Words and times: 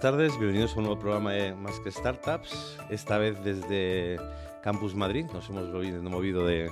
Buenas 0.00 0.16
tardes. 0.16 0.38
Bienvenidos 0.38 0.72
a 0.72 0.76
un 0.78 0.84
nuevo 0.84 0.98
programa 0.98 1.32
de 1.32 1.54
Más 1.54 1.78
que 1.80 1.90
Startups. 1.90 2.78
Esta 2.88 3.18
vez 3.18 3.36
desde 3.44 4.18
Campus 4.62 4.94
Madrid. 4.94 5.26
Nos 5.30 5.50
hemos 5.50 5.68
movido 6.04 6.46
de, 6.46 6.70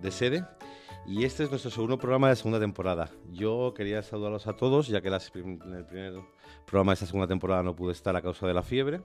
de 0.00 0.10
sede. 0.12 0.44
Y 1.04 1.24
este 1.24 1.42
es 1.42 1.50
nuestro 1.50 1.72
segundo 1.72 1.98
programa 1.98 2.28
de 2.28 2.36
segunda 2.36 2.60
temporada. 2.60 3.10
Yo 3.32 3.74
quería 3.76 4.04
saludarlos 4.04 4.46
a 4.46 4.52
todos, 4.52 4.86
ya 4.86 5.00
que 5.00 5.08
en 5.08 5.74
el 5.74 5.84
primer 5.84 6.12
programa 6.64 6.92
de 6.92 6.94
esta 6.94 7.06
segunda 7.06 7.26
temporada 7.26 7.64
no 7.64 7.74
pude 7.74 7.90
estar 7.90 8.14
a 8.14 8.22
causa 8.22 8.46
de 8.46 8.54
la 8.54 8.62
fiebre. 8.62 9.00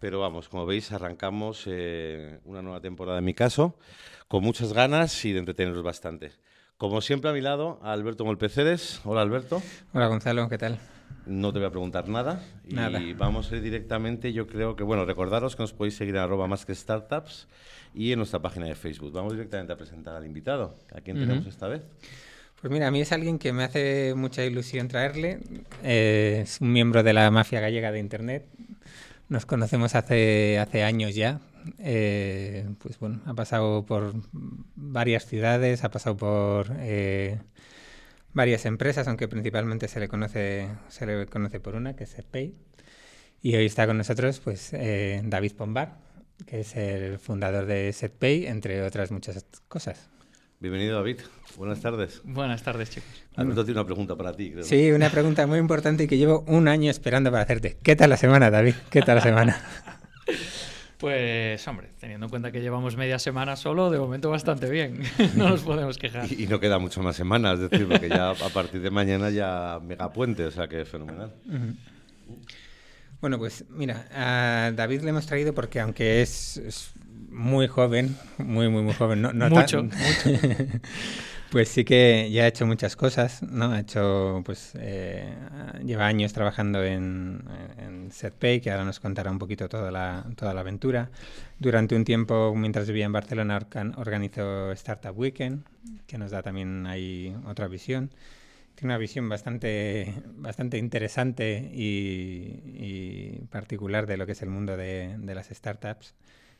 Pero 0.00 0.20
vamos, 0.20 0.48
como 0.48 0.64
veis, 0.64 0.92
arrancamos 0.92 1.64
eh, 1.66 2.40
una 2.46 2.62
nueva 2.62 2.80
temporada 2.80 3.18
en 3.18 3.24
mi 3.26 3.34
caso, 3.34 3.76
con 4.28 4.42
muchas 4.42 4.72
ganas 4.72 5.22
y 5.26 5.32
de 5.34 5.40
entreteneros 5.40 5.82
bastante. 5.82 6.32
Como 6.82 7.00
siempre 7.00 7.30
a 7.30 7.32
mi 7.32 7.40
lado, 7.40 7.78
Alberto 7.84 8.24
Molpeceres. 8.24 9.00
Hola 9.04 9.20
Alberto. 9.20 9.62
Hola 9.92 10.08
Gonzalo, 10.08 10.48
¿qué 10.48 10.58
tal? 10.58 10.80
No 11.26 11.52
te 11.52 11.60
voy 11.60 11.68
a 11.68 11.70
preguntar 11.70 12.08
nada. 12.08 12.42
Nada. 12.64 13.00
Y 13.00 13.12
vamos 13.12 13.52
a 13.52 13.54
ir 13.54 13.62
directamente, 13.62 14.32
yo 14.32 14.48
creo 14.48 14.74
que, 14.74 14.82
bueno, 14.82 15.04
recordaros 15.04 15.54
que 15.54 15.62
nos 15.62 15.72
podéis 15.72 15.94
seguir 15.94 16.16
en 16.16 16.22
arroba 16.22 16.48
más 16.48 16.66
que 16.66 16.74
startups 16.74 17.46
y 17.94 18.10
en 18.10 18.18
nuestra 18.18 18.42
página 18.42 18.66
de 18.66 18.74
Facebook. 18.74 19.12
Vamos 19.12 19.34
directamente 19.34 19.72
a 19.72 19.76
presentar 19.76 20.16
al 20.16 20.26
invitado. 20.26 20.74
¿A 20.92 21.00
quién 21.00 21.20
tenemos 21.20 21.46
esta 21.46 21.68
vez? 21.68 21.82
Pues 22.60 22.72
mira, 22.72 22.88
a 22.88 22.90
mí 22.90 23.00
es 23.00 23.12
alguien 23.12 23.38
que 23.38 23.52
me 23.52 23.62
hace 23.62 24.14
mucha 24.16 24.44
ilusión 24.44 24.88
traerle. 24.88 25.38
Eh, 25.84 26.40
es 26.42 26.60
un 26.60 26.72
miembro 26.72 27.04
de 27.04 27.12
la 27.12 27.30
mafia 27.30 27.60
gallega 27.60 27.92
de 27.92 28.00
Internet. 28.00 28.48
Nos 29.28 29.46
conocemos 29.46 29.94
hace, 29.94 30.58
hace 30.58 30.82
años 30.82 31.14
ya. 31.14 31.38
Eh, 31.78 32.68
pues 32.78 32.98
bueno, 32.98 33.20
ha 33.26 33.34
pasado 33.34 33.84
por 33.86 34.12
varias 34.74 35.26
ciudades, 35.26 35.84
ha 35.84 35.90
pasado 35.90 36.16
por 36.16 36.66
eh, 36.78 37.38
varias 38.32 38.66
empresas, 38.66 39.08
aunque 39.08 39.28
principalmente 39.28 39.88
se 39.88 40.00
le 40.00 40.08
conoce, 40.08 40.68
se 40.88 41.06
le 41.06 41.26
conoce 41.26 41.60
por 41.60 41.74
una, 41.74 41.94
que 41.94 42.04
es 42.04 42.10
SetPay. 42.10 42.54
Y 43.42 43.56
hoy 43.56 43.66
está 43.66 43.86
con 43.86 43.98
nosotros 43.98 44.40
pues, 44.40 44.72
eh, 44.72 45.20
David 45.24 45.52
Pombar, 45.52 45.98
que 46.46 46.60
es 46.60 46.76
el 46.76 47.18
fundador 47.18 47.66
de 47.66 47.92
SetPay, 47.92 48.46
entre 48.46 48.82
otras 48.82 49.10
muchas 49.10 49.44
cosas. 49.68 50.08
Bienvenido, 50.60 50.96
David. 50.96 51.18
Buenas 51.56 51.80
tardes. 51.80 52.20
Buenas 52.22 52.62
tardes, 52.62 52.88
chicos. 52.88 53.10
Alberto 53.34 53.64
tiene 53.64 53.80
una 53.80 53.86
pregunta 53.86 54.14
para 54.14 54.32
ti, 54.32 54.52
creo. 54.52 54.62
Sí, 54.62 54.92
una 54.92 55.10
pregunta 55.10 55.44
muy 55.48 55.58
importante 55.58 56.04
y 56.04 56.06
que 56.06 56.16
llevo 56.16 56.44
un 56.46 56.68
año 56.68 56.88
esperando 56.88 57.32
para 57.32 57.42
hacerte. 57.42 57.78
¿Qué 57.82 57.96
tal 57.96 58.10
la 58.10 58.16
semana, 58.16 58.48
David? 58.48 58.76
¿Qué 58.88 59.02
tal 59.02 59.16
la 59.16 59.22
semana? 59.22 59.60
Pues, 61.02 61.66
hombre, 61.66 61.88
teniendo 61.98 62.26
en 62.26 62.30
cuenta 62.30 62.52
que 62.52 62.60
llevamos 62.60 62.96
media 62.96 63.18
semana 63.18 63.56
solo, 63.56 63.90
de 63.90 63.98
momento 63.98 64.30
bastante 64.30 64.70
bien. 64.70 65.02
no 65.36 65.48
nos 65.48 65.62
podemos 65.62 65.98
quejar. 65.98 66.30
Y, 66.32 66.44
y 66.44 66.46
no 66.46 66.60
queda 66.60 66.78
mucho 66.78 67.02
más 67.02 67.16
semanas, 67.16 67.58
es 67.58 67.70
decir, 67.70 67.88
porque 67.88 68.08
ya 68.08 68.30
a 68.30 68.48
partir 68.54 68.80
de 68.80 68.90
mañana 68.92 69.28
ya 69.30 69.80
mega 69.82 70.12
puente, 70.12 70.44
o 70.44 70.50
sea 70.52 70.68
que 70.68 70.82
es 70.82 70.88
fenomenal. 70.88 71.32
Bueno, 73.20 73.36
pues 73.38 73.64
mira, 73.68 74.06
a 74.14 74.70
David 74.70 75.02
le 75.02 75.10
hemos 75.10 75.26
traído 75.26 75.52
porque 75.52 75.80
aunque 75.80 76.22
es, 76.22 76.56
es 76.58 76.92
muy 77.30 77.66
joven, 77.66 78.16
muy, 78.38 78.68
muy, 78.68 78.82
muy 78.82 78.94
joven, 78.94 79.22
no, 79.22 79.32
no 79.32 79.50
tan- 79.50 79.58
Mucho, 79.58 79.82
mucho. 79.82 79.98
pues 81.52 81.68
sí 81.68 81.84
que 81.84 82.30
ya 82.32 82.44
ha 82.44 82.46
hecho 82.48 82.66
muchas 82.66 82.96
cosas, 82.96 83.42
¿no? 83.42 83.72
Ha 83.72 83.80
hecho, 83.80 84.42
pues, 84.44 84.72
eh, 84.76 85.34
lleva 85.84 86.06
años 86.06 86.32
trabajando 86.32 86.82
en, 86.82 87.44
en 87.78 88.10
SetPay, 88.10 88.60
que 88.62 88.70
ahora 88.70 88.84
nos 88.84 89.00
contará 89.00 89.30
un 89.30 89.38
poquito 89.38 89.68
toda 89.68 89.90
la, 89.90 90.24
toda 90.36 90.54
la 90.54 90.60
aventura. 90.62 91.10
Durante 91.58 91.94
un 91.94 92.04
tiempo, 92.04 92.54
mientras 92.56 92.86
vivía 92.88 93.04
en 93.04 93.12
Barcelona, 93.12 93.58
organ- 93.60 93.94
organizó 93.98 94.72
Startup 94.72 95.16
Weekend, 95.18 95.64
que 96.06 96.16
nos 96.18 96.30
da 96.30 96.42
también 96.42 96.86
ahí 96.86 97.36
otra 97.46 97.68
visión. 97.68 98.10
Tiene 98.74 98.94
una 98.94 98.98
visión 98.98 99.28
bastante, 99.28 100.14
bastante 100.36 100.78
interesante 100.78 101.70
y, 101.74 102.62
y 102.64 103.46
particular 103.50 104.06
de 104.06 104.16
lo 104.16 104.26
que 104.26 104.32
es 104.32 104.42
el 104.42 104.50
mundo 104.50 104.76
de, 104.76 105.16
de 105.18 105.34
las 105.34 105.48
startups, 105.48 106.14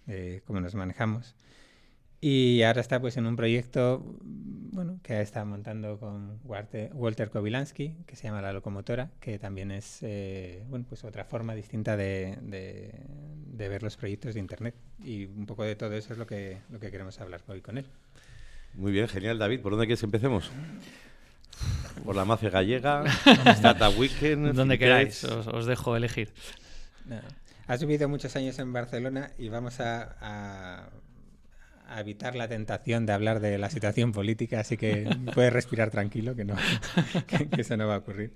de 0.07 0.43
cómo 0.47 0.61
nos 0.61 0.75
manejamos. 0.75 1.35
Y 2.25 2.63
ahora 2.63 2.81
está 2.81 3.01
pues 3.01 3.17
en 3.17 3.27
un 3.27 3.35
proyecto 3.35 4.01
bueno, 4.23 5.01
que 5.03 5.21
está 5.21 5.45
montando 5.45 5.99
con 5.99 6.39
Walter 6.45 7.31
Kowilansky, 7.31 7.97
que 8.07 8.15
se 8.15 8.29
llama 8.29 8.41
La 8.41 8.53
Locomotora, 8.53 9.11
que 9.19 9.41
también 9.41 9.73
es 9.73 9.99
eh, 10.03 10.63
bueno, 10.69 10.85
pues 10.89 11.03
otra 11.03 11.25
forma 11.25 11.55
distinta 11.57 11.97
de, 11.97 12.39
de- 12.43 12.93
de 13.53 13.69
ver 13.69 13.83
los 13.83 13.97
proyectos 13.97 14.35
de 14.35 14.41
Internet. 14.41 14.75
Y 15.05 15.25
un 15.27 15.47
poco 15.47 15.65
de 15.65 15.75
todo 15.75 15.93
eso 15.95 16.13
es 16.13 16.19
lo 16.19 16.27
que, 16.27 16.59
lo 16.71 16.79
que 16.79 16.93
queremos 16.93 17.21
hablar 17.21 17.41
hoy 17.49 17.61
con 17.61 17.77
él. 17.77 17.87
Muy 18.75 18.93
bien, 18.93 19.09
genial, 19.09 19.39
David. 19.39 19.61
¿Por 19.61 19.73
dónde 19.73 19.87
quieres 19.87 20.01
que 20.01 20.07
empecemos? 20.07 20.51
Por 22.05 22.15
la 22.17 22.25
mafia 22.25 22.51
gallega, 22.51 23.05
Startup 23.57 23.93
Weekend. 23.99 24.55
Donde 24.55 24.79
queráis, 24.79 25.25
os, 25.25 25.47
os 25.49 25.67
dejo 25.67 25.97
elegir. 25.97 26.31
Nada. 27.05 27.25
Has 27.67 27.81
vivido 27.81 28.09
muchos 28.09 28.35
años 28.37 28.59
en 28.59 28.73
Barcelona 28.73 29.31
y 29.39 29.49
vamos 29.49 29.81
a, 29.81 30.17
a- 30.21 30.89
a 31.97 32.01
evitar 32.01 32.35
la 32.35 32.49
tentación 32.49 33.07
de 33.07 33.13
hablar 33.13 33.41
de 33.41 33.59
la 33.59 33.71
situación 33.71 34.13
política, 34.13 34.61
así 34.61 34.77
que 34.77 35.09
puedes 35.35 35.53
respirar 35.53 35.91
tranquilo, 35.91 36.35
que, 36.35 36.45
no, 36.45 36.55
que, 37.27 37.49
que 37.49 37.61
eso 37.61 37.77
no 37.77 37.87
va 37.89 37.97
a 37.97 37.99
ocurrir. 37.99 38.33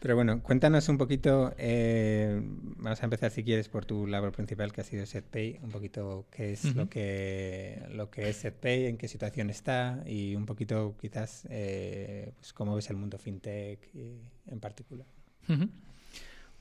Pero 0.00 0.16
bueno, 0.16 0.42
cuéntanos 0.42 0.88
un 0.88 0.98
poquito, 0.98 1.54
eh, 1.58 2.40
vamos 2.42 3.00
a 3.00 3.04
empezar 3.04 3.30
si 3.30 3.44
quieres 3.44 3.68
por 3.68 3.84
tu 3.84 4.06
labor 4.08 4.32
principal 4.32 4.72
que 4.72 4.80
ha 4.80 4.84
sido 4.84 5.06
SetPay, 5.06 5.60
un 5.62 5.70
poquito 5.70 6.26
qué 6.32 6.52
es 6.54 6.64
lo, 6.74 6.82
Ujú. 6.82 6.90
que, 6.90 7.82
lo 7.92 8.10
que 8.10 8.28
es 8.28 8.36
SetPay, 8.38 8.86
en 8.86 8.96
qué 8.98 9.06
situación 9.06 9.48
está 9.50 10.02
y 10.04 10.34
un 10.34 10.44
poquito 10.44 10.96
quizás 11.00 11.46
eh, 11.50 12.32
pues 12.36 12.52
cómo 12.52 12.74
ves 12.74 12.90
el 12.90 12.96
mundo 12.96 13.16
fintech 13.16 13.78
y- 13.94 14.18
en 14.50 14.58
particular. 14.58 15.06
Ujú. 15.48 15.68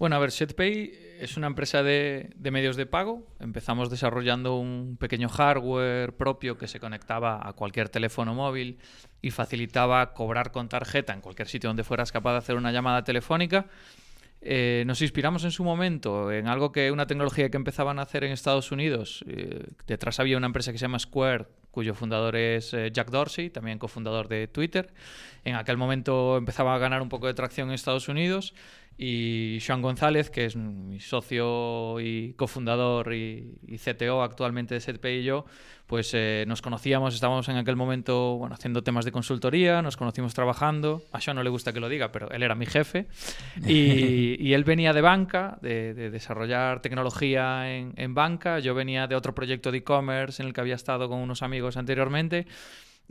Bueno, 0.02 0.16
a 0.16 0.20
ver, 0.20 0.32
SetPay 0.32 0.94
es 1.20 1.38
una 1.38 1.46
empresa 1.46 1.84
de, 1.84 2.34
medios 2.40 2.76
de 2.76 2.88
pago. 2.88 3.24
Empezamos 3.40 3.92
desarrollando 3.92 4.58
un 4.58 4.98
pequeño 5.00 5.30
hardware 5.30 6.18
propio 6.18 6.58
que 6.58 6.68
se 6.68 6.80
conectaba 6.80 7.48
a 7.48 7.54
cualquier 7.54 7.88
teléfono 7.88 8.34
móvil 8.34 8.80
y 9.22 9.30
facilitaba 9.30 10.16
cobrar 10.16 10.52
con 10.52 10.70
tarjeta 10.70 11.14
en 11.14 11.22
cualquier 11.22 11.48
sitio 11.48 11.70
donde 11.70 11.84
fueras 11.84 12.12
capaz 12.12 12.32
de 12.32 12.38
hacer 12.40 12.56
una 12.56 12.72
llamada 12.72 13.04
telefónica. 13.04 13.68
Eh, 14.44 14.84
nos 14.88 15.04
inspiramos 15.04 15.44
en 15.44 15.52
su 15.52 15.64
momento 15.64 16.32
en 16.32 16.48
algo 16.48 16.72
que 16.72 16.90
una 16.90 17.06
tecnología 17.06 17.52
que 17.52 17.58
empezaban 17.58 18.00
a 18.00 18.02
hacer 18.02 18.24
en 18.24 18.32
Estados 18.32 18.72
Unidos. 18.72 19.24
Eh, 19.28 19.68
detrás 19.86 20.20
había 20.20 20.36
una 20.36 20.48
empresa 20.48 20.72
que 20.72 20.80
se 20.80 20.86
llama 20.86 20.98
Square, 20.98 21.46
cuyo 21.70 21.94
fundador 21.94 22.36
es 22.36 22.74
eh, 22.74 22.90
Jack 22.92 23.12
Dorsey, 23.12 23.52
también 23.52 23.78
cofundador 23.78 24.28
de 24.30 24.48
Twitter. 24.48 24.92
En 25.46 25.58
aquel 25.58 25.78
momento 25.78 26.38
empezaba 26.38 26.74
a 26.74 26.80
ganar 26.80 27.04
un 27.04 27.10
poco 27.10 27.28
de 27.28 27.36
tracción 27.36 27.70
en 27.70 27.76
Estados 27.76 28.10
Unidos 28.10 28.56
y 28.98 29.58
Sean 29.62 29.82
González, 29.82 30.30
que 30.30 30.46
es 30.46 30.56
mi 30.56 31.00
socio 31.00 32.00
y 32.00 32.34
cofundador 32.34 33.14
y, 33.14 33.58
y 33.68 33.78
CTO 33.78 34.22
actualmente 34.22 34.76
de 34.76 34.82
SetPay 34.82 35.20
y 35.20 35.24
yo, 35.24 35.46
pues 35.92 36.12
eh, 36.14 36.46
nos 36.48 36.62
conocíamos, 36.62 37.14
estábamos 37.14 37.50
en 37.50 37.58
aquel 37.58 37.76
momento 37.76 38.38
bueno, 38.38 38.56
haciendo 38.56 38.82
temas 38.82 39.04
de 39.04 39.12
consultoría, 39.12 39.82
nos 39.82 39.98
conocimos 39.98 40.34
trabajando. 40.34 41.02
A 41.12 41.20
Sean 41.20 41.36
no 41.36 41.44
le 41.44 41.50
gusta 41.50 41.74
que 41.74 41.82
lo 41.82 41.90
diga, 41.90 42.14
pero 42.14 42.30
él 42.32 42.44
era 42.44 42.56
mi 42.56 42.66
jefe. 42.66 43.08
Y, 43.68 44.38
y 44.40 44.54
él 44.54 44.64
venía 44.64 44.94
de 44.94 45.02
banca, 45.02 45.58
de, 45.62 45.94
de 45.94 46.10
desarrollar 46.10 46.82
tecnología 46.82 47.76
en, 47.76 47.94
en 47.98 48.14
banca. 48.14 48.60
Yo 48.60 48.74
venía 48.74 49.08
de 49.08 49.16
otro 49.16 49.36
proyecto 49.36 49.72
de 49.72 49.80
e-commerce 49.80 50.42
en 50.42 50.48
el 50.48 50.54
que 50.54 50.62
había 50.62 50.76
estado 50.76 51.10
con 51.10 51.20
unos 51.20 51.42
amigos 51.42 51.76
anteriormente. 51.76 52.48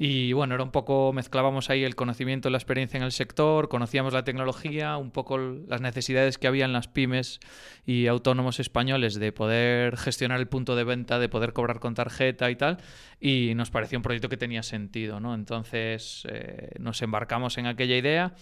Y 0.03 0.33
bueno, 0.33 0.55
era 0.55 0.65
un 0.65 0.71
poco, 0.71 1.13
mezclábamos 1.13 1.69
ahí 1.69 1.85
el 1.85 1.95
conocimiento 1.95 2.49
la 2.49 2.57
experiencia 2.57 2.97
en 2.97 3.03
el 3.03 3.13
sector, 3.13 3.69
conocíamos 3.69 4.15
la 4.15 4.25
tecnología, 4.25 4.97
un 4.97 5.11
poco 5.11 5.37
las 5.37 5.83
necesidades 5.83 6.39
que 6.39 6.47
había 6.47 6.65
en 6.65 6.73
las 6.73 6.89
pymes 6.89 7.39
y 7.85 8.07
autónomos 8.07 8.61
españoles 8.61 9.17
de 9.17 9.31
poder 9.31 9.99
gestionar 9.99 10.41
el 10.41 10.49
punto 10.49 10.75
de 10.75 10.85
venta, 10.85 11.19
de 11.19 11.29
poder 11.29 11.53
cobrar 11.53 11.81
con 11.81 11.95
tarjeta 11.95 12.51
y 12.51 12.57
tal, 12.57 12.79
y 13.21 13.53
nos 13.55 13.71
pareció 13.71 13.99
un 13.99 14.03
proyecto 14.03 14.31
que 14.31 14.39
tenía 14.39 14.63
sentido, 14.63 15.21
¿no? 15.21 15.35
Entonces 15.35 16.27
eh, 16.31 16.71
nos 16.79 17.03
embarcamos 17.03 17.59
en 17.59 17.67
aquella 17.67 17.99
idea. 17.99 18.33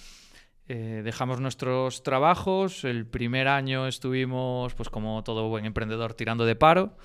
eh, 0.69 1.03
dejamos 1.03 1.41
nuestros 1.41 2.03
trabajos. 2.05 2.85
El 2.85 3.07
primer 3.07 3.49
año 3.49 3.89
estuvimos, 3.89 4.75
pues 4.75 4.91
como 4.91 5.25
todo 5.25 5.49
buen 5.49 5.65
emprendedor, 5.65 6.15
tirando 6.15 6.45
de 6.45 6.55
paro 6.55 6.97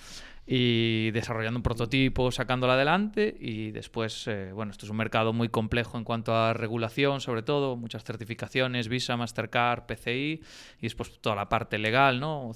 y 0.45 1.11
desarrollando 1.11 1.57
un 1.57 1.63
prototipo, 1.63 2.31
sacándolo 2.31 2.73
adelante 2.73 3.35
y 3.39 3.71
después, 3.71 4.27
eh, 4.27 4.51
bueno, 4.53 4.71
esto 4.71 4.85
es 4.85 4.89
un 4.89 4.97
mercado 4.97 5.31
muy 5.31 5.47
complejo 5.47 5.97
en 5.97 6.03
cuanto 6.03 6.35
a 6.35 6.53
regulación, 6.53 7.21
sobre 7.21 7.43
todo, 7.43 7.77
muchas 7.77 8.03
certificaciones, 8.03 8.89
Visa, 8.89 9.15
Mastercard, 9.15 9.85
PCI 9.85 10.41
y 10.79 10.81
después 10.81 11.21
toda 11.21 11.35
la 11.35 11.47
parte 11.47 11.77
legal, 11.77 12.19
¿no? 12.19 12.51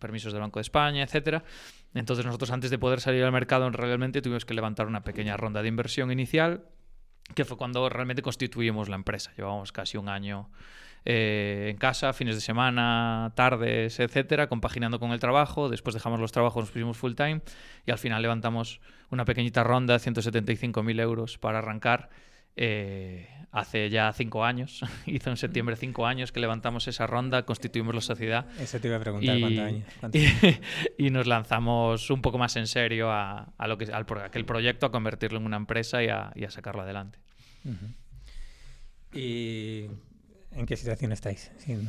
Permisos 0.00 0.32
del 0.32 0.42
Banco 0.42 0.58
de 0.58 0.62
España, 0.62 1.04
etcétera. 1.04 1.44
Entonces 1.94 2.26
nosotros 2.26 2.50
antes 2.50 2.70
de 2.70 2.78
poder 2.78 3.00
salir 3.00 3.22
al 3.22 3.32
mercado 3.32 3.70
realmente 3.70 4.20
tuvimos 4.20 4.44
que 4.44 4.54
levantar 4.54 4.86
una 4.86 5.04
pequeña 5.04 5.36
ronda 5.36 5.62
de 5.62 5.68
inversión 5.68 6.10
inicial 6.10 6.64
que 7.34 7.44
fue 7.44 7.56
cuando 7.56 7.88
realmente 7.88 8.22
constituimos 8.22 8.88
la 8.88 8.96
empresa. 8.96 9.32
Llevábamos 9.36 9.72
casi 9.72 9.96
un 9.96 10.08
año 10.08 10.50
eh, 11.04 11.68
en 11.70 11.76
casa, 11.76 12.12
fines 12.12 12.34
de 12.34 12.40
semana, 12.40 13.32
tardes, 13.34 13.98
etcétera, 13.98 14.48
compaginando 14.48 15.00
con 15.00 15.12
el 15.12 15.18
trabajo. 15.18 15.68
Después 15.68 15.94
dejamos 15.94 16.20
los 16.20 16.32
trabajos, 16.32 16.62
nos 16.64 16.70
pusimos 16.70 16.96
full 16.96 17.14
time 17.14 17.40
y 17.86 17.90
al 17.90 17.98
final 17.98 18.22
levantamos 18.22 18.80
una 19.10 19.24
pequeñita 19.24 19.64
ronda, 19.64 19.96
175.000 19.96 21.00
euros 21.00 21.38
para 21.38 21.58
arrancar. 21.58 22.10
Eh, 22.56 23.28
hace 23.50 23.90
ya 23.90 24.12
cinco 24.12 24.44
años, 24.44 24.82
hizo 25.06 25.30
en 25.30 25.36
septiembre 25.36 25.76
cinco 25.76 26.06
años 26.06 26.32
que 26.32 26.40
levantamos 26.40 26.88
esa 26.88 27.06
ronda, 27.06 27.44
constituimos 27.44 27.94
la 27.94 28.00
sociedad. 28.00 28.46
Eso 28.58 28.80
te 28.80 28.88
iba 28.88 28.96
a 28.96 29.00
preguntar, 29.00 29.36
y, 29.36 29.40
¿cuántos 29.40 29.64
años? 29.64 29.84
Y, 30.98 31.06
y, 31.06 31.10
nos 31.10 31.26
lanzamos 31.26 32.10
un 32.10 32.22
poco 32.22 32.38
más 32.38 32.56
en 32.56 32.66
serio 32.66 33.10
a, 33.10 33.52
a 33.56 33.68
lo 33.68 33.76
que, 33.76 33.84
al, 33.84 34.06
a 34.08 34.24
aquel 34.24 34.44
proyecto, 34.44 34.86
a 34.86 34.90
convertirlo 34.90 35.38
en 35.38 35.46
una 35.46 35.56
empresa 35.56 36.02
y 36.02 36.08
a, 36.08 36.32
y 36.34 36.44
a 36.44 36.50
sacarlo 36.50 36.82
adelante. 36.82 37.18
Uh 37.64 37.70
-huh. 37.70 37.94
¿Y 39.14 39.90
en 40.54 40.66
qué 40.66 40.76
situación 40.76 41.12
estáis? 41.12 41.50
Sin... 41.58 41.88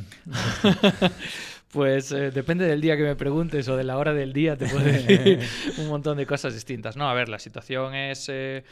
pues 1.72 2.12
eh, 2.12 2.30
depende 2.30 2.66
del 2.66 2.80
día 2.80 2.96
que 2.96 3.02
me 3.02 3.16
preguntes 3.16 3.68
o 3.68 3.76
de 3.76 3.84
la 3.84 3.98
hora 3.98 4.12
del 4.12 4.32
día, 4.32 4.56
te 4.56 4.66
puedo 4.66 4.84
decir 4.84 5.40
un 5.78 5.88
montón 5.88 6.16
de 6.16 6.26
cosas 6.26 6.54
distintas. 6.54 6.96
No, 6.96 7.08
a 7.08 7.14
ver, 7.14 7.28
la 7.28 7.38
situación 7.38 7.94
es... 7.94 8.28
Eh, 8.28 8.64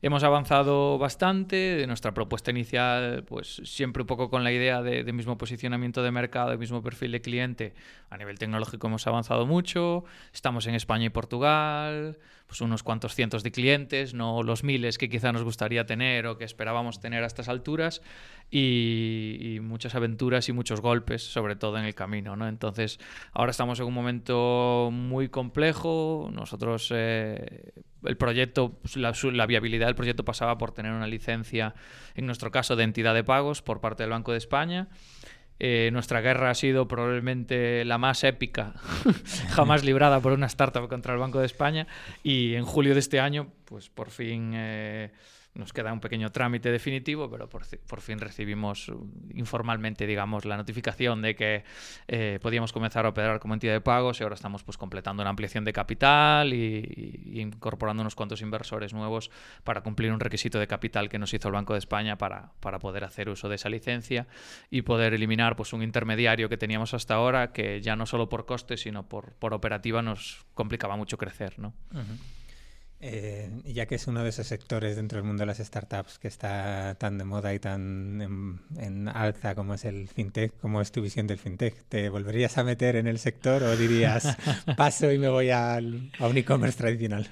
Hemos 0.00 0.22
avanzado 0.22 0.96
bastante, 0.96 1.56
de 1.56 1.86
nuestra 1.88 2.14
propuesta 2.14 2.52
inicial, 2.52 3.24
pues 3.24 3.60
siempre 3.64 4.02
un 4.02 4.06
poco 4.06 4.30
con 4.30 4.44
la 4.44 4.52
idea 4.52 4.80
de, 4.80 5.02
de, 5.02 5.12
mismo 5.12 5.36
posicionamiento 5.38 6.04
de 6.04 6.12
mercado, 6.12 6.50
de 6.50 6.56
mismo 6.56 6.82
perfil 6.82 7.10
de 7.10 7.20
cliente. 7.20 7.74
A 8.08 8.16
nivel 8.16 8.38
tecnológico 8.38 8.86
hemos 8.86 9.06
avanzado 9.08 9.44
mucho, 9.44 10.04
estamos 10.32 10.68
en 10.68 10.76
España 10.76 11.06
y 11.06 11.10
Portugal, 11.10 12.18
pues 12.48 12.62
unos 12.62 12.82
cuantos 12.82 13.14
cientos 13.14 13.42
de 13.42 13.52
clientes, 13.52 14.14
no 14.14 14.42
los 14.42 14.64
miles 14.64 14.96
que 14.96 15.10
quizá 15.10 15.32
nos 15.32 15.44
gustaría 15.44 15.84
tener 15.84 16.26
o 16.26 16.38
que 16.38 16.44
esperábamos 16.44 16.98
tener 16.98 17.22
a 17.22 17.26
estas 17.26 17.48
alturas, 17.50 18.00
y, 18.50 19.58
muchas 19.60 19.94
aventuras 19.94 20.48
y 20.48 20.52
muchos 20.52 20.80
golpes, 20.80 21.22
sobre 21.22 21.56
todo 21.56 21.76
en 21.76 21.84
el 21.84 21.94
camino. 21.94 22.36
¿no? 22.36 22.48
Entonces, 22.48 22.98
ahora 23.32 23.50
estamos 23.50 23.78
en 23.80 23.86
un 23.86 23.94
momento 23.94 24.88
muy 24.90 25.28
complejo, 25.28 26.30
nosotros... 26.32 26.90
Eh, 26.94 27.72
el 28.04 28.16
proyecto, 28.16 28.78
la, 28.94 29.12
la, 29.32 29.46
viabilidad 29.46 29.86
del 29.86 29.96
proyecto 29.96 30.24
pasaba 30.24 30.56
por 30.56 30.70
tener 30.70 30.92
una 30.92 31.08
licencia, 31.08 31.74
en 32.14 32.26
nuestro 32.26 32.52
caso, 32.52 32.76
de 32.76 32.84
entidad 32.84 33.12
de 33.12 33.24
pagos 33.24 33.60
por 33.60 33.80
parte 33.80 34.04
del 34.04 34.10
Banco 34.10 34.30
de 34.30 34.38
España. 34.38 34.86
Eh, 35.60 35.90
nuestra 35.92 36.20
guerra 36.20 36.50
ha 36.50 36.54
sido 36.54 36.86
probablemente 36.86 37.84
la 37.84 37.98
más 37.98 38.22
épica 38.22 38.74
jamás 39.50 39.84
librada 39.84 40.20
por 40.20 40.32
una 40.32 40.46
startup 40.46 40.88
contra 40.88 41.14
el 41.14 41.18
Banco 41.18 41.40
de 41.40 41.46
España. 41.46 41.86
Y 42.22 42.54
en 42.54 42.64
julio 42.64 42.94
de 42.94 43.00
este 43.00 43.20
año, 43.20 43.48
pues 43.64 43.88
por 43.88 44.10
fin... 44.10 44.52
Eh, 44.54 45.10
nos 45.58 45.72
queda 45.72 45.92
un 45.92 46.00
pequeño 46.00 46.30
trámite 46.30 46.70
definitivo, 46.70 47.28
pero 47.30 47.48
por, 47.48 48.00
fin 48.00 48.18
recibimos 48.18 48.90
informalmente, 49.34 50.06
digamos, 50.06 50.44
la 50.44 50.56
notificación 50.56 51.20
de 51.20 51.34
que 51.34 51.64
eh, 52.06 52.38
podíamos 52.40 52.72
comenzar 52.72 53.04
a 53.06 53.10
operar 53.10 53.40
como 53.40 53.54
entidad 53.54 53.72
de 53.72 53.80
pagos 53.80 54.20
y 54.20 54.22
ahora 54.22 54.36
estamos 54.36 54.62
pues 54.62 54.78
completando 54.78 55.22
una 55.22 55.30
ampliación 55.30 55.64
de 55.64 55.72
capital 55.72 56.54
y, 56.54 57.40
incorporando 57.40 58.02
unos 58.02 58.14
cuantos 58.14 58.40
inversores 58.40 58.94
nuevos 58.94 59.30
para 59.64 59.82
cumplir 59.82 60.12
un 60.12 60.20
requisito 60.20 60.58
de 60.58 60.66
capital 60.66 61.08
que 61.08 61.18
nos 61.18 61.34
hizo 61.34 61.48
el 61.48 61.54
Banco 61.54 61.72
de 61.72 61.80
España 61.80 62.16
para, 62.16 62.52
para 62.60 62.78
poder 62.78 63.04
hacer 63.04 63.28
uso 63.28 63.48
de 63.48 63.56
esa 63.56 63.68
licencia 63.68 64.28
y 64.70 64.82
poder 64.82 65.12
eliminar 65.12 65.56
pues 65.56 65.72
un 65.72 65.82
intermediario 65.82 66.48
que 66.48 66.56
teníamos 66.56 66.94
hasta 66.94 67.14
ahora 67.14 67.52
que 67.52 67.80
ya 67.80 67.96
no 67.96 68.06
solo 68.06 68.28
por 68.28 68.46
coste, 68.46 68.76
sino 68.76 69.08
por, 69.08 69.32
por 69.34 69.54
operativa 69.54 70.02
nos 70.02 70.46
complicaba 70.54 70.96
mucho 70.96 71.18
crecer, 71.18 71.58
¿no? 71.58 71.74
Eh, 73.00 73.48
ya 73.64 73.86
que 73.86 73.94
es 73.94 74.08
uno 74.08 74.24
de 74.24 74.30
esos 74.30 74.48
sectores 74.48 74.96
dentro 74.96 75.18
del 75.18 75.24
mundo 75.24 75.42
de 75.42 75.46
las 75.46 75.58
startups 75.58 76.18
que 76.18 76.26
está 76.26 76.96
tan 76.98 77.16
de 77.16 77.24
moda 77.24 77.54
y 77.54 77.60
tan 77.60 78.20
en, 78.20 78.60
en, 78.76 79.08
alza 79.08 79.54
como 79.54 79.74
es 79.74 79.84
el 79.84 80.08
fintech, 80.08 80.52
¿cómo 80.60 80.80
es 80.80 80.90
tu 80.90 81.00
visión 81.00 81.28
del 81.28 81.38
fintech? 81.38 81.84
¿Te 81.88 82.08
volverías 82.08 82.58
a 82.58 82.64
meter 82.64 82.96
en 82.96 83.06
el 83.06 83.20
sector 83.20 83.62
o 83.62 83.76
dirías 83.76 84.36
paso 84.76 85.12
y 85.12 85.18
me 85.18 85.28
voy 85.28 85.50
al, 85.50 86.10
a 86.18 86.26
un 86.26 86.38
e-commerce 86.38 86.76
tradicional? 86.76 87.28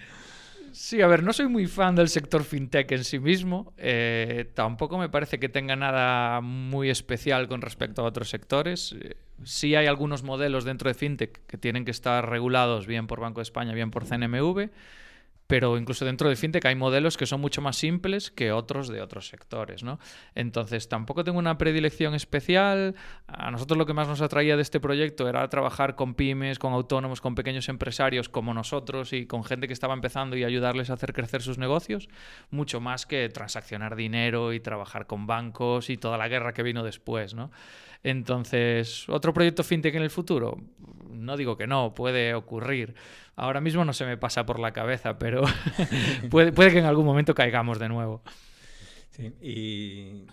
Sí, 0.70 1.02
a 1.02 1.08
ver, 1.08 1.24
no 1.24 1.32
soy 1.32 1.48
muy 1.48 1.66
fan 1.66 1.96
del 1.96 2.10
sector 2.10 2.44
fintech 2.44 2.92
en 2.92 3.02
sí 3.02 3.18
mismo. 3.18 3.72
Eh, 3.76 4.48
tampoco 4.54 4.98
me 4.98 5.08
parece 5.08 5.40
que 5.40 5.48
tenga 5.48 5.74
nada 5.74 6.40
muy 6.42 6.90
especial 6.90 7.48
con 7.48 7.60
respecto 7.60 8.02
a 8.02 8.04
otros 8.04 8.28
sectores. 8.28 8.94
Eh, 9.00 9.16
sí 9.42 9.74
hay 9.74 9.86
algunos 9.86 10.22
modelos 10.22 10.64
dentro 10.64 10.88
de 10.88 10.94
fintech 10.94 11.40
que 11.46 11.58
tienen 11.58 11.84
que 11.84 11.90
estar 11.90 12.28
regulados 12.28 12.86
bien 12.86 13.08
por 13.08 13.20
Banco 13.20 13.40
de 13.40 13.44
España, 13.44 13.72
bien 13.72 13.90
por 13.90 14.04
CNMV 14.04 14.68
pero 15.46 15.76
incluso 15.78 16.04
dentro 16.04 16.28
de 16.28 16.37
fintech 16.37 16.64
hay 16.64 16.75
modelos 16.75 17.16
que 17.16 17.26
son 17.26 17.40
mucho 17.40 17.62
más 17.62 17.76
simples 17.76 18.31
que 18.31 18.52
otros 18.52 18.88
de 18.88 19.00
otros 19.00 19.28
sectores, 19.28 19.82
¿no? 19.82 19.98
Entonces, 20.34 20.88
tampoco 20.88 21.25
tengo 21.25 21.38
una 21.38 21.58
predilección 21.58 22.14
especial. 22.14 22.94
A 23.26 23.50
nosotros 23.50 23.78
lo 23.78 23.87
que 23.87 23.94
más 23.94 24.08
nos 24.08 24.20
atraía 24.20 24.56
de 24.56 24.62
este 24.62 24.81
proyecto 24.81 25.28
era 25.28 25.48
trabajar 25.48 25.94
con 25.94 26.14
pymes, 26.14 26.58
con 26.58 26.72
autónomos, 26.72 27.20
con 27.20 27.34
pequeños 27.34 27.69
empresarios 27.69 28.28
como 28.28 28.54
nosotros 28.54 29.12
y 29.12 29.26
con 29.26 29.44
gente 29.44 29.66
que 29.66 29.72
estaba 29.72 29.94
empezando 29.94 30.37
y 30.37 30.44
ayudarles 30.44 30.90
a 30.90 30.94
hacer 30.94 31.12
crecer 31.12 31.43
sus 31.43 31.58
negocios, 31.58 32.08
mucho 32.50 32.81
más 32.81 33.06
que 33.06 33.28
transaccionar 33.28 33.96
dinero 33.96 34.52
y 34.52 34.60
trabajar 34.60 35.06
con 35.06 35.26
bancos 35.26 35.90
y 35.90 35.96
toda 35.96 36.19
la 36.19 36.28
guerra 36.28 36.52
que 36.52 36.62
vino 36.62 36.82
después, 36.82 37.34
¿no? 37.34 37.50
Entonces, 38.06 39.08
¿otro 39.08 39.34
proyecto 39.34 39.64
fintech 39.64 39.96
en 39.96 40.02
el 40.04 40.10
futuro? 40.10 40.60
No 41.10 41.36
digo 41.36 41.56
que 41.56 41.66
no, 41.66 41.92
puede 41.92 42.34
ocurrir. 42.34 42.94
Ahora 43.34 43.60
mismo 43.60 43.84
no 43.84 43.92
se 43.92 44.06
me 44.06 44.16
pasa 44.16 44.46
por 44.46 44.60
la 44.60 44.72
cabeza, 44.72 45.18
pero 45.18 45.42
puede, 46.30 46.52
puede, 46.52 46.70
que 46.70 46.78
en 46.78 46.84
algún 46.84 47.04
momento 47.04 47.34
caigamos 47.34 47.80
de 47.80 47.88
nuevo. 47.88 48.22
Sí, 49.10 49.34
y 49.40 50.24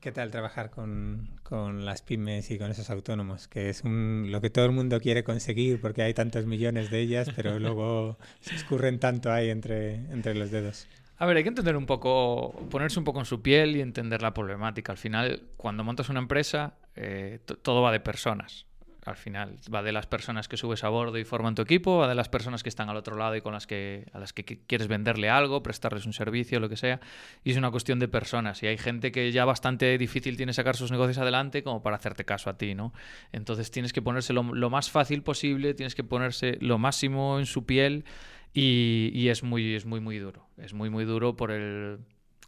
¿qué 0.00 0.10
tal 0.10 0.32
trabajar 0.32 0.70
con, 0.70 1.38
con, 1.44 1.84
las 1.84 2.02
pymes 2.02 2.50
y 2.50 2.58
con 2.58 2.72
esos 2.72 2.90
autónomos? 2.90 3.46
Que 3.46 3.68
es 3.68 3.84
un, 3.84 4.26
lo 4.32 4.40
que 4.40 4.50
todo 4.50 4.64
el 4.64 4.72
mundo 4.72 5.00
quiere 5.00 5.22
conseguir 5.22 5.80
porque 5.80 6.02
hay 6.02 6.14
tantos 6.14 6.46
millones 6.46 6.90
de 6.90 6.98
ellas, 6.98 7.30
pero 7.36 7.60
luego 7.60 8.18
se 8.40 8.56
escurren 8.56 8.98
tanto 8.98 9.30
ahí 9.30 9.50
entre, 9.50 9.94
entre 10.10 10.34
los 10.34 10.50
dedos. 10.50 10.88
A 11.16 11.26
ver, 11.26 11.36
hay 11.36 11.44
que 11.44 11.50
entender 11.50 11.76
un 11.76 11.86
poco, 11.86 12.66
ponerse 12.70 12.98
un 12.98 13.04
poco 13.04 13.20
en 13.20 13.26
su 13.26 13.40
piel 13.40 13.76
y 13.76 13.82
entender 13.82 14.20
la 14.20 14.34
problemática. 14.34 14.90
Al 14.90 14.98
final, 14.98 15.42
cuando 15.56 15.84
montas 15.84 16.08
una 16.08 16.18
empresa, 16.18 16.74
eh, 16.96 17.40
todo 17.62 17.82
va 17.82 17.92
de 17.92 18.00
personas. 18.00 18.66
Al 19.06 19.16
final, 19.16 19.56
va 19.74 19.82
de 19.82 19.92
las 19.92 20.06
personas 20.06 20.46
que 20.46 20.58
subes 20.58 20.84
a 20.84 20.90
bordo 20.90 21.16
y 21.16 21.24
forman 21.24 21.54
tu 21.54 21.62
equipo, 21.62 21.96
va 21.98 22.06
de 22.06 22.14
las 22.14 22.28
personas 22.28 22.62
que 22.62 22.68
están 22.68 22.90
al 22.90 22.96
otro 22.96 23.16
lado 23.16 23.34
y 23.34 23.40
con 23.40 23.54
las 23.54 23.66
que, 23.66 24.06
a 24.12 24.18
las 24.18 24.34
que 24.34 24.44
quieres 24.44 24.88
venderle 24.88 25.30
algo, 25.30 25.62
prestarles 25.62 26.04
un 26.04 26.12
servicio, 26.12 26.60
lo 26.60 26.68
que 26.68 26.76
sea. 26.76 27.00
Y 27.42 27.52
es 27.52 27.56
una 27.56 27.70
cuestión 27.70 27.98
de 27.98 28.08
personas. 28.08 28.62
Y 28.62 28.66
hay 28.66 28.76
gente 28.76 29.10
que 29.10 29.32
ya 29.32 29.46
bastante 29.46 29.96
difícil 29.96 30.36
tiene 30.36 30.52
sacar 30.52 30.76
sus 30.76 30.90
negocios 30.90 31.16
adelante 31.16 31.62
como 31.62 31.82
para 31.82 31.96
hacerte 31.96 32.26
caso 32.26 32.50
a 32.50 32.58
ti, 32.58 32.74
¿no? 32.74 32.92
Entonces 33.32 33.70
tienes 33.70 33.94
que 33.94 34.02
ponerse 34.02 34.34
lo, 34.34 34.42
lo 34.42 34.68
más 34.68 34.90
fácil 34.90 35.22
posible, 35.22 35.72
tienes 35.72 35.94
que 35.94 36.04
ponerse 36.04 36.58
lo 36.60 36.76
máximo 36.76 37.38
en 37.38 37.46
su 37.46 37.64
piel 37.64 38.04
y, 38.52 39.10
y, 39.14 39.28
es, 39.28 39.42
muy, 39.42 39.74
es 39.74 39.86
muy, 39.86 40.00
muy 40.00 40.18
duro. 40.18 40.46
Es 40.58 40.74
muy, 40.74 40.90
muy 40.90 41.04
duro 41.04 41.36
por 41.36 41.52
el 41.52 42.00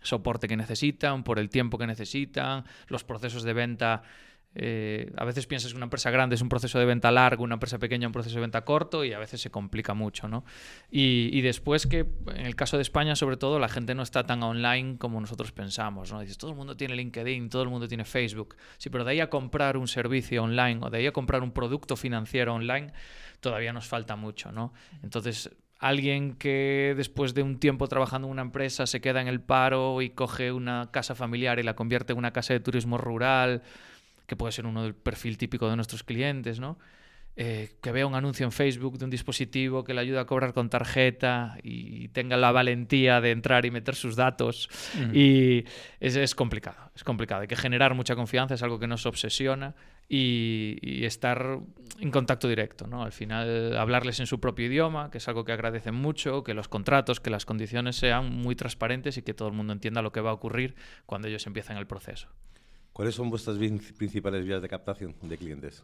soporte 0.02 0.48
que 0.48 0.56
necesitan, 0.56 1.22
por 1.24 1.38
el 1.38 1.48
tiempo 1.48 1.78
que 1.78 1.86
necesitan, 1.86 2.64
los 2.88 3.04
procesos 3.04 3.42
de 3.44 3.52
venta. 3.52 4.02
Eh, 4.54 5.10
a 5.16 5.24
veces 5.24 5.46
piensas 5.46 5.72
que 5.72 5.76
una 5.76 5.86
empresa 5.86 6.10
grande 6.10 6.34
es 6.34 6.42
un 6.42 6.48
proceso 6.48 6.78
de 6.78 6.84
venta 6.84 7.10
largo, 7.10 7.42
una 7.42 7.54
empresa 7.54 7.78
pequeña 7.78 8.06
un 8.06 8.12
proceso 8.12 8.34
de 8.36 8.42
venta 8.42 8.64
corto 8.64 9.04
y 9.04 9.12
a 9.12 9.18
veces 9.18 9.40
se 9.40 9.50
complica 9.50 9.94
mucho, 9.94 10.28
¿no? 10.28 10.44
Y, 10.90 11.30
y, 11.32 11.40
después 11.40 11.86
que 11.86 12.06
en 12.28 12.46
el 12.46 12.54
caso 12.54 12.76
de 12.76 12.82
España, 12.82 13.16
sobre 13.16 13.36
todo, 13.36 13.58
la 13.58 13.68
gente 13.68 13.94
no 13.94 14.02
está 14.02 14.24
tan 14.24 14.42
online 14.42 14.98
como 14.98 15.20
nosotros 15.20 15.52
pensamos, 15.52 16.12
¿no? 16.12 16.20
Dices, 16.20 16.36
todo 16.36 16.50
el 16.50 16.56
mundo 16.56 16.76
tiene 16.76 16.94
LinkedIn, 16.96 17.48
todo 17.48 17.62
el 17.62 17.68
mundo 17.70 17.88
tiene 17.88 18.04
Facebook. 18.04 18.56
Sí, 18.78 18.90
pero 18.90 19.04
de 19.04 19.12
ahí 19.12 19.20
a 19.20 19.30
comprar 19.30 19.76
un 19.76 19.88
servicio 19.88 20.42
online 20.42 20.80
o 20.82 20.90
de 20.90 20.98
ahí 20.98 21.06
a 21.06 21.12
comprar 21.12 21.42
un 21.42 21.52
producto 21.52 21.96
financiero 21.96 22.54
online, 22.54 22.92
todavía 23.40 23.72
nos 23.72 23.86
falta 23.86 24.16
mucho, 24.16 24.52
¿no? 24.52 24.72
Entonces, 25.02 25.50
alguien 25.78 26.34
que 26.34 26.94
después 26.96 27.34
de 27.34 27.42
un 27.42 27.58
tiempo 27.58 27.88
trabajando 27.88 28.28
en 28.28 28.32
una 28.32 28.42
empresa 28.42 28.86
se 28.86 29.00
queda 29.00 29.20
en 29.20 29.26
el 29.28 29.40
paro 29.40 30.00
y 30.00 30.10
coge 30.10 30.52
una 30.52 30.90
casa 30.92 31.16
familiar 31.16 31.58
y 31.58 31.64
la 31.64 31.74
convierte 31.74 32.12
en 32.12 32.18
una 32.18 32.32
casa 32.32 32.54
de 32.54 32.60
turismo 32.60 32.98
rural, 32.98 33.62
que 34.32 34.36
puede 34.36 34.52
ser 34.52 34.64
uno 34.64 34.82
del 34.82 34.94
perfil 34.94 35.36
típico 35.36 35.68
de 35.68 35.76
nuestros 35.76 36.04
clientes, 36.04 36.58
¿no? 36.58 36.78
Eh, 37.36 37.76
que 37.82 37.92
vea 37.92 38.06
un 38.06 38.14
anuncio 38.14 38.46
en 38.46 38.52
Facebook 38.52 38.96
de 38.96 39.04
un 39.04 39.10
dispositivo 39.10 39.84
que 39.84 39.92
le 39.92 40.00
ayuda 40.00 40.22
a 40.22 40.24
cobrar 40.24 40.54
con 40.54 40.70
tarjeta 40.70 41.58
y 41.62 42.08
tenga 42.08 42.38
la 42.38 42.50
valentía 42.50 43.20
de 43.20 43.30
entrar 43.30 43.66
y 43.66 43.70
meter 43.70 43.94
sus 43.94 44.16
datos. 44.16 44.70
Y 45.12 45.64
es, 46.00 46.16
es, 46.16 46.34
complicado, 46.34 46.90
es 46.96 47.04
complicado. 47.04 47.42
Hay 47.42 47.48
que 47.48 47.56
generar 47.56 47.94
mucha 47.94 48.16
confianza, 48.16 48.54
es 48.54 48.62
algo 48.62 48.78
que 48.78 48.86
nos 48.86 49.04
obsesiona 49.04 49.74
y, 50.08 50.78
y, 50.80 51.04
estar 51.04 51.58
en 52.00 52.10
contacto 52.10 52.48
directo. 52.48 52.86
¿no? 52.86 53.02
Al 53.02 53.12
final, 53.12 53.76
hablarles 53.76 54.18
en 54.20 54.26
su 54.26 54.40
propio 54.40 54.66
idioma, 54.66 55.10
que 55.10 55.18
es 55.18 55.28
algo 55.28 55.44
que 55.44 55.52
agradecen 55.52 55.94
mucho, 55.94 56.42
que 56.42 56.54
los 56.54 56.68
contratos, 56.68 57.20
que 57.20 57.28
las 57.28 57.44
condiciones 57.44 57.96
sean 57.96 58.30
muy 58.30 58.56
transparentes 58.56 59.18
y 59.18 59.22
que 59.22 59.34
todo 59.34 59.48
el 59.48 59.54
mundo 59.54 59.74
entienda 59.74 60.00
lo 60.00 60.10
que 60.10 60.22
va 60.22 60.30
a 60.30 60.34
ocurrir 60.34 60.74
cuando 61.04 61.28
ellos 61.28 61.46
empiezan 61.46 61.76
el 61.76 61.86
proceso. 61.86 62.28
¿Cuáles 62.92 63.14
son 63.14 63.30
vuestras 63.30 63.56
principales 63.56 64.44
vías 64.44 64.60
de 64.60 64.68
captación 64.68 65.14
de 65.22 65.38
clientes? 65.38 65.82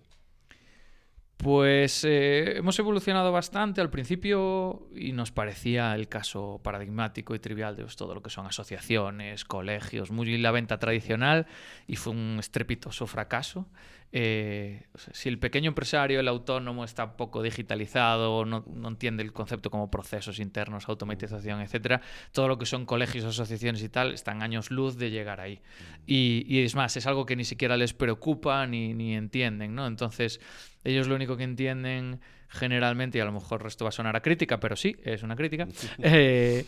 Pues 1.38 2.02
eh, 2.02 2.56
hemos 2.56 2.76
evolucionado 2.80 3.30
bastante 3.30 3.80
al 3.80 3.90
principio 3.90 4.88
y 4.92 5.12
nos 5.12 5.30
parecía 5.30 5.94
el 5.94 6.08
caso 6.08 6.60
paradigmático 6.64 7.32
y 7.32 7.38
trivial 7.38 7.76
de 7.76 7.84
pues, 7.84 7.94
todo 7.94 8.12
lo 8.12 8.22
que 8.24 8.28
son 8.28 8.44
asociaciones, 8.46 9.44
colegios, 9.44 10.10
muy 10.10 10.36
la 10.36 10.50
venta 10.50 10.80
tradicional 10.80 11.46
y 11.86 11.94
fue 11.94 12.12
un 12.12 12.38
estrepitoso 12.40 13.06
fracaso. 13.06 13.68
eh, 14.10 14.86
si 15.12 15.28
el 15.28 15.38
pequeño 15.38 15.68
empresario, 15.68 16.18
el 16.18 16.26
autónomo 16.26 16.84
está 16.84 17.16
poco 17.16 17.40
digitalizado, 17.40 18.44
no, 18.44 18.64
no, 18.66 18.88
entiende 18.88 19.22
el 19.22 19.32
concepto 19.32 19.70
como 19.70 19.92
procesos 19.92 20.40
internos, 20.40 20.88
automatización, 20.88 21.60
etcétera, 21.60 22.00
todo 22.32 22.48
lo 22.48 22.58
que 22.58 22.66
son 22.66 22.84
colegios, 22.84 23.24
asociaciones 23.24 23.82
y 23.82 23.88
tal, 23.88 24.12
están 24.12 24.42
años 24.42 24.72
luz 24.72 24.96
de 24.96 25.10
llegar 25.10 25.40
ahí. 25.40 25.60
Y, 26.04 26.44
y 26.48 26.64
es 26.64 26.74
más, 26.74 26.96
es 26.96 27.06
algo 27.06 27.26
que 27.26 27.36
ni 27.36 27.44
siquiera 27.44 27.76
les 27.76 27.92
preocupa 27.92 28.66
ni, 28.66 28.92
ni 28.92 29.14
entienden, 29.14 29.74
¿no? 29.76 29.86
Entonces, 29.86 30.40
ellos 30.84 31.08
lo 31.08 31.14
único 31.14 31.36
que 31.36 31.44
entienden 31.44 32.20
generalmente, 32.48 33.18
y 33.18 33.20
a 33.20 33.24
lo 33.24 33.32
mejor 33.32 33.64
esto 33.66 33.84
va 33.84 33.90
a 33.90 33.92
sonar 33.92 34.16
a 34.16 34.22
crítica, 34.22 34.58
pero 34.58 34.76
sí, 34.76 34.96
es 35.04 35.22
una 35.22 35.36
crítica, 35.36 35.68
eh, 36.02 36.64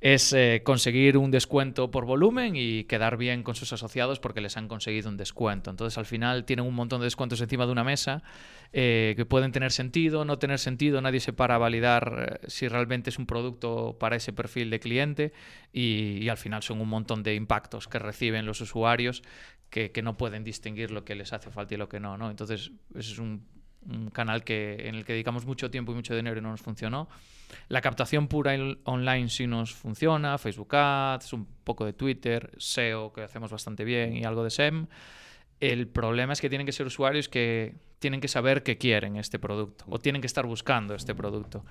es 0.00 0.32
eh, 0.34 0.60
conseguir 0.64 1.16
un 1.16 1.30
descuento 1.30 1.90
por 1.90 2.04
volumen 2.04 2.56
y 2.56 2.84
quedar 2.84 3.16
bien 3.16 3.42
con 3.42 3.54
sus 3.54 3.72
asociados 3.72 4.20
porque 4.20 4.42
les 4.42 4.56
han 4.56 4.68
conseguido 4.68 5.08
un 5.08 5.16
descuento. 5.16 5.70
Entonces 5.70 5.96
al 5.96 6.04
final 6.04 6.44
tienen 6.44 6.66
un 6.66 6.74
montón 6.74 7.00
de 7.00 7.06
descuentos 7.06 7.40
encima 7.40 7.64
de 7.64 7.72
una 7.72 7.84
mesa 7.84 8.22
eh, 8.74 9.14
que 9.16 9.24
pueden 9.24 9.50
tener 9.50 9.72
sentido, 9.72 10.26
no 10.26 10.38
tener 10.38 10.58
sentido, 10.58 11.00
nadie 11.00 11.20
se 11.20 11.32
para 11.32 11.54
a 11.54 11.58
validar 11.58 12.40
si 12.48 12.68
realmente 12.68 13.08
es 13.08 13.18
un 13.18 13.24
producto 13.24 13.96
para 13.98 14.16
ese 14.16 14.34
perfil 14.34 14.68
de 14.68 14.78
cliente 14.78 15.32
y, 15.72 16.18
y, 16.20 16.28
al 16.28 16.36
final 16.36 16.62
son 16.62 16.82
un 16.82 16.88
montón 16.88 17.22
de 17.22 17.34
impactos 17.34 17.88
que 17.88 17.98
reciben 17.98 18.44
los 18.44 18.60
usuarios 18.60 19.22
que, 19.74 19.90
que, 19.90 20.02
no 20.02 20.16
pueden 20.16 20.44
distinguir 20.44 20.92
lo 20.92 21.04
que 21.04 21.16
les 21.16 21.32
hace 21.32 21.50
falta 21.50 21.74
y 21.74 21.76
lo 21.76 21.88
que 21.88 21.98
no. 21.98 22.16
¿no? 22.16 22.30
Entonces 22.30 22.70
es 22.94 23.18
un, 23.18 23.44
un 23.88 24.08
canal 24.10 24.44
que, 24.44 24.86
en 24.86 24.94
el 24.94 25.04
que 25.04 25.14
dedicamos 25.14 25.46
mucho 25.46 25.68
tiempo 25.68 25.90
y 25.90 25.96
mucho 25.96 26.14
dinero 26.14 26.38
y 26.38 26.40
no 26.40 26.52
nos 26.52 26.62
funcionó. 26.62 27.08
La 27.66 27.80
captación 27.80 28.28
pura 28.28 28.54
online 28.84 29.28
sí 29.28 29.48
nos 29.48 29.74
funciona, 29.74 30.38
Facebook 30.38 30.76
Ads, 30.76 31.32
un 31.32 31.44
poco 31.64 31.84
de 31.84 31.92
Twitter, 31.92 32.52
SEO 32.56 33.12
que 33.12 33.22
hacemos 33.22 33.50
bastante 33.50 33.82
bien 33.82 34.16
y 34.16 34.22
algo 34.22 34.44
de 34.44 34.50
SEM. 34.50 34.86
El 35.58 35.88
problema 35.88 36.34
es 36.34 36.40
que 36.40 36.48
tienen 36.48 36.66
que 36.66 36.72
ser 36.72 36.86
usuarios 36.86 37.28
que 37.28 37.74
tienen 37.98 38.20
que 38.20 38.28
saber 38.28 38.62
que 38.62 38.78
quieren 38.78 39.16
este 39.16 39.40
producto 39.40 39.86
o 39.88 39.98
tienen 39.98 40.20
que 40.20 40.28
estar 40.28 40.46
buscando 40.46 40.94
este 40.94 41.16
producto. 41.16 41.64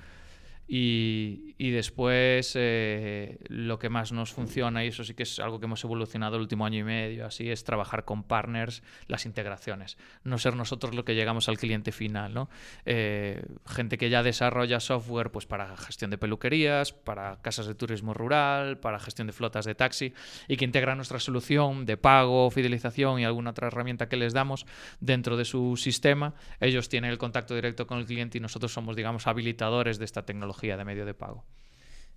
Y, 0.67 1.72
después 1.72 2.53
eh, 2.55 3.38
lo 3.48 3.79
que 3.79 3.89
más 3.89 4.12
nos 4.12 4.32
funciona, 4.32 4.86
y 4.86 4.89
eso 4.89 5.03
sí 5.03 5.13
que 5.13 5.24
es 5.24 5.39
algo 5.39 5.60
que 5.60 5.65
hemos 5.65 5.84
evolucionado 5.84 6.36
el 6.36 6.41
último 6.41 6.65
año 6.65 6.79
y 6.79 6.84
medio, 6.84 7.25
así 7.25 7.50
es 7.50 7.63
trabajar 7.63 8.05
con 8.05 8.24
partners 8.24 8.84
las 9.08 9.25
integraciones, 9.25 9.98
no 10.24 10.38
ser 10.38 10.55
nosotros 10.55 10.93
lo 10.93 11.03
que 11.03 11.15
llegamos 11.15 11.50
al 11.50 11.58
cliente 11.58 11.91
final. 11.91 12.34
¿no? 12.34 12.50
Eh, 12.86 13.43
gente 13.65 13.98
que 13.98 14.10
ya 14.10 14.24
desarrolla 14.24 14.79
software 14.79 15.32
pues, 15.32 15.46
para 15.46 15.75
gestión 15.77 16.12
de 16.12 16.17
peluquerías, 16.17 16.93
para 16.93 17.41
casas 17.41 17.65
de 17.65 17.75
turismo 17.75 18.13
rural, 18.13 18.77
para 18.77 19.00
gestión 19.00 19.27
de 19.27 19.34
flotas 19.34 19.65
de 19.65 19.75
taxi, 19.75 20.13
y 20.48 20.58
que 20.58 20.65
integra 20.65 20.96
nuestra 20.96 21.20
solución 21.20 21.86
de 21.86 21.98
pago, 21.98 22.50
fidelización 22.51 23.20
y 23.20 23.25
alguna 23.25 23.51
otra 23.51 23.67
herramienta 23.67 24.08
que 24.08 24.17
les 24.17 24.34
damos 24.34 24.65
dentro 25.00 25.38
de 25.38 25.46
su 25.46 25.75
sistema. 25.75 26.34
Ellos 26.60 26.89
tienen 26.89 27.12
el 27.12 27.17
contacto 27.17 27.55
directo 27.55 27.88
con 27.88 28.00
el 28.00 28.05
cliente 28.05 28.38
y 28.38 28.41
nosotros 28.41 28.72
somos, 28.72 28.96
digamos, 28.96 29.27
habilitadores 29.27 30.00
de 30.00 30.05
esta 30.05 30.25
tecnología 30.25 30.52
de 30.62 30.86
medio 30.86 31.05
de 31.05 31.13
pago. 31.13 31.43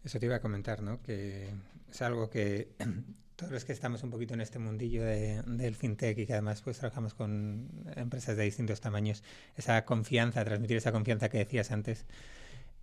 Eso 0.05 0.19
te 0.21 0.27
iba 0.27 0.37
a 0.37 0.41
comentar, 0.41 0.83
¿no? 0.83 1.03
Que 1.03 1.51
es 1.91 2.03
algo 2.03 2.31
que 2.31 2.69
todos 3.37 3.53
los 3.53 3.65
que 3.65 3.73
estamos 3.73 4.03
un 4.03 4.11
poquito 4.11 4.35
en 4.35 4.41
este 4.41 4.59
mundillo 4.59 5.05
de, 5.05 5.43
del 5.43 5.75
fintech 5.75 6.17
y 6.19 6.27
que 6.27 6.33
además 6.33 6.63
pues 6.63 6.79
trabajamos 6.79 7.15
con 7.15 7.69
empresas 7.97 8.37
de 8.37 8.45
distintos 8.45 8.81
tamaños, 8.81 9.23
esa 9.57 9.85
confianza, 9.85 10.45
transmitir 10.45 10.77
esa 10.77 10.93
confianza 10.93 11.29
que 11.29 11.39
decías 11.39 11.71
antes, 11.71 12.07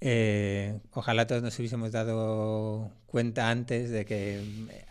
eh, 0.01 0.79
ojalá 0.91 1.27
todos 1.27 1.41
nos 1.41 1.57
hubiésemos 1.57 1.91
dado 1.93 2.91
cuenta 3.05 3.49
antes 3.49 3.89
de 3.89 4.03
que 4.05 4.43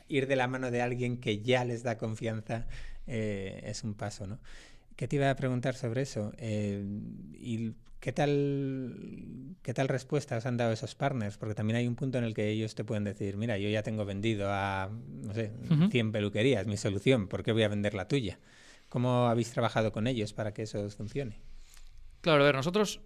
ir 0.09 0.27
de 0.27 0.37
la 0.37 0.49
mano 0.49 0.71
de 0.71 0.81
alguien 0.81 1.19
que 1.19 1.43
ya 1.43 1.65
les 1.65 1.83
da 1.83 1.99
confianza 1.99 2.67
eh, 3.07 3.61
es 3.65 3.85
un 3.85 3.95
paso, 3.95 4.27
¿no? 4.27 4.39
¿Qué 4.97 5.09
te 5.09 5.17
iba 5.17 5.31
a 5.31 5.37
preguntar 5.37 5.75
sobre 5.75 6.03
eso? 6.03 6.33
Eh, 6.39 6.83
¿Y 7.35 7.75
qué 8.03 8.13
tal, 8.13 9.55
qué 9.63 9.73
tal 9.73 9.87
respuesta 9.87 10.37
os 10.37 10.45
han 10.45 10.57
dado 10.57 10.73
esos 10.73 10.97
partners? 10.97 11.39
Porque 11.39 11.55
también 11.55 11.77
hay 11.77 11.87
un 11.87 11.95
punto 11.95 12.19
en 12.19 12.25
el 12.25 12.35
que 12.35 12.51
ellos 12.51 12.75
te 12.75 12.83
pueden 12.83 13.05
decir, 13.05 13.37
mira, 13.37 13.59
yo 13.59 13.69
ya 13.69 13.85
tengo 13.85 14.05
vendido 14.05 14.49
a, 14.51 14.91
no 14.91 15.33
sé, 15.33 15.53
uh 15.71 15.75
-huh. 15.75 15.91
100 15.91 16.11
peluquerías, 16.11 16.67
mi 16.67 16.77
solución, 16.77 17.29
¿por 17.29 17.45
qué 17.45 17.53
voy 17.53 17.63
a 17.63 17.69
vender 17.69 17.95
la 17.95 18.09
tuya? 18.09 18.41
¿Cómo 18.89 19.29
habéis 19.29 19.53
trabajado 19.53 19.93
con 19.93 20.09
ellos 20.09 20.33
para 20.33 20.53
que 20.53 20.63
eso 20.63 20.91
funcione? 20.91 21.39
Claro, 22.23 22.43
a 22.43 22.47
ver, 22.47 22.57
nosotros 22.57 23.01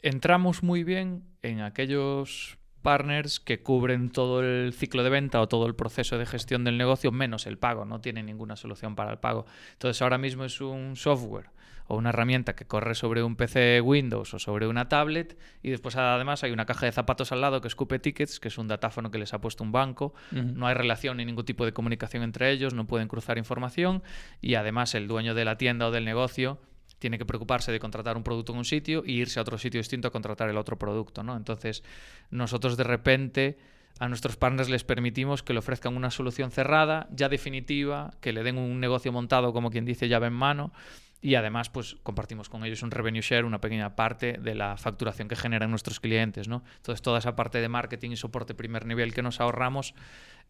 entramos 0.00 0.62
muy 0.62 0.82
bien 0.82 1.24
en 1.42 1.60
aquellos 1.60 2.56
partners 2.80 3.38
que 3.38 3.62
cubren 3.62 4.08
todo 4.10 4.40
el 4.40 4.72
ciclo 4.72 5.04
de 5.04 5.10
venta 5.10 5.42
o 5.42 5.46
todo 5.48 5.66
el 5.66 5.74
proceso 5.74 6.16
de 6.16 6.24
gestión 6.24 6.64
del 6.64 6.78
negocio 6.78 7.12
menos 7.12 7.46
el 7.46 7.58
pago, 7.58 7.84
no 7.84 8.00
tienen 8.00 8.24
ninguna 8.24 8.56
solución 8.56 8.96
para 8.96 9.10
el 9.10 9.18
pago. 9.18 9.44
Entonces 9.72 10.00
ahora 10.00 10.16
mismo 10.16 10.44
es 10.46 10.62
un 10.62 10.96
software 10.96 11.50
o 11.88 11.96
una 11.96 12.10
herramienta 12.10 12.54
que 12.54 12.64
corre 12.66 12.94
sobre 12.94 13.22
un 13.22 13.36
PC 13.36 13.80
Windows 13.80 14.34
o 14.34 14.38
sobre 14.38 14.66
una 14.66 14.88
tablet 14.88 15.38
y 15.62 15.70
después 15.70 15.96
además 15.96 16.42
hay 16.44 16.52
una 16.52 16.66
caja 16.66 16.86
de 16.86 16.92
zapatos 16.92 17.32
al 17.32 17.40
lado 17.40 17.60
que 17.60 17.68
escupe 17.68 17.98
tickets, 17.98 18.40
que 18.40 18.48
es 18.48 18.58
un 18.58 18.68
datáfono 18.68 19.10
que 19.10 19.18
les 19.18 19.34
ha 19.34 19.40
puesto 19.40 19.64
un 19.64 19.72
banco, 19.72 20.14
uh 20.32 20.36
-huh. 20.36 20.54
no 20.54 20.66
hay 20.66 20.74
relación 20.74 21.16
ni 21.18 21.24
ningún 21.24 21.44
tipo 21.44 21.64
de 21.64 21.72
comunicación 21.72 22.22
entre 22.22 22.50
ellos, 22.50 22.74
no 22.74 22.86
pueden 22.86 23.08
cruzar 23.08 23.38
información 23.38 24.02
y 24.40 24.54
además 24.54 24.94
el 24.94 25.08
dueño 25.08 25.34
de 25.34 25.44
la 25.44 25.56
tienda 25.56 25.86
o 25.86 25.90
del 25.90 26.04
negocio 26.04 26.58
tiene 26.98 27.18
que 27.18 27.26
preocuparse 27.26 27.72
de 27.72 27.78
contratar 27.78 28.16
un 28.16 28.22
producto 28.22 28.52
en 28.52 28.58
un 28.58 28.64
sitio 28.64 29.04
e 29.04 29.12
irse 29.12 29.38
a 29.38 29.42
otro 29.42 29.58
sitio 29.58 29.78
distinto 29.78 30.08
a 30.08 30.10
contratar 30.10 30.48
el 30.48 30.56
otro 30.56 30.78
producto, 30.78 31.22
¿no? 31.22 31.36
Entonces, 31.36 31.82
nosotros 32.30 32.76
de 32.76 32.84
repente 32.84 33.58
a 33.98 34.08
nuestros 34.08 34.36
partners 34.36 34.68
les 34.68 34.84
permitimos 34.84 35.42
que 35.42 35.52
le 35.52 35.58
ofrezcan 35.58 35.96
una 35.96 36.10
solución 36.10 36.50
cerrada, 36.50 37.08
ya 37.10 37.28
definitiva, 37.28 38.12
que 38.20 38.32
le 38.32 38.42
den 38.42 38.58
un 38.58 38.78
negocio 38.78 39.10
montado, 39.12 39.52
como 39.52 39.70
quien 39.70 39.84
dice, 39.84 40.08
llave 40.08 40.26
en 40.26 40.34
mano, 40.34 40.72
y 41.20 41.34
además 41.34 41.70
pues 41.70 41.96
compartimos 42.02 42.48
con 42.48 42.64
ellos 42.64 42.82
un 42.82 42.90
revenue 42.90 43.22
share, 43.22 43.44
una 43.44 43.60
pequeña 43.60 43.96
parte 43.96 44.34
de 44.34 44.54
la 44.54 44.76
facturación 44.76 45.28
que 45.28 45.36
generan 45.36 45.70
nuestros 45.70 46.00
clientes, 46.00 46.48
¿no? 46.48 46.62
Entonces 46.76 47.02
toda 47.02 47.18
esa 47.18 47.34
parte 47.36 47.60
de 47.60 47.68
marketing 47.68 48.10
y 48.10 48.16
soporte 48.16 48.54
primer 48.54 48.86
nivel 48.86 49.14
que 49.14 49.22
nos 49.22 49.40
ahorramos 49.40 49.94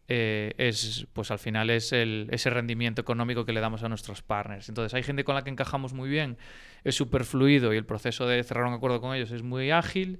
eh, 0.09 0.53
es, 0.57 1.07
pues 1.13 1.31
al 1.31 1.39
final 1.39 1.69
es 1.69 1.91
el, 1.93 2.27
ese 2.31 2.49
rendimiento 2.49 3.01
económico 3.01 3.45
que 3.45 3.53
le 3.53 3.59
damos 3.59 3.83
a 3.83 3.89
nuestros 3.89 4.21
partners. 4.21 4.69
Entonces 4.69 4.93
hay 4.93 5.03
gente 5.03 5.23
con 5.23 5.35
la 5.35 5.43
que 5.43 5.49
encajamos 5.49 5.93
muy 5.93 6.09
bien, 6.09 6.37
es 6.83 6.95
súper 6.95 7.23
fluido 7.23 7.73
y 7.73 7.77
el 7.77 7.85
proceso 7.85 8.27
de 8.27 8.43
cerrar 8.43 8.65
un 8.65 8.73
acuerdo 8.73 9.01
con 9.01 9.15
ellos 9.15 9.31
es 9.31 9.43
muy 9.43 9.71
ágil. 9.71 10.19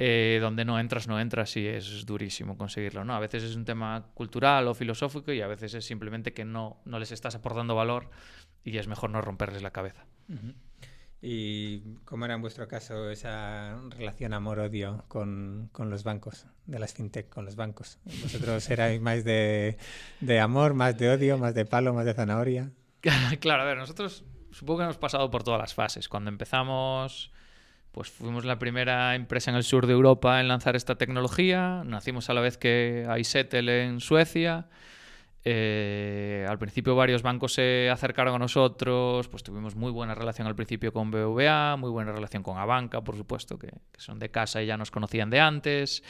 Eh, 0.00 0.38
donde 0.40 0.64
no 0.64 0.78
entras, 0.78 1.08
no 1.08 1.18
entras 1.18 1.56
y 1.56 1.66
es 1.66 2.06
durísimo 2.06 2.56
conseguirlo. 2.56 3.04
¿no? 3.04 3.16
A 3.16 3.18
veces 3.18 3.42
es 3.42 3.56
un 3.56 3.64
tema 3.64 4.06
cultural 4.14 4.68
o 4.68 4.74
filosófico 4.74 5.32
y 5.32 5.40
a 5.40 5.48
veces 5.48 5.74
es 5.74 5.84
simplemente 5.84 6.32
que 6.32 6.44
no, 6.44 6.80
no 6.84 7.00
les 7.00 7.10
estás 7.10 7.34
aportando 7.34 7.74
valor 7.74 8.08
y 8.68 8.78
es 8.78 8.88
mejor 8.88 9.10
no 9.10 9.20
romperles 9.20 9.62
la 9.62 9.70
cabeza. 9.70 10.06
Uh 10.28 10.34
-huh. 10.34 10.54
¿Y 11.20 11.96
cómo 12.04 12.26
era 12.26 12.34
en 12.34 12.40
vuestro 12.40 12.68
caso 12.68 13.10
esa 13.10 13.76
relación 13.90 14.32
amor-odio 14.32 15.04
con, 15.08 15.68
con, 15.72 15.90
los 15.90 16.04
bancos, 16.04 16.46
de 16.66 16.78
las 16.78 16.94
fintech 16.94 17.28
con 17.28 17.44
los 17.44 17.56
bancos? 17.56 17.98
¿Vosotros 18.04 18.70
erais 18.70 19.00
más 19.00 19.24
de, 19.24 19.78
de, 20.20 20.40
amor, 20.40 20.74
más 20.74 20.96
de 20.96 21.10
odio, 21.10 21.36
más 21.36 21.54
de 21.54 21.64
palo, 21.64 21.92
más 21.92 22.04
de 22.04 22.14
zanahoria? 22.14 22.70
claro, 23.40 23.62
a 23.62 23.66
ver, 23.66 23.78
nosotros 23.78 24.24
supongo 24.52 24.78
que 24.78 24.84
hemos 24.84 24.98
pasado 24.98 25.28
por 25.30 25.42
todas 25.42 25.60
las 25.60 25.74
fases. 25.74 26.08
Cuando 26.08 26.30
empezamos, 26.30 27.32
pues 27.90 28.10
fuimos 28.10 28.44
la 28.44 28.60
primera 28.60 29.16
empresa 29.16 29.50
en 29.50 29.56
el 29.56 29.64
sur 29.64 29.88
de 29.88 29.94
Europa 29.94 30.40
en 30.40 30.46
lanzar 30.46 30.76
esta 30.76 30.94
tecnología. 30.96 31.82
Nacimos 31.84 32.30
a 32.30 32.34
la 32.34 32.40
vez 32.40 32.58
que 32.58 33.08
iSettle 33.18 33.84
en 33.84 34.00
Suecia. 34.00 34.68
Eh, 35.44 36.44
al 36.48 36.58
principio 36.58 36.96
varios 36.96 37.22
bancos 37.22 37.54
se 37.54 37.88
acercaron 37.90 38.34
a 38.34 38.38
nosotros, 38.38 39.28
pues 39.28 39.42
tuvimos 39.42 39.76
muy 39.76 39.92
buena 39.92 40.14
relación 40.14 40.48
al 40.48 40.56
principio 40.56 40.92
con 40.92 41.10
BVA, 41.10 41.76
muy 41.76 41.90
buena 41.90 42.12
relación 42.12 42.42
con 42.42 42.58
Abanca, 42.58 43.02
por 43.02 43.16
supuesto, 43.16 43.58
que, 43.58 43.68
que 43.68 44.00
son 44.00 44.18
de 44.18 44.30
casa 44.30 44.62
y 44.62 44.66
ya 44.66 44.76
nos 44.76 44.90
conocían 44.90 45.30
de 45.30 45.40
antes, 45.40 46.02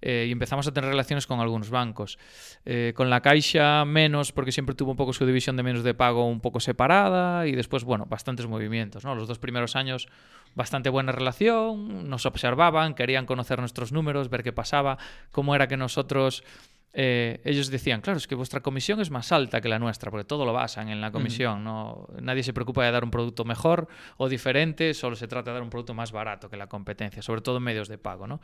eh, 0.00 0.26
y 0.28 0.32
empezamos 0.32 0.66
a 0.66 0.72
tener 0.72 0.90
relaciones 0.90 1.26
con 1.26 1.38
algunos 1.40 1.70
bancos. 1.70 2.18
Eh, 2.64 2.92
con 2.96 3.08
la 3.08 3.20
Caixa 3.20 3.84
menos, 3.84 4.32
porque 4.32 4.50
siempre 4.50 4.74
tuvo 4.74 4.90
un 4.90 4.96
poco 4.96 5.12
su 5.12 5.24
división 5.24 5.56
de 5.56 5.62
menos 5.62 5.84
de 5.84 5.94
pago 5.94 6.26
un 6.26 6.40
poco 6.40 6.58
separada, 6.58 7.46
y 7.46 7.52
después, 7.52 7.84
bueno, 7.84 8.06
bastantes 8.06 8.46
movimientos, 8.46 9.04
¿no? 9.04 9.14
Los 9.14 9.28
dos 9.28 9.38
primeros 9.38 9.76
años 9.76 10.08
bastante 10.54 10.90
buena 10.90 11.12
relación, 11.12 12.10
nos 12.10 12.26
observaban, 12.26 12.94
querían 12.94 13.26
conocer 13.26 13.58
nuestros 13.58 13.92
números, 13.92 14.28
ver 14.28 14.42
qué 14.42 14.52
pasaba, 14.52 14.98
cómo 15.30 15.54
era 15.54 15.66
que 15.66 15.76
nosotros 15.76 16.44
eh, 16.94 17.40
ellos 17.44 17.70
decían, 17.70 18.00
claro, 18.00 18.18
es 18.18 18.26
que 18.26 18.34
vuestra 18.34 18.60
comisión 18.60 19.00
es 19.00 19.10
más 19.10 19.32
alta 19.32 19.60
que 19.60 19.68
la 19.68 19.78
nuestra, 19.78 20.10
porque 20.10 20.24
todo 20.24 20.44
lo 20.44 20.52
basan 20.52 20.88
en 20.88 21.00
la 21.00 21.10
comisión. 21.10 21.66
Uh 21.66 21.70
-huh. 21.70 22.08
¿no? 22.14 22.20
Nadie 22.20 22.42
se 22.42 22.52
preocupa 22.52 22.84
de 22.84 22.92
dar 22.92 23.04
un 23.04 23.10
producto 23.10 23.44
mejor 23.44 23.88
o 24.18 24.28
diferente, 24.28 24.92
solo 24.94 25.16
se 25.16 25.26
trata 25.26 25.50
de 25.50 25.54
dar 25.54 25.62
un 25.62 25.70
producto 25.70 25.94
más 25.94 26.12
barato 26.12 26.50
que 26.50 26.56
la 26.56 26.68
competencia, 26.68 27.22
sobre 27.22 27.40
todo 27.40 27.56
en 27.56 27.62
medios 27.62 27.88
de 27.88 27.98
pago. 27.98 28.26
¿no? 28.26 28.40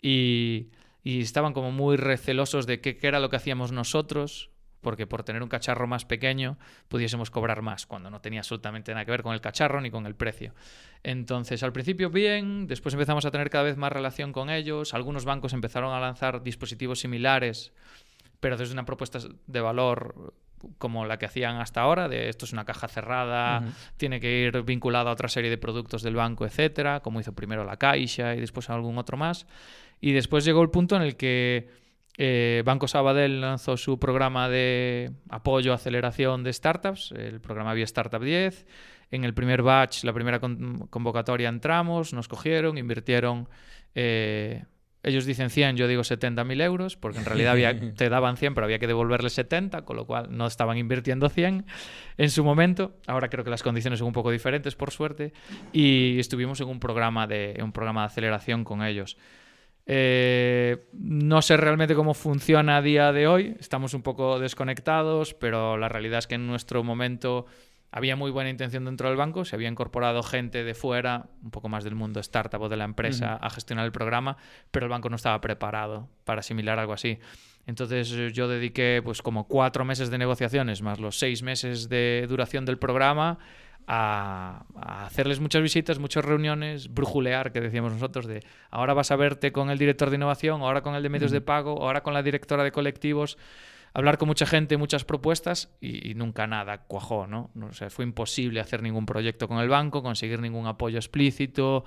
Y, 0.00 0.68
y 1.02 1.20
estaban 1.20 1.52
como 1.52 1.72
muy 1.72 1.96
recelosos 1.96 2.66
de 2.66 2.80
qué, 2.80 2.96
qué 2.96 3.08
era 3.08 3.18
lo 3.18 3.30
que 3.30 3.36
hacíamos 3.36 3.72
nosotros, 3.72 4.50
porque 4.80 5.06
por 5.06 5.22
tener 5.22 5.42
un 5.42 5.48
cacharro 5.48 5.86
más 5.86 6.04
pequeño 6.04 6.56
pudiésemos 6.88 7.30
cobrar 7.30 7.62
más, 7.62 7.86
cuando 7.86 8.10
no 8.10 8.20
tenía 8.20 8.40
absolutamente 8.40 8.92
nada 8.92 9.04
que 9.04 9.10
ver 9.10 9.22
con 9.22 9.34
el 9.34 9.40
cacharro 9.40 9.80
ni 9.80 9.90
con 9.90 10.06
el 10.06 10.14
precio. 10.14 10.54
Entonces, 11.02 11.62
al 11.62 11.72
principio 11.72 12.10
bien, 12.10 12.66
después 12.66 12.94
empezamos 12.94 13.24
a 13.24 13.30
tener 13.30 13.50
cada 13.50 13.64
vez 13.64 13.76
más 13.76 13.92
relación 13.92 14.32
con 14.32 14.50
ellos, 14.50 14.94
algunos 14.94 15.24
bancos 15.24 15.52
empezaron 15.52 15.92
a 15.94 16.00
lanzar 16.00 16.42
dispositivos 16.42 17.00
similares, 17.00 17.72
pero 18.40 18.56
desde 18.56 18.72
una 18.72 18.84
propuesta 18.84 19.18
de 19.46 19.60
valor 19.60 20.32
como 20.78 21.06
la 21.06 21.18
que 21.18 21.26
hacían 21.26 21.58
hasta 21.58 21.80
ahora, 21.80 22.08
de 22.08 22.28
esto 22.28 22.44
es 22.44 22.52
una 22.52 22.64
caja 22.64 22.88
cerrada, 22.88 23.62
tiene 23.96 24.20
que 24.20 24.40
ir 24.40 24.62
vinculada 24.62 25.10
a 25.10 25.12
otra 25.12 25.28
serie 25.28 25.50
de 25.50 25.58
productos 25.58 26.02
del 26.02 26.16
banco, 26.16 26.46
etcétera, 26.46 27.00
como 27.00 27.20
hizo 27.20 27.32
primero 27.32 27.64
la 27.64 27.76
Caixa 27.76 28.34
y 28.34 28.40
después 28.40 28.68
algún 28.70 28.98
otro 28.98 29.16
más. 29.16 29.46
Y 30.00 30.12
después 30.12 30.44
llegó 30.44 30.62
el 30.62 30.70
punto 30.70 30.96
en 30.96 31.02
el 31.02 31.16
que 31.16 31.68
eh, 32.18 32.62
Banco 32.64 32.88
Sabadell 32.88 33.40
lanzó 33.40 33.76
su 33.76 33.98
programa 33.98 34.48
de 34.48 35.12
apoyo, 35.30 35.72
aceleración 35.72 36.44
de 36.44 36.52
startups, 36.52 37.12
el 37.12 37.40
programa 37.40 37.72
Vía 37.72 37.84
Startup 37.84 38.22
10. 38.22 38.66
En 39.10 39.24
el 39.24 39.32
primer 39.32 39.62
batch, 39.62 40.04
la 40.04 40.12
primera 40.12 40.38
convocatoria 40.38 41.48
entramos, 41.48 42.12
nos 42.12 42.28
cogieron, 42.28 42.76
invirtieron 42.76 43.48
eh, 43.94 44.64
ellos 45.02 45.24
dicen 45.26 45.48
100, 45.50 45.76
yo 45.76 45.86
digo 45.86 46.02
70.000 46.02 46.62
euros, 46.62 46.96
porque 46.96 47.18
en 47.18 47.24
realidad 47.24 47.52
había, 47.52 47.78
te 47.94 48.08
daban 48.08 48.36
100, 48.36 48.54
pero 48.54 48.64
había 48.64 48.78
que 48.78 48.86
devolverles 48.86 49.32
70, 49.32 49.82
con 49.82 49.96
lo 49.96 50.06
cual 50.06 50.28
no 50.30 50.46
estaban 50.46 50.76
invirtiendo 50.76 51.28
100 51.28 51.66
en 52.16 52.30
su 52.30 52.44
momento. 52.44 52.96
Ahora 53.06 53.28
creo 53.28 53.44
que 53.44 53.50
las 53.50 53.62
condiciones 53.62 54.00
son 54.00 54.08
un 54.08 54.12
poco 54.12 54.30
diferentes, 54.30 54.74
por 54.74 54.90
suerte, 54.90 55.32
y 55.72 56.18
estuvimos 56.18 56.60
en 56.60 56.68
un 56.68 56.80
programa 56.80 57.26
de, 57.26 57.58
un 57.62 57.72
programa 57.72 58.02
de 58.02 58.06
aceleración 58.06 58.64
con 58.64 58.82
ellos. 58.82 59.16
Eh, 59.90 60.86
no 60.92 61.40
sé 61.40 61.56
realmente 61.56 61.94
cómo 61.94 62.12
funciona 62.12 62.76
a 62.76 62.82
día 62.82 63.10
de 63.10 63.26
hoy, 63.26 63.56
estamos 63.58 63.94
un 63.94 64.02
poco 64.02 64.38
desconectados, 64.38 65.32
pero 65.32 65.78
la 65.78 65.88
realidad 65.88 66.18
es 66.18 66.26
que 66.26 66.34
en 66.34 66.46
nuestro 66.46 66.84
momento 66.84 67.46
había 67.90 68.14
muy 68.14 68.30
buena 68.30 68.50
intención 68.50 68.84
dentro 68.84 69.08
del 69.08 69.16
banco, 69.16 69.46
se 69.46 69.56
había 69.56 69.68
incorporado 69.68 70.22
gente 70.22 70.62
de 70.62 70.74
fuera, 70.74 71.30
un 71.42 71.50
poco 71.50 71.70
más 71.70 71.84
del 71.84 71.94
mundo 71.94 72.20
startup 72.20 72.60
o 72.60 72.68
de 72.68 72.76
la 72.76 72.84
empresa, 72.84 73.36
a 73.36 73.48
gestionar 73.48 73.86
el 73.86 73.92
programa, 73.92 74.36
pero 74.70 74.84
el 74.84 74.90
banco 74.90 75.08
no 75.08 75.16
estaba 75.16 75.40
preparado 75.40 76.10
para 76.24 76.40
asimilar 76.40 76.78
algo 76.78 76.92
así. 76.92 77.18
Entonces 77.66 78.10
yo 78.34 78.46
dediqué 78.46 79.00
pues 79.02 79.22
como 79.22 79.48
cuatro 79.48 79.86
meses 79.86 80.10
de 80.10 80.18
negociaciones 80.18 80.82
más 80.82 81.00
los 81.00 81.18
seis 81.18 81.42
meses 81.42 81.88
de 81.88 82.26
duración 82.28 82.66
del 82.66 82.78
programa 82.78 83.38
a, 83.90 84.66
hacerles 85.06 85.40
muchas 85.40 85.62
visitas, 85.62 85.98
muchas 85.98 86.24
reuniones, 86.24 86.92
brujulear, 86.92 87.52
que 87.52 87.60
decíamos 87.60 87.92
nosotros, 87.92 88.26
de 88.26 88.44
ahora 88.70 88.92
vas 88.92 89.10
a 89.10 89.16
verte 89.16 89.50
con 89.50 89.70
el 89.70 89.78
director 89.78 90.10
de 90.10 90.16
innovación, 90.16 90.60
ahora 90.60 90.82
con 90.82 90.94
el 90.94 91.02
de 91.02 91.08
medios 91.08 91.30
de 91.30 91.40
pago, 91.40 91.82
ahora 91.82 92.02
con 92.02 92.12
la 92.12 92.22
directora 92.22 92.62
de 92.62 92.70
colectivos 92.70 93.38
hablar 93.94 94.18
con 94.18 94.28
mucha 94.28 94.44
gente, 94.44 94.76
muchas 94.76 95.04
propuestas 95.04 95.70
y, 95.80 96.14
nunca 96.14 96.46
nada 96.46 96.82
cuajó, 96.82 97.26
¿no? 97.26 97.50
O 97.62 97.72
sea, 97.72 97.88
fue 97.88 98.04
imposible 98.04 98.60
hacer 98.60 98.82
ningún 98.82 99.06
proyecto 99.06 99.48
con 99.48 99.58
el 99.58 99.68
banco, 99.68 100.02
conseguir 100.02 100.40
ningún 100.40 100.66
apoyo 100.66 100.98
explícito, 100.98 101.84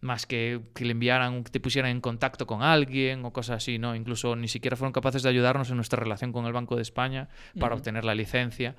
más 0.00 0.26
que 0.26 0.60
que 0.74 0.84
le 0.84 0.92
enviaran, 0.92 1.44
que 1.44 1.50
te 1.52 1.60
pusieran 1.60 1.92
en 1.92 2.00
contacto 2.00 2.46
con 2.46 2.62
alguien 2.62 3.24
o 3.24 3.32
cosas 3.32 3.58
así, 3.58 3.78
¿no? 3.78 3.94
Incluso 3.94 4.34
ni 4.34 4.48
siquiera 4.48 4.76
fueron 4.76 4.92
capaces 4.92 5.22
de 5.22 5.28
ayudarnos 5.28 5.70
en 5.70 5.76
nuestra 5.76 6.00
relación 6.00 6.32
con 6.32 6.44
el 6.44 6.52
Banco 6.52 6.76
de 6.76 6.82
España 6.82 7.28
para 7.58 7.76
obtener 7.76 8.04
la 8.04 8.14
licencia. 8.14 8.74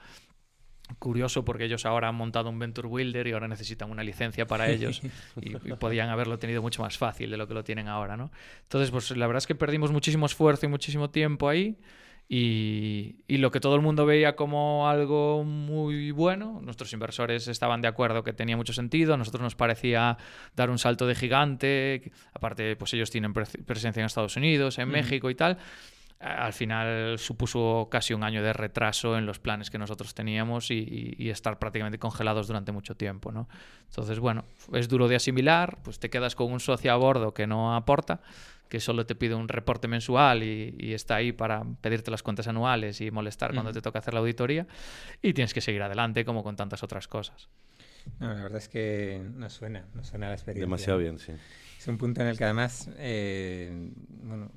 Curioso 1.00 1.44
porque 1.44 1.66
ellos 1.66 1.86
ahora 1.86 2.08
han 2.08 2.16
montado 2.16 2.50
un 2.50 2.60
Venture 2.60 2.88
Builder 2.88 3.28
y 3.28 3.34
ahora 3.34 3.48
necesitan 3.48 3.92
una 3.92 4.04
licencia 4.04 4.48
para 4.48 4.70
ellos 4.70 5.02
y, 5.42 5.50
y, 5.50 5.74
podían 5.74 6.10
haberlo 6.10 6.40
tenido 6.40 6.62
mucho 6.62 6.82
más 6.82 6.98
fácil 6.98 7.30
de 7.30 7.38
lo 7.38 7.48
que 7.48 7.54
lo 7.54 7.64
tienen 7.64 7.88
ahora, 7.88 8.18
¿no? 8.18 8.32
Entonces, 8.64 8.92
pues 8.92 9.12
la 9.12 9.28
verdad 9.28 9.40
es 9.40 9.48
que 9.48 9.56
perdimos 9.56 9.92
muchísimo 9.92 10.26
esfuerzo 10.26 10.66
y 10.66 10.70
muchísimo 10.70 11.10
tiempo 11.10 11.50
ahí. 11.50 11.78
Y, 12.30 13.16
lo 13.30 13.52
que 13.52 13.62
todo 13.62 13.76
el 13.76 13.82
mundo 13.82 14.06
veía 14.06 14.36
como 14.36 14.90
algo 14.90 15.46
muy 15.46 16.12
bueno, 16.12 16.60
nuestros 16.62 16.92
inversores 16.92 17.48
estaban 17.48 17.82
de 17.82 17.88
acuerdo 17.88 18.24
que 18.24 18.34
tenía 18.34 18.58
mucho 18.58 18.74
sentido, 18.74 19.14
a 19.14 19.18
nosotros 19.18 19.42
nos 19.42 19.56
parecía 19.56 20.18
dar 20.56 20.70
un 20.70 20.78
salto 20.78 21.08
de 21.08 21.16
gigante, 21.16 22.12
aparte 22.34 22.76
pues 22.76 22.94
ellos 22.94 23.12
tienen 23.12 23.34
presencia 23.34 24.02
en 24.02 24.08
Estados 24.08 24.36
Unidos, 24.36 24.78
en 24.78 24.90
México 24.90 25.30
y 25.30 25.36
tal, 25.36 25.58
al 26.20 26.54
final 26.54 27.20
supuso 27.20 27.90
casi 27.92 28.14
un 28.14 28.24
año 28.24 28.42
de 28.42 28.52
retraso 28.54 29.18
en 29.18 29.26
los 29.26 29.40
planes 29.40 29.70
que 29.70 29.78
nosotros 29.78 30.16
teníamos 30.16 30.72
y, 30.72 31.16
y, 31.18 31.30
estar 31.30 31.60
prácticamente 31.60 32.00
congelados 32.00 32.48
durante 32.48 32.72
mucho 32.72 32.96
tiempo. 32.96 33.32
¿no? 33.32 33.48
Entonces, 33.90 34.20
bueno, 34.20 34.44
es 34.74 34.88
duro 34.88 35.08
de 35.08 35.16
asimilar, 35.16 35.78
pues 35.84 36.00
te 36.00 36.10
quedas 36.10 36.36
con 36.36 36.52
un 36.52 36.60
socio 36.60 36.92
a 36.92 36.96
bordo 36.96 37.34
que 37.34 37.46
no 37.46 37.76
aporta, 37.76 38.22
que 38.68 38.80
solo 38.80 39.06
te 39.06 39.16
pide 39.16 39.36
un 39.36 39.48
reporte 39.48 39.88
mensual 39.88 40.44
y, 40.44 40.94
está 40.94 41.16
ahí 41.16 41.32
para 41.32 41.64
pedirte 41.82 42.12
las 42.12 42.24
cuentas 42.24 42.48
anuales 42.48 43.02
y 43.02 43.12
molestar 43.12 43.54
cuando 43.54 43.72
te 43.72 43.82
toca 43.82 44.00
hacer 44.00 44.14
la 44.14 44.20
auditoría 44.20 44.68
y 45.22 45.34
tienes 45.34 45.54
que 45.54 45.62
seguir 45.62 45.82
adelante 45.84 46.26
como 46.26 46.44
con 46.44 46.56
tantas 46.56 46.84
otras 46.84 47.08
cosas. 47.08 47.50
No, 48.20 48.34
la 48.34 48.44
verdad 48.44 48.58
es 48.58 48.70
que 48.70 49.22
no 49.36 49.50
suena, 49.50 49.86
no 49.94 50.04
suena 50.04 50.28
la 50.28 50.34
experiencia. 50.34 50.66
Demasiado 50.66 51.00
bien, 51.00 51.20
sí. 51.20 51.34
Es 51.78 51.88
un 51.88 51.98
punto 51.98 52.22
en 52.22 52.28
el 52.28 52.38
que 52.38 52.44
además, 52.44 52.90
eh, 52.98 53.92
bueno, 54.24 54.52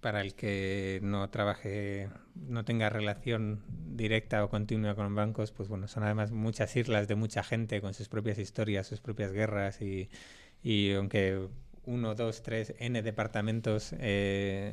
para 0.00 0.20
el 0.20 0.34
que 0.34 1.00
no 1.02 1.28
trabaje, 1.30 2.08
no 2.34 2.64
tenga 2.64 2.88
relación 2.88 3.62
directa 3.96 4.44
o 4.44 4.48
continua 4.48 4.94
con 4.94 5.14
bancos, 5.14 5.52
pues 5.52 5.68
bueno, 5.68 5.88
son 5.88 6.04
además 6.04 6.30
muchas 6.30 6.74
islas 6.76 7.08
de 7.08 7.14
mucha 7.14 7.42
gente 7.42 7.80
con 7.80 7.94
sus 7.94 8.08
propias 8.08 8.38
historias, 8.38 8.86
sus 8.86 9.00
propias 9.00 9.32
guerras 9.32 9.80
y, 9.82 10.08
y 10.62 10.92
aunque 10.92 11.48
uno, 11.88 12.14
dos, 12.14 12.42
tres, 12.42 12.74
n 12.78 13.02
departamentos 13.02 13.94
eh, 13.98 14.72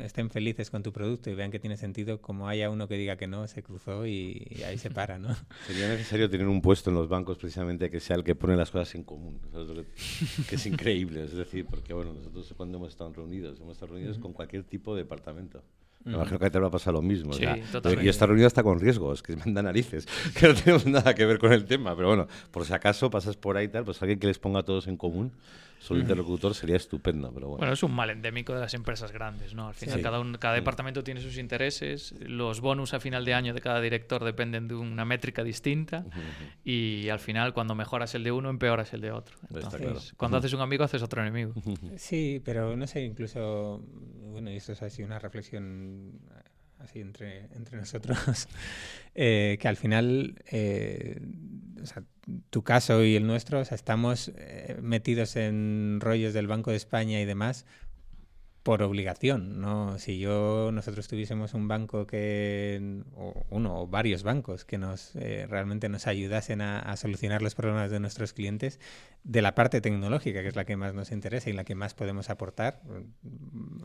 estén 0.00 0.30
felices 0.30 0.68
con 0.68 0.82
tu 0.82 0.92
producto 0.92 1.30
y 1.30 1.34
vean 1.34 1.52
que 1.52 1.60
tiene 1.60 1.76
sentido, 1.76 2.20
como 2.20 2.48
haya 2.48 2.70
uno 2.70 2.88
que 2.88 2.96
diga 2.96 3.16
que 3.16 3.28
no, 3.28 3.46
se 3.46 3.62
cruzó 3.62 4.04
y, 4.06 4.62
ahí 4.66 4.76
se 4.76 4.90
para, 4.90 5.18
¿no? 5.18 5.28
Sería 5.66 5.88
necesario 5.88 6.28
tener 6.28 6.48
un 6.48 6.60
puesto 6.60 6.90
en 6.90 6.96
los 6.96 7.08
bancos 7.08 7.38
precisamente 7.38 7.88
que 7.88 8.00
sea 8.00 8.16
el 8.16 8.24
que 8.24 8.34
pone 8.34 8.56
las 8.56 8.70
cosas 8.70 8.94
en 8.96 9.04
común, 9.04 9.38
que, 10.48 10.56
es 10.56 10.66
increíble, 10.66 11.24
es 11.24 11.32
decir, 11.32 11.66
porque 11.66 11.94
bueno, 11.94 12.12
nosotros 12.12 12.52
cuando 12.56 12.78
hemos 12.78 12.90
estado 12.90 13.12
reunidos, 13.12 13.60
hemos 13.60 13.74
estado 13.74 13.92
reunidos 13.92 14.18
con 14.18 14.32
cualquier 14.32 14.64
tipo 14.64 14.94
de 14.96 15.02
departamento. 15.02 15.62
Me 16.04 16.14
imagino 16.14 16.38
que 16.38 16.50
te 16.50 16.60
va 16.60 16.68
a 16.68 16.70
pasar 16.70 16.94
lo 16.94 17.02
mismo. 17.02 17.32
Sí, 17.32 17.44
y 18.00 18.08
esta 18.08 18.26
reunión 18.26 18.46
está 18.46 18.62
con 18.62 18.78
riesgos, 18.78 19.24
que 19.24 19.34
me 19.34 19.52
da 19.52 19.60
narices, 19.60 20.06
que 20.38 20.46
no 20.46 20.54
tenemos 20.54 20.86
nada 20.86 21.14
que 21.16 21.26
ver 21.26 21.40
con 21.40 21.52
el 21.52 21.64
tema. 21.64 21.96
Pero 21.96 22.08
bueno, 22.08 22.28
por 22.52 22.64
si 22.64 22.72
acaso 22.72 23.10
pasas 23.10 23.36
por 23.36 23.56
ahí 23.56 23.64
y 23.64 23.68
tal, 23.68 23.84
pues 23.84 24.00
alguien 24.02 24.20
que 24.20 24.28
les 24.28 24.38
ponga 24.38 24.60
a 24.60 24.62
todos 24.62 24.86
en 24.86 24.96
común 24.96 25.32
solo 25.78 26.00
interlocutor 26.00 26.54
sería 26.54 26.76
estupendo, 26.76 27.32
pero 27.32 27.48
bueno. 27.48 27.58
Bueno, 27.58 27.72
es 27.72 27.82
un 27.82 27.94
mal 27.94 28.10
endémico 28.10 28.54
de 28.54 28.60
las 28.60 28.74
empresas 28.74 29.12
grandes, 29.12 29.54
¿no? 29.54 29.68
Al 29.68 29.74
final 29.74 30.00
cada, 30.02 30.20
un, 30.20 30.34
cada 30.34 30.54
departamento 30.54 31.02
tiene 31.04 31.20
sus 31.20 31.38
intereses, 31.38 32.14
los 32.20 32.60
bonus 32.60 32.94
a 32.94 33.00
final 33.00 33.24
de 33.24 33.34
año 33.34 33.54
de 33.54 33.60
cada 33.60 33.80
director 33.80 34.24
dependen 34.24 34.68
de 34.68 34.74
una 34.74 35.04
métrica 35.04 35.42
distinta 35.42 36.04
y 36.64 37.08
al 37.08 37.18
final 37.18 37.52
cuando 37.54 37.74
mejoras 37.74 38.14
el 38.14 38.24
de 38.24 38.32
uno 38.32 38.50
empeoras 38.50 38.92
el 38.92 39.00
de 39.00 39.12
otro. 39.12 39.36
Entonces, 39.48 40.12
cuando 40.16 40.38
haces 40.38 40.52
un 40.52 40.60
amigo 40.60 40.84
haces 40.84 41.02
otro 41.02 41.22
enemigo. 41.22 41.54
Sí, 41.96 42.40
pero 42.44 42.76
no 42.76 42.86
sé, 42.86 43.02
incluso, 43.02 43.82
bueno, 44.32 44.50
y 44.50 44.56
esto 44.56 44.72
es 44.72 44.82
así 44.82 45.02
una 45.02 45.18
reflexión 45.18 46.20
así 46.78 47.00
entre, 47.00 47.48
entre 47.54 47.76
nosotros, 47.78 48.18
eh, 49.14 49.58
que 49.60 49.68
al 49.68 49.76
final, 49.76 50.36
eh, 50.50 51.20
o 51.82 51.86
sea, 51.86 52.02
tu 52.50 52.62
caso 52.62 53.04
y 53.04 53.16
el 53.16 53.26
nuestro, 53.26 53.60
o 53.60 53.64
sea, 53.64 53.76
estamos 53.76 54.32
eh, 54.36 54.76
metidos 54.80 55.36
en 55.36 55.98
rollos 56.00 56.34
del 56.34 56.46
Banco 56.46 56.70
de 56.70 56.76
España 56.76 57.20
y 57.20 57.24
demás 57.24 57.66
por 58.66 58.82
obligación, 58.82 59.60
¿no? 59.60 59.96
Si 60.00 60.18
yo, 60.18 60.72
nosotros 60.72 61.06
tuviésemos 61.06 61.54
un 61.54 61.68
banco 61.68 62.04
que, 62.04 63.04
o 63.14 63.46
uno 63.48 63.82
o 63.82 63.86
varios 63.86 64.24
bancos 64.24 64.64
que 64.64 64.76
nos 64.76 65.14
eh, 65.14 65.46
realmente 65.48 65.88
nos 65.88 66.08
ayudasen 66.08 66.60
a, 66.60 66.96
solucionar 66.96 67.42
los 67.42 67.54
problemas 67.54 67.92
de 67.92 68.00
nuestros 68.00 68.32
clientes, 68.32 68.80
de 69.22 69.40
la 69.40 69.54
parte 69.54 69.80
tecnológica, 69.80 70.42
que 70.42 70.48
es 70.48 70.56
la 70.56 70.64
que 70.64 70.76
más 70.76 70.94
nos 70.94 71.12
interesa 71.12 71.48
y 71.48 71.52
la 71.52 71.62
que 71.62 71.76
más 71.76 71.94
podemos 71.94 72.28
aportar, 72.28 72.82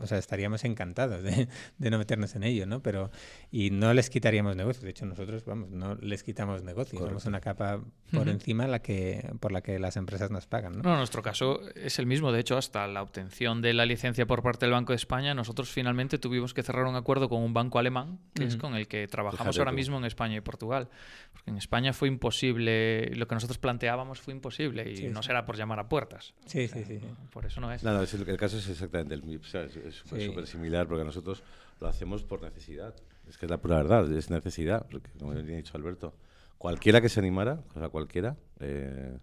o 0.00 0.06
sea, 0.08 0.18
estaríamos 0.18 0.64
encantados 0.64 1.22
de, 1.22 1.46
no 1.78 1.98
meternos 1.98 2.34
en 2.34 2.42
ello, 2.42 2.66
¿no? 2.66 2.82
Pero, 2.82 3.12
y 3.52 3.70
no 3.70 3.94
les 3.94 4.10
quitaríamos 4.10 4.56
negocio, 4.56 4.82
de 4.82 4.90
hecho 4.90 5.06
nosotros, 5.06 5.44
vamos, 5.44 5.70
no 5.70 5.94
les 5.94 6.24
quitamos 6.24 6.64
negocio, 6.64 6.98
somos 6.98 7.24
una 7.26 7.40
capa 7.40 7.80
por 8.10 8.28
encima 8.28 8.66
la 8.66 8.82
que, 8.82 9.30
por 9.38 9.52
la 9.52 9.60
que 9.60 9.78
las 9.78 9.96
empresas 9.96 10.32
nos 10.32 10.48
pagan, 10.48 10.78
¿no? 10.78 10.82
No, 10.82 10.96
nuestro 10.96 11.22
caso 11.22 11.60
es 11.76 12.00
el 12.00 12.06
mismo, 12.06 12.32
de 12.32 12.40
hecho, 12.40 12.56
hasta 12.56 12.88
la 12.88 13.02
obtención 13.02 13.62
de 13.62 13.74
la 13.74 13.86
licencia 13.86 14.26
por 14.26 14.42
parte 14.42 14.66
del 14.66 14.71
Banco 14.72 14.92
de 14.92 14.96
España, 14.96 15.34
nosotros 15.34 15.70
finalmente 15.70 16.18
tuvimos 16.18 16.54
que 16.54 16.62
cerrar 16.62 16.86
un 16.86 16.96
acuerdo 16.96 17.28
con 17.28 17.42
un 17.42 17.54
banco 17.54 17.78
alemán, 17.78 18.18
que 18.34 18.44
es 18.44 18.56
con 18.56 18.74
el 18.74 18.88
que 18.88 19.06
trabajamos 19.06 19.58
ahora 19.58 19.72
mismo 19.72 19.98
en 19.98 20.04
España 20.04 20.36
y 20.36 20.40
Portugal. 20.40 20.88
Porque 21.32 21.50
en 21.50 21.56
España 21.56 21.92
fue 21.92 22.08
imposible, 22.08 23.14
lo 23.14 23.26
que 23.26 23.34
nosotros 23.34 23.58
planteábamos 23.58 24.20
fue 24.20 24.34
imposible 24.34 24.92
y 24.92 25.08
no 25.08 25.22
será 25.22 25.44
por 25.44 25.56
llamar 25.56 25.78
a 25.78 25.88
puertas. 25.88 26.34
Sí, 26.46 26.68
sí, 26.68 26.84
sí. 26.84 27.00
Por 27.30 27.46
eso 27.46 27.60
no 27.60 27.72
es. 27.72 27.84
No, 27.84 27.92
no, 27.92 28.00
el, 28.02 28.36
caso 28.36 28.58
es 28.58 28.68
exactamente 28.68 29.14
el 29.14 29.22
mismo. 29.22 29.44
es 29.46 30.02
súper 30.06 30.46
similar 30.46 30.86
porque 30.86 31.04
nosotros 31.04 31.42
lo 31.80 31.88
hacemos 31.88 32.22
por 32.22 32.42
necesidad. 32.42 32.94
Es 33.28 33.38
que 33.38 33.46
es 33.46 33.50
la 33.50 33.58
pura 33.58 33.76
verdad, 33.76 34.10
es 34.12 34.30
necesidad. 34.30 34.86
Porque, 34.90 35.10
como 35.18 35.34
ya 35.34 35.40
ha 35.40 35.42
dicho 35.42 35.76
Alberto, 35.76 36.14
cualquiera 36.58 37.00
que 37.00 37.08
se 37.08 37.20
animara, 37.20 37.62
o 37.74 37.78
sea, 37.78 37.88
cualquiera, 37.88 38.36
eh, 38.60 39.18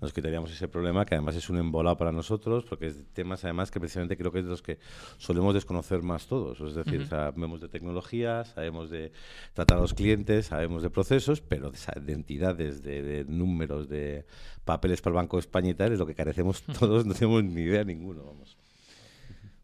nos 0.00 0.12
quitaríamos 0.12 0.50
ese 0.52 0.68
problema 0.68 1.04
que 1.04 1.14
además 1.14 1.36
es 1.36 1.48
un 1.48 1.58
embolado 1.58 1.96
para 1.96 2.12
nosotros 2.12 2.64
porque 2.64 2.88
es 2.88 2.96
temas 3.12 3.44
además 3.44 3.70
que 3.70 3.80
precisamente 3.80 4.16
creo 4.16 4.30
que 4.30 4.40
es 4.40 4.44
de 4.44 4.50
los 4.50 4.62
que 4.62 4.78
solemos 5.16 5.54
desconocer 5.54 6.02
más 6.02 6.26
todos. 6.26 6.60
Es 6.60 6.74
decir, 6.74 7.06
sabemos 7.06 7.60
de 7.60 7.68
tecnología, 7.68 8.44
sabemos 8.44 8.90
de 8.90 9.12
tratar 9.54 9.78
a 9.78 9.80
los 9.80 9.94
clientes, 9.94 10.46
sabemos 10.46 10.82
de 10.82 10.90
procesos, 10.90 11.40
pero 11.40 11.70
de, 11.70 12.12
entidades, 12.12 12.82
de, 12.82 13.24
números, 13.28 13.88
de 13.88 14.26
papeles 14.64 15.00
para 15.00 15.12
el 15.12 15.16
Banco 15.16 15.36
de 15.36 15.40
España 15.40 15.70
y 15.70 15.74
tal, 15.74 15.92
es 15.92 15.98
lo 15.98 16.06
que 16.06 16.14
carecemos 16.14 16.62
todos, 16.78 17.06
no 17.06 17.14
tenemos 17.14 17.44
ni 17.44 17.62
idea 17.62 17.84
ninguno, 17.84 18.24
vamos. 18.24 18.56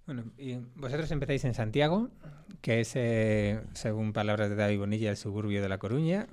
Bueno, 0.07 0.25
y 0.37 0.57
vosotros 0.75 1.11
empezáis 1.12 1.45
en 1.45 1.55
Santiago, 1.55 2.11
que 2.61 2.81
es, 2.81 2.92
eh, 2.97 3.61
según 3.73 4.12
palabras 4.12 4.51
de 4.51 4.57
David 4.57 4.79
Bonilla, 4.79 5.11
el 5.11 5.16
suburbio 5.16 5.62
de 5.62 5.68
La 5.68 5.79
Coruña. 5.79 6.27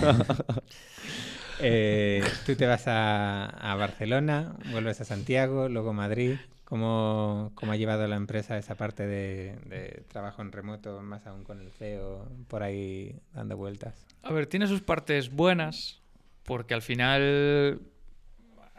Eh, 1.62 2.22
tú 2.46 2.54
te 2.56 2.66
vas 2.66 2.84
a, 2.86 3.74
Barcelona, 3.78 4.54
vuelves 4.70 5.00
a 5.00 5.04
Santiago, 5.04 5.68
luego 5.68 5.92
Madrid. 5.92 6.36
¿Cómo, 6.64 7.50
¿Cómo, 7.56 7.72
ha 7.72 7.76
llevado 7.76 8.06
la 8.06 8.14
empresa 8.14 8.56
esa 8.56 8.76
parte 8.76 9.04
de, 9.04 9.56
de, 9.66 10.04
trabajo 10.06 10.40
en 10.40 10.52
remoto, 10.52 11.02
más 11.02 11.26
aún 11.26 11.42
con 11.42 11.60
el 11.60 11.72
CEO 11.72 12.28
por 12.46 12.62
ahí 12.62 13.16
dando 13.34 13.56
vueltas? 13.56 14.06
A 14.22 14.32
ver, 14.32 14.46
tiene 14.46 14.68
sus 14.68 14.80
partes 14.80 15.32
buenas, 15.32 16.00
porque 16.44 16.74
al 16.74 16.82
final 16.82 17.80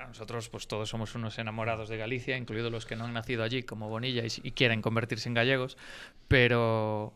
nosotros 0.07 0.49
pues 0.49 0.67
todos 0.67 0.89
somos 0.89 1.15
unos 1.15 1.37
enamorados 1.37 1.89
de 1.89 1.97
Galicia, 1.97 2.37
incluidos 2.37 2.71
los 2.71 2.85
que 2.85 2.95
no 2.95 3.05
han 3.05 3.13
nacido 3.13 3.43
allí 3.43 3.63
como 3.63 3.89
Bonilla 3.89 4.23
y, 4.23 4.29
y, 4.43 4.51
quieren 4.51 4.81
convertirse 4.81 5.29
en 5.29 5.35
gallegos, 5.35 5.77
pero 6.27 7.13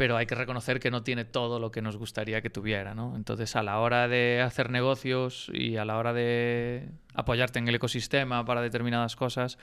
pero 0.00 0.16
hay 0.16 0.24
que 0.24 0.34
reconocer 0.34 0.80
que 0.80 0.90
no 0.90 1.02
tiene 1.02 1.26
todo 1.26 1.58
lo 1.58 1.70
que 1.70 1.82
nos 1.82 1.98
gustaría 1.98 2.40
que 2.40 2.48
tuviera, 2.48 2.94
¿no? 2.94 3.14
Entonces, 3.16 3.54
a 3.54 3.62
la 3.62 3.80
hora 3.80 4.08
de 4.08 4.40
hacer 4.40 4.70
negocios 4.70 5.50
y 5.52 5.76
a 5.76 5.84
la 5.84 5.98
hora 5.98 6.14
de 6.14 6.88
apoyarte 7.12 7.58
en 7.58 7.68
el 7.68 7.74
ecosistema 7.74 8.42
para 8.46 8.62
determinadas 8.62 9.14
cosas, 9.14 9.58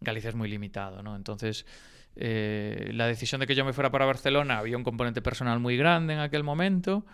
Galicia 0.00 0.28
es 0.28 0.36
muy 0.36 0.48
limitado, 0.48 1.02
¿no? 1.02 1.16
Entonces, 1.16 1.66
eh, 2.14 2.92
la 2.94 3.08
decisión 3.08 3.40
de 3.40 3.48
que 3.48 3.56
yo 3.56 3.64
me 3.64 3.72
fuera 3.72 3.90
para 3.90 4.06
Barcelona 4.06 4.58
había 4.58 4.76
un 4.76 4.84
componente 4.84 5.20
personal 5.20 5.58
muy 5.58 5.76
grande 5.76 6.14
en 6.14 6.20
aquel 6.20 6.44
momento, 6.44 7.04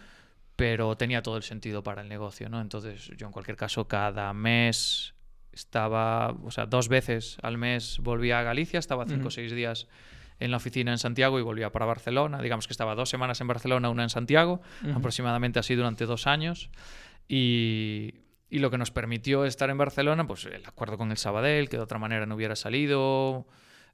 pero 0.54 0.94
tenía 0.94 1.22
todo 1.22 1.38
el 1.38 1.44
sentido 1.44 1.82
para 1.82 2.02
el 2.02 2.10
negocio, 2.10 2.50
¿no? 2.50 2.60
Entonces, 2.60 3.10
yo 3.16 3.28
en 3.28 3.32
cualquier 3.32 3.56
caso, 3.56 3.88
cada 3.88 4.34
mes 4.34 5.14
estaba, 5.52 6.36
o 6.44 6.50
sea, 6.50 6.66
dos 6.66 6.88
veces 6.88 7.38
al 7.40 7.56
mes 7.56 7.98
volvía 8.00 8.40
a 8.40 8.42
Galicia, 8.42 8.78
estaba 8.78 9.06
cinco 9.06 9.22
o 9.22 9.24
uh 9.24 9.28
-huh. 9.28 9.34
seis 9.34 9.52
días 9.52 9.88
en 10.40 10.50
la 10.50 10.56
oficina 10.58 10.92
en 10.92 10.98
Santiago 10.98 11.38
y 11.38 11.42
volvía 11.42 11.70
para 11.70 11.86
Barcelona. 11.86 12.40
Digamos 12.40 12.66
que 12.66 12.72
estaba 12.72 12.94
dos 12.94 13.08
semanas 13.08 13.40
en 13.40 13.48
Barcelona, 13.48 13.90
una 13.90 14.04
en 14.04 14.10
Santiago, 14.10 14.60
uh 14.82 14.86
-huh. 14.86 14.96
aproximadamente 14.96 15.58
así 15.58 15.74
durante 15.74 16.06
dos 16.06 16.26
años. 16.26 16.70
Y, 17.28 18.14
y, 18.48 18.58
lo 18.60 18.70
que 18.70 18.78
nos 18.78 18.90
permitió 18.90 19.44
estar 19.44 19.68
en 19.68 19.78
Barcelona, 19.78 20.26
pues 20.26 20.46
el 20.46 20.64
acuerdo 20.64 20.96
con 20.96 21.10
el 21.10 21.18
Sabadell, 21.18 21.68
que 21.68 21.76
de 21.76 21.82
otra 21.82 21.98
manera 21.98 22.24
no 22.24 22.36
hubiera 22.36 22.56
salido, 22.56 23.46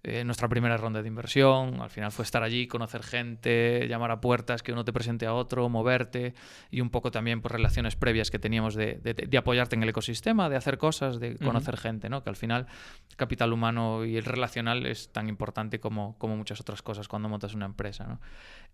eh, 0.07 0.23
nuestra 0.23 0.49
primera 0.49 0.77
ronda 0.77 1.01
de 1.01 1.09
inversión. 1.09 1.81
Al 1.81 1.89
final 1.89 2.13
fue 2.13 2.27
estar 2.27 2.43
allí, 2.43 2.67
conocer 2.67 3.03
gente, 3.03 3.89
llamar 3.89 4.11
a 4.11 4.21
puertas, 4.21 4.63
que 4.63 4.71
uno 4.71 4.85
te 4.85 4.93
presente 4.93 5.25
a 5.25 5.33
otro, 5.33 5.67
moverte 5.71 6.35
y 6.71 6.83
un 6.83 6.91
poco 6.91 7.11
también 7.11 7.41
por 7.41 7.53
relaciones 7.53 7.97
previas 7.97 8.31
que 8.31 8.39
teníamos 8.39 8.75
de, 8.75 9.01
de, 9.03 9.15
de 9.15 9.39
apoyarte 9.39 9.77
en 9.77 9.83
el 9.83 9.89
ecosistema, 9.89 10.51
de 10.51 10.57
hacer 10.57 10.77
cosas, 10.77 11.21
de 11.21 11.37
conocer 11.37 11.75
uh 11.75 11.79
-huh. 11.79 11.81
gente, 11.81 12.11
¿no? 12.11 12.23
Que 12.23 12.29
al 12.29 12.37
final 12.37 12.67
capital 13.17 13.55
humano 13.55 14.05
y 14.05 14.19
el 14.19 14.25
relacional 14.25 14.85
es 14.85 15.11
tan 15.11 15.31
importante 15.31 15.81
como, 15.81 16.19
como 16.19 16.37
muchas 16.37 16.61
otras 16.61 16.83
cosas 16.83 17.09
cuando 17.09 17.31
montas 17.31 17.55
una 17.55 17.65
empresa, 17.65 18.05
¿no? 18.07 18.21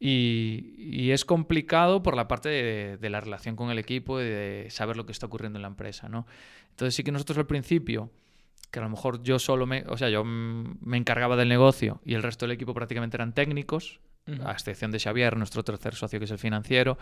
Y, 0.01 0.75
y 0.79 1.13
es 1.13 1.25
complicado 1.25 2.03
por 2.03 2.17
la 2.17 2.27
parte 2.27 2.49
de, 2.49 2.97
de, 2.97 3.11
la 3.11 3.21
relación 3.21 3.55
con 3.55 3.71
el 3.71 3.79
equipo 3.79 4.21
y 4.21 4.25
de 4.25 4.67
saber 4.71 4.97
lo 4.97 5.07
que 5.07 5.13
está 5.13 5.27
ocurriendo 5.27 5.59
en 5.59 5.63
la 5.63 5.69
empresa, 5.69 6.09
¿no? 6.09 6.27
Entonces 6.71 6.97
sí 6.97 7.05
que 7.05 7.13
nosotros 7.13 7.39
al 7.39 7.47
principio 7.47 8.11
que 8.71 8.79
a 8.79 8.83
lo 8.83 8.89
mejor 8.89 9.23
yo 9.23 9.39
solo 9.39 9.67
me, 9.67 9.85
o 9.89 9.97
sea, 9.97 10.09
yo 10.09 10.25
me 10.25 10.97
encargaba 10.97 11.37
del 11.37 11.49
negocio 11.49 12.01
y 12.05 12.15
el 12.15 12.23
resto 12.23 12.47
del 12.47 12.53
equipo 12.53 12.75
prácticamente 12.75 13.17
eran 13.17 13.35
técnicos, 13.35 14.01
uh 14.27 14.33
-huh. 14.33 14.47
a 14.47 14.53
excepción 14.53 14.91
de 14.91 14.99
Xavier, 15.01 15.37
nuestro 15.37 15.63
tercer 15.65 15.95
socio 15.95 16.19
que 16.19 16.25
es 16.25 16.31
el 16.31 16.39
financiero. 16.39 16.99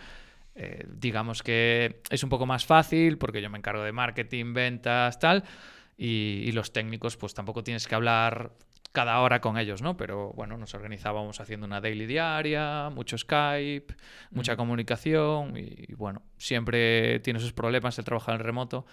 Eh, 0.54 0.86
digamos 0.92 1.42
que 1.42 2.02
es 2.10 2.24
un 2.24 2.30
poco 2.30 2.44
más 2.46 2.66
fácil 2.66 3.16
porque 3.18 3.40
yo 3.40 3.50
me 3.50 3.58
encargo 3.58 3.82
de 3.82 3.92
marketing, 3.92 4.54
ventas, 4.54 5.18
tal, 5.20 5.44
y, 5.96 6.42
y, 6.46 6.52
los 6.52 6.72
técnicos 6.72 7.16
pues 7.16 7.32
tampoco 7.34 7.62
tienes 7.62 7.86
que 7.86 7.94
hablar 7.94 8.52
cada 8.92 9.20
hora 9.20 9.40
con 9.40 9.58
ellos, 9.58 9.82
¿no? 9.82 9.96
Pero 9.96 10.32
bueno, 10.32 10.56
nos 10.56 10.74
organizábamos 10.74 11.40
haciendo 11.40 11.66
una 11.66 11.80
daily 11.80 12.06
diaria, 12.06 12.90
mucho 12.90 13.16
Skype, 13.18 13.94
mucha 14.30 14.56
comunicación 14.56 15.56
y, 15.56 15.92
y 15.92 15.94
bueno, 15.94 16.22
siempre 16.38 17.20
tiene 17.20 17.38
sus 17.38 17.52
problemas 17.52 17.98
el 17.98 18.04
trabajar 18.04 18.34
en 18.34 18.40
remoto 18.40 18.86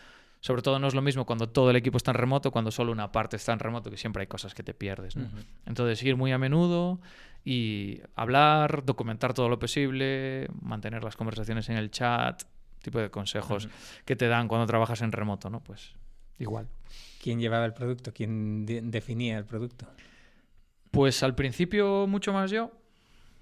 sobre 0.45 0.61
todo 0.61 0.77
no 0.77 0.85
es 0.85 0.93
lo 0.93 1.01
mismo 1.01 1.25
cuando 1.25 1.49
todo 1.49 1.71
el 1.71 1.75
equipo 1.75 1.97
está 1.97 2.11
en 2.11 2.17
remoto, 2.17 2.51
cuando 2.51 2.69
solo 2.69 2.91
una 2.91 3.11
parte 3.11 3.35
está 3.35 3.51
en 3.51 3.57
remoto, 3.57 3.89
que 3.89 3.97
siempre 3.97 4.21
hay 4.21 4.27
cosas 4.27 4.53
que 4.53 4.61
te 4.61 4.75
pierdes. 4.75 5.15
¿no? 5.15 5.23
Uh 5.23 5.27
-huh. 5.27 5.45
Entonces, 5.65 6.03
ir 6.03 6.17
muy 6.17 6.31
a 6.33 6.37
menudo 6.37 6.99
y 7.43 7.99
hablar, 8.13 8.85
documentar 8.85 9.33
todo 9.33 9.49
lo 9.49 9.57
posible, 9.57 10.47
mantener 10.61 11.03
las 11.03 11.15
conversaciones 11.15 11.67
en 11.69 11.77
el 11.77 11.89
chat, 11.89 12.43
tipo 12.83 12.99
de 12.99 13.09
consejos 13.09 13.65
uh 13.65 13.69
-huh. 13.69 14.03
que 14.05 14.15
te 14.15 14.27
dan 14.27 14.47
cuando 14.47 14.67
trabajas 14.67 15.01
en 15.01 15.11
remoto, 15.11 15.49
¿no? 15.49 15.61
Pues 15.61 15.95
igual. 16.37 16.67
¿Quién 17.23 17.39
llevaba 17.39 17.65
el 17.65 17.73
producto? 17.73 18.13
¿Quién 18.13 18.67
de 18.67 18.81
definía 18.83 19.39
el 19.39 19.45
producto? 19.45 19.87
Pues 20.91 21.23
al 21.23 21.33
principio 21.33 22.05
mucho 22.05 22.33
más 22.33 22.51
yo, 22.51 22.69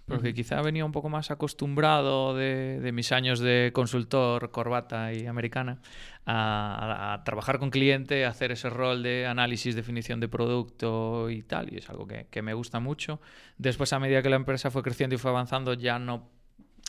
porque 0.06 0.30
uh 0.30 0.32
-huh. 0.32 0.36
quizá 0.36 0.62
venía 0.62 0.84
un 0.84 0.92
poco 0.92 1.10
más 1.10 1.32
acostumbrado 1.32 2.36
de, 2.36 2.80
de, 2.82 2.92
mis 2.92 3.12
años 3.12 3.40
de 3.40 3.72
consultor, 3.74 4.52
corbata 4.52 5.14
y 5.14 5.28
americana, 5.28 5.80
a, 6.26 7.14
a, 7.14 7.24
trabajar 7.24 7.60
con 7.60 7.70
cliente, 7.70 8.26
a 8.26 8.30
hacer 8.30 8.52
ese 8.52 8.70
rol 8.70 9.02
de 9.02 9.28
análisis, 9.28 9.76
definición 9.76 10.20
de 10.20 10.28
producto 10.28 11.30
y 11.30 11.42
tal, 11.44 11.74
y 11.74 11.78
es 11.78 11.90
algo 11.90 12.06
que, 12.06 12.28
que, 12.30 12.42
me 12.42 12.54
gusta 12.54 12.80
mucho. 12.80 13.22
Después, 13.58 13.94
a 13.94 14.00
medida 14.00 14.22
que 14.22 14.30
la 14.30 14.36
empresa 14.36 14.72
fue 14.72 14.84
creciendo 14.84 15.16
y 15.16 15.18
fue 15.18 15.32
avanzando, 15.32 15.74
ya 15.74 16.00
no, 16.00 16.30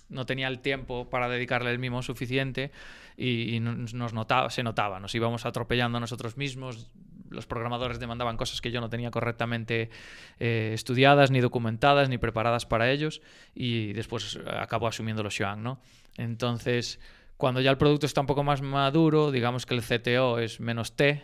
no 0.09 0.27
tenía 0.27 0.49
el 0.49 0.61
tiempo 0.61 1.09
para 1.09 1.29
dedicarle 1.29 1.71
el 1.71 1.79
mismo 1.79 2.03
suficiente 2.03 2.73
y, 3.17 3.55
y 3.55 3.61
nos 3.61 4.13
notaba, 4.13 4.51
se 4.51 4.63
notaba, 4.63 4.99
nos 4.99 5.15
íbamos 5.15 5.47
atropellando 5.47 5.99
a 5.99 6.01
nosotros 6.01 6.37
mismos, 6.37 6.91
los 7.31 7.47
programadores 7.47 7.99
demandaban 7.99 8.37
cosas 8.37 8.61
que 8.61 8.71
yo 8.71 8.81
no 8.81 8.89
tenía 8.89 9.11
correctamente 9.11 9.91
eh, 10.39 10.73
estudiadas, 10.75 11.31
ni 11.31 11.41
documentadas, 11.41 12.09
ni 12.09 12.19
preparadas 12.19 12.67
para 12.67 12.91
ellos, 12.91 13.23
y 13.55 13.93
después 13.93 14.39
acabo 14.47 14.87
asumiendo 14.87 15.23
los 15.23 15.35
Xuan, 15.35 15.63
¿no? 15.63 15.81
Entonces, 16.17 17.01
cuando 17.37 17.61
ya 17.61 17.71
el 17.71 17.79
producto 17.79 18.07
está 18.07 18.21
un 18.21 18.27
poco 18.27 18.45
más 18.45 18.63
maduro, 18.63 19.31
digamos 19.31 19.67
que 19.67 19.75
el 19.75 19.83
CTO 19.83 20.39
es 20.39 20.61
menos 20.61 20.97
T 20.97 21.23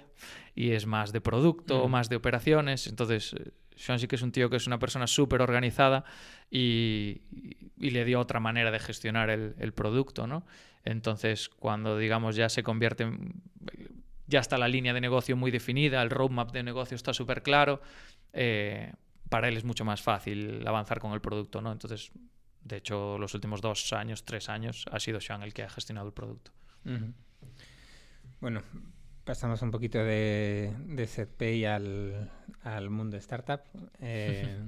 y 0.55 0.73
es 0.73 0.87
más 0.87 1.13
de 1.13 1.21
producto, 1.21 1.87
mm. 1.87 1.91
más 1.91 2.09
de 2.09 2.17
operaciones, 2.17 2.87
entonces 2.87 3.35
Sean 3.77 3.99
sí 3.99 4.09
que 4.09 4.17
es 4.17 4.23
un 4.23 4.33
tío 4.33 4.51
que 4.51 4.57
es 4.57 4.67
una 4.67 4.79
persona 4.79 5.07
súper 5.07 5.41
organizada 5.41 6.05
y, 6.51 7.23
y, 7.79 7.91
le 7.91 8.05
dio 8.05 8.21
otra 8.21 8.41
manera 8.41 8.71
de 8.71 8.79
gestionar 8.79 9.31
el, 9.31 9.55
el 9.59 9.73
producto, 9.73 10.27
¿no? 10.27 10.45
Entonces, 10.85 11.49
cuando 11.49 11.97
digamos 11.97 12.37
ya 12.37 12.49
se 12.49 12.63
convierte 12.63 13.05
en, 13.05 13.43
ya 14.31 14.41
está 14.41 14.57
la 14.57 14.69
línea 14.69 14.95
de 14.95 15.01
negocio 15.01 15.37
muy 15.37 15.51
definida, 15.51 16.01
el 16.03 16.11
roadmap 16.11 16.53
de 16.53 16.63
negocio 16.63 16.95
está 16.95 17.13
súper 17.13 17.43
claro, 17.43 17.81
eh, 18.33 18.93
para 19.29 19.49
él 19.49 19.57
es 19.57 19.65
mucho 19.65 19.85
más 19.85 20.01
fácil 20.01 20.67
avanzar 20.67 21.01
con 21.01 21.13
el 21.13 21.21
producto, 21.21 21.61
¿no? 21.61 21.73
Entonces, 21.73 22.13
de 22.63 22.77
hecho, 22.77 23.19
los 23.19 23.35
últimos 23.35 23.61
dos 23.61 23.93
años, 23.93 24.25
tres 24.25 24.49
años, 24.49 24.87
ha 24.91 25.01
sido 25.01 25.21
Sean 25.21 25.43
el 25.43 25.53
que 25.53 25.63
ha 25.63 25.69
gestionado 25.69 26.07
el 26.07 26.13
producto. 26.15 26.53
Uh 26.85 26.91
-huh. 26.91 27.13
Bueno, 28.41 28.63
pasamos 29.25 29.61
un 29.63 29.71
poquito 29.71 29.99
de, 29.99 30.73
de 30.87 31.07
SetPay 31.07 31.65
al, 31.65 32.31
al 32.63 32.91
mundo 32.91 33.17
startup. 33.17 33.61
Eh, 34.01 34.59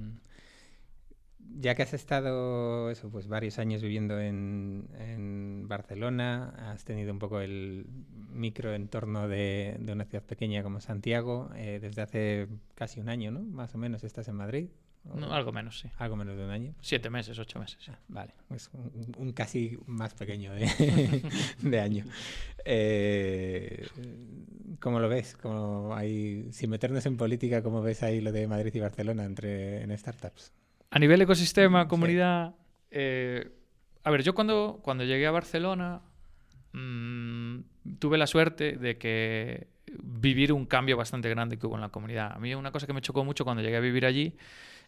ya 1.59 1.75
que 1.75 1.83
has 1.83 1.93
estado 1.93 2.89
eso, 2.89 3.09
pues 3.09 3.27
varios 3.27 3.59
años 3.59 3.81
viviendo 3.81 4.19
en, 4.19 4.87
en, 4.97 5.67
Barcelona, 5.67 6.71
has 6.71 6.83
tenido 6.83 7.11
un 7.11 7.19
poco 7.19 7.39
el 7.39 7.85
microentorno 8.31 9.27
de, 9.27 9.77
de 9.79 9.93
una 9.93 10.05
ciudad 10.05 10.23
pequeña 10.23 10.63
como 10.63 10.81
Santiago, 10.81 11.49
eh, 11.55 11.79
desde 11.81 12.01
hace 12.01 12.47
casi 12.75 12.99
un 12.99 13.09
año, 13.09 13.31
¿no? 13.31 13.41
Más 13.41 13.73
o 13.75 13.77
menos 13.77 14.03
estás 14.03 14.27
en 14.27 14.35
Madrid. 14.35 14.69
No, 15.03 15.33
algo 15.33 15.51
menos, 15.51 15.79
sí. 15.79 15.89
Algo 15.97 16.15
menos 16.15 16.37
de 16.37 16.45
un 16.45 16.49
año. 16.49 16.75
Siete 16.79 17.09
meses, 17.09 17.37
ocho 17.37 17.59
meses. 17.59 17.77
Ah, 17.89 17.99
vale, 18.07 18.33
pues 18.47 18.69
un, 18.73 19.13
un, 19.17 19.33
casi 19.33 19.77
más 19.85 20.13
pequeño 20.13 20.53
de, 20.53 21.21
de 21.61 21.79
año. 21.79 22.05
Eh, 22.63 23.85
¿Cómo 24.79 24.99
lo 24.99 25.09
ves? 25.09 25.35
¿Cómo 25.35 25.93
hay, 25.93 26.47
sin 26.51 26.69
meternos 26.69 27.05
en 27.05 27.17
política, 27.17 27.61
¿cómo 27.61 27.81
ves 27.81 28.01
ahí 28.01 28.21
lo 28.21 28.31
de 28.31 28.47
Madrid 28.47 28.73
y 28.73 28.79
Barcelona 28.79 29.25
entre, 29.25 29.81
en 29.81 29.97
startups? 29.97 30.53
A 30.93 30.99
nivel 30.99 31.21
ecosistema, 31.21 31.87
comunidad... 31.87 32.51
Sí. 32.51 32.55
Eh, 32.91 33.51
a 34.03 34.11
ver, 34.11 34.21
yo 34.21 34.35
cuando, 34.35 34.79
cuando 34.83 35.03
llegué 35.03 35.25
a 35.25 35.31
Barcelona 35.31 36.01
mmm, 36.73 37.61
tuve 37.97 38.19
la 38.19 38.27
suerte 38.27 38.73
de 38.77 38.99
que 38.99 39.67
vivir 40.03 40.53
un 40.53 40.67
cambio 40.67 40.95
bastante 40.95 41.29
grande 41.29 41.57
que 41.57 41.65
hubo 41.65 41.75
en 41.75 41.81
la 41.81 41.89
comunidad. 41.89 42.33
A 42.35 42.39
mí 42.39 42.53
una 42.53 42.71
cosa 42.71 42.85
que 42.85 42.93
me 42.93 43.01
chocó 43.01 43.23
mucho 43.23 43.43
cuando 43.43 43.63
llegué 43.63 43.77
a 43.77 43.79
vivir 43.79 44.05
allí 44.05 44.35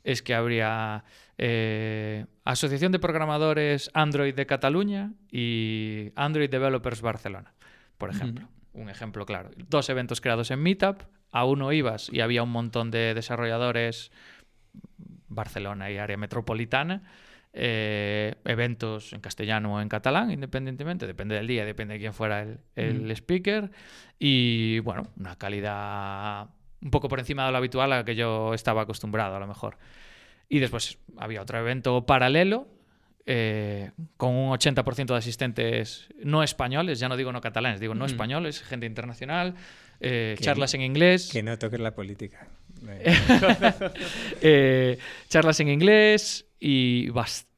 es 0.03 0.21
que 0.21 0.35
habría 0.35 1.03
eh, 1.39 2.25
Asociación 2.43 2.91
de 2.91 2.99
Programadores 2.99 3.89
Android 3.95 4.35
de 4.35 4.45
Cataluña 4.45 5.13
y 5.31 6.11
Android 6.15 6.49
Developers 6.49 7.01
Barcelona, 7.01 7.55
por 7.97 8.11
ejemplo. 8.11 8.47
Un 8.73 8.89
ejemplo 8.89 9.25
claro. 9.25 9.49
Dos 9.69 9.89
eventos 9.89 10.21
creados 10.21 10.51
en 10.51 10.61
Meetup, 10.61 11.01
a 11.31 11.45
uno 11.45 11.71
ibas 11.71 12.09
y 12.11 12.19
había 12.19 12.43
un 12.43 12.51
montón 12.51 12.91
de 12.91 13.13
desarrolladores 13.13 14.11
Barcelona 15.27 15.91
y 15.91 15.97
área 15.97 16.17
metropolitana, 16.17 17.03
eh, 17.53 18.35
eventos 18.45 19.13
en 19.13 19.21
castellano 19.21 19.75
o 19.75 19.81
en 19.81 19.89
catalán, 19.89 20.31
independientemente, 20.31 21.07
depende 21.07 21.35
del 21.35 21.47
día, 21.47 21.65
depende 21.65 21.95
de 21.95 21.99
quién 21.99 22.13
fuera 22.13 22.41
el, 22.41 22.59
el 22.75 23.03
mm. 23.03 23.11
speaker, 23.11 23.71
y 24.19 24.79
bueno, 24.79 25.03
una 25.17 25.37
calidad 25.37 26.49
un 26.81 26.91
poco 26.91 27.07
por 27.07 27.19
encima 27.19 27.45
de 27.45 27.51
lo 27.51 27.57
habitual 27.57 27.91
a 27.93 28.05
que 28.05 28.15
yo 28.15 28.53
estaba 28.53 28.83
acostumbrado 28.83 29.35
a 29.35 29.39
lo 29.39 29.47
mejor. 29.47 29.77
Y 30.47 30.59
después 30.59 30.99
había 31.17 31.41
otro 31.41 31.57
evento 31.57 32.05
paralelo 32.05 32.67
eh, 33.25 33.89
con 34.17 34.35
un 34.35 34.51
80% 34.51 35.07
de 35.07 35.15
asistentes 35.15 36.07
no 36.23 36.43
españoles, 36.43 36.99
ya 36.99 37.09
no 37.09 37.17
digo 37.17 37.31
no 37.31 37.41
catalanes, 37.41 37.79
digo 37.79 37.95
no 37.95 38.05
españoles, 38.05 38.61
gente 38.61 38.85
internacional, 38.85 39.55
eh, 39.99 40.35
charlas 40.39 40.75
en 40.75 40.81
inglés. 40.81 41.29
Que 41.31 41.41
no 41.41 41.57
toques 41.57 41.79
la 41.79 41.95
política. 41.95 42.47
Eh, 44.41 44.97
charlas 45.29 45.59
en 45.59 45.69
inglés 45.69 46.45
y, 46.59 47.09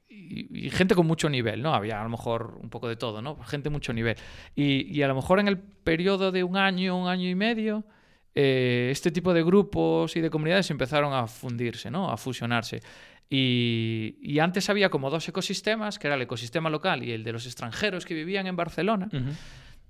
y, 0.10 0.70
gente 0.70 0.96
con 0.96 1.06
mucho 1.06 1.30
nivel, 1.30 1.62
¿no? 1.62 1.74
Había 1.74 2.00
a 2.00 2.04
lo 2.04 2.10
mejor 2.10 2.58
un 2.62 2.70
poco 2.70 2.88
de 2.88 2.96
todo, 2.96 3.22
¿no? 3.22 3.38
Gente 3.44 3.70
mucho 3.70 3.94
nivel. 3.94 4.16
Y, 4.56 4.84
y 4.96 5.02
a 5.04 5.08
lo 5.08 5.16
mejor 5.16 5.40
en 5.40 5.48
el 5.48 5.58
periodo 5.58 6.32
de 6.32 6.44
un 6.44 6.58
año, 6.58 6.98
un 6.98 7.08
año 7.08 7.30
y 7.30 7.36
medio, 7.36 7.86
este 8.34 9.10
tipo 9.10 9.34
de 9.34 9.44
grupos 9.44 10.16
y 10.16 10.22
de 10.22 10.30
comunidades 10.30 10.70
empezaron 10.70 11.12
a 11.14 11.26
fundirse, 11.26 11.90
¿no? 11.90 12.12
A 12.12 12.18
fusionarse. 12.18 12.82
Y, 13.30 14.38
antes 14.40 14.70
había 14.70 14.90
como 14.90 15.10
dos 15.10 15.28
ecosistemas, 15.28 16.00
que 16.00 16.08
era 16.08 16.16
el 16.16 16.22
ecosistema 16.22 16.70
local 16.70 17.04
y 17.04 17.12
el 17.12 17.24
de 17.24 17.34
los 17.34 17.46
extranjeros 17.46 18.06
que 18.06 18.14
vivían 18.14 18.48
en 18.48 18.56
Barcelona. 18.56 19.10